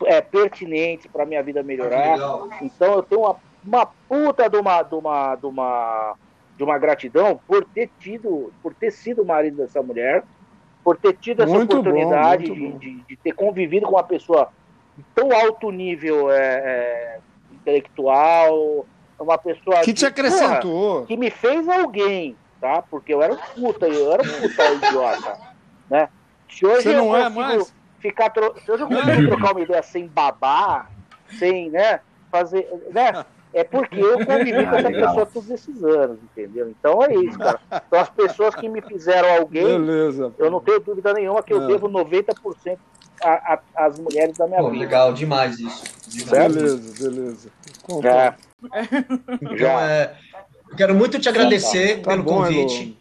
[0.06, 2.18] é, pertinentes para minha vida melhorar.
[2.62, 3.36] então eu tenho uma,
[3.66, 6.16] uma puta de uma, de uma, de uma,
[6.60, 10.26] de uma gratidão por ter tido, por ter sido marido dessa mulher,
[10.84, 14.50] por ter tido essa muito oportunidade bom, de, de, de, ter convivido com uma pessoa
[15.16, 17.20] tão alto nível é, é,
[17.54, 18.86] intelectual,
[19.18, 22.82] uma pessoa que te acrescentou, porra, que me fez alguém, tá?
[22.82, 25.40] Porque eu era um puta, eu era um puta idiota,
[25.90, 26.10] né?
[26.50, 27.74] Se hoje Você não é mais?
[28.00, 28.54] Ficar tro...
[28.66, 30.92] Se hoje eu consigo trocar uma ideia sem babar,
[31.38, 33.26] sem, né, fazer, né?
[33.54, 36.70] É porque eu convivi com essa pessoa todos esses anos, entendeu?
[36.70, 37.60] Então é isso, cara.
[37.88, 41.66] Então as pessoas que me fizeram alguém, Beleza, eu não tenho dúvida nenhuma que eu
[41.66, 42.78] devo 90%
[43.76, 44.84] às mulheres da minha Pô, vida.
[44.84, 45.84] Legal, demais isso.
[46.08, 46.56] Demais.
[46.56, 47.50] Beleza, beleza.
[48.04, 48.36] Já.
[49.42, 50.16] Então, é,
[50.78, 52.98] quero muito te agradecer tá, tá pelo bom, convite.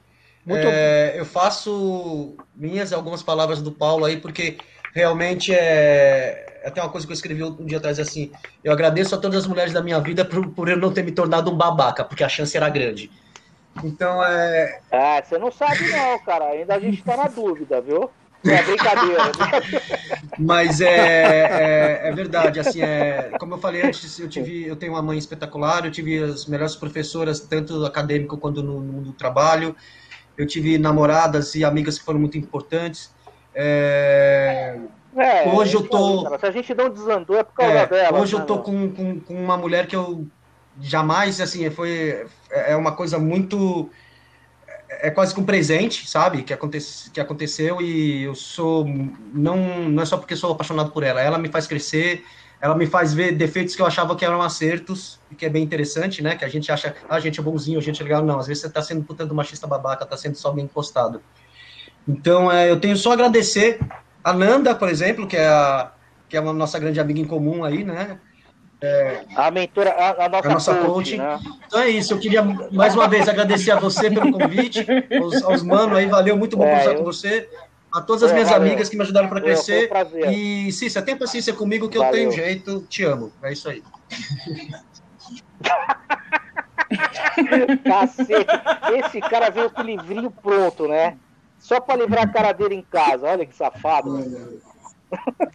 [0.47, 0.67] Muito...
[0.67, 4.57] É, eu faço minhas algumas palavras do Paulo aí, porque
[4.95, 6.61] realmente é.
[6.65, 8.31] Até uma coisa que eu escrevi um dia atrás assim.
[8.63, 11.13] Eu agradeço a todas as mulheres da minha vida por, por eu não ter me
[11.13, 13.11] tornado um babaca, porque a chance era grande.
[13.83, 14.81] Então é.
[14.91, 16.47] É, você não sabe não, cara.
[16.47, 18.11] Ainda a gente tá na dúvida, viu?
[18.45, 19.23] É brincadeira.
[20.39, 24.93] Mas é, é, é, verdade, assim, é, como eu falei antes, eu tive, eu tenho
[24.93, 29.75] uma mãe espetacular, eu tive as melhores professoras, tanto acadêmico quanto no, no trabalho
[30.39, 33.13] eu tive namoradas e amigas que foram muito importantes.
[33.55, 34.79] É...
[35.17, 36.39] É, hoje eu tô.
[36.39, 38.21] Se a gente não desandou é por causa é, dela.
[38.21, 40.27] Hoje né, eu tô com, com, com, uma mulher que eu
[40.81, 42.27] jamais, assim, foi.
[42.51, 43.91] É uma coisa muito.
[44.89, 46.43] É quase que um presente, sabe?
[46.43, 46.79] Que, aconte,
[47.13, 48.87] que aconteceu e eu sou.
[49.33, 51.21] Não, não é só porque sou apaixonado por ela.
[51.21, 52.25] Ela me faz crescer,
[52.61, 55.65] ela me faz ver defeitos que eu achava que eram acertos, e que é bem
[55.65, 56.37] interessante, né?
[56.37, 58.25] Que a gente acha, ah, a gente é bonzinho, a gente é legal.
[58.25, 61.21] Não, às vezes você tá sendo putando machista babaca, tá sendo só bem encostado.
[62.09, 63.79] Então, é, eu tenho só a agradecer
[64.25, 65.93] a Nanda, por exemplo, que é a,
[66.29, 68.19] que é a nossa grande amiga em comum aí, né?
[68.81, 70.87] É, a mentora, a, a nossa, a nossa coach.
[70.87, 71.17] coach.
[71.17, 71.41] Né?
[71.67, 74.87] Então é isso, eu queria mais uma vez agradecer a você pelo convite,
[75.21, 76.99] aos, aos manos aí, valeu, muito bom é, conversar eu...
[76.99, 77.49] com você
[77.93, 79.91] a todas as minhas amigas que me ajudaram para crescer.
[80.25, 82.13] Um e Cícia, tenha paciência comigo que Valeu.
[82.13, 82.87] eu tenho jeito.
[82.89, 83.33] Te amo.
[83.43, 83.83] É isso aí.
[87.85, 88.47] Cacete,
[88.97, 91.17] esse cara veio com o livrinho pronto, né?
[91.69, 93.27] Só para livrar a cara dele em casa.
[93.27, 94.19] Olha que safado.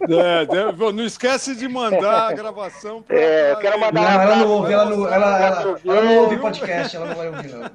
[0.08, 0.46] É,
[0.92, 3.16] não esquece de mandar a gravação para.
[3.16, 4.00] É, eu quero mandar.
[4.00, 7.28] Não, ela não ouve, ela não, ela, ela, ela não ouve podcast, ela não vai
[7.28, 7.70] ouvir, não.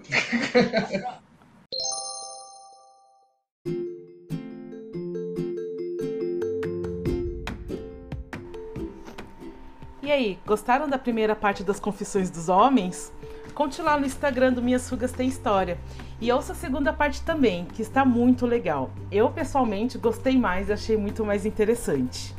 [10.01, 13.11] E aí, gostaram da primeira parte das Confissões dos Homens?
[13.53, 15.77] Conte lá no Instagram do Minhas Fugas Tem História.
[16.21, 18.89] E ouça a segunda parte também, que está muito legal.
[19.09, 22.35] Eu, pessoalmente, gostei mais e achei muito mais interessante.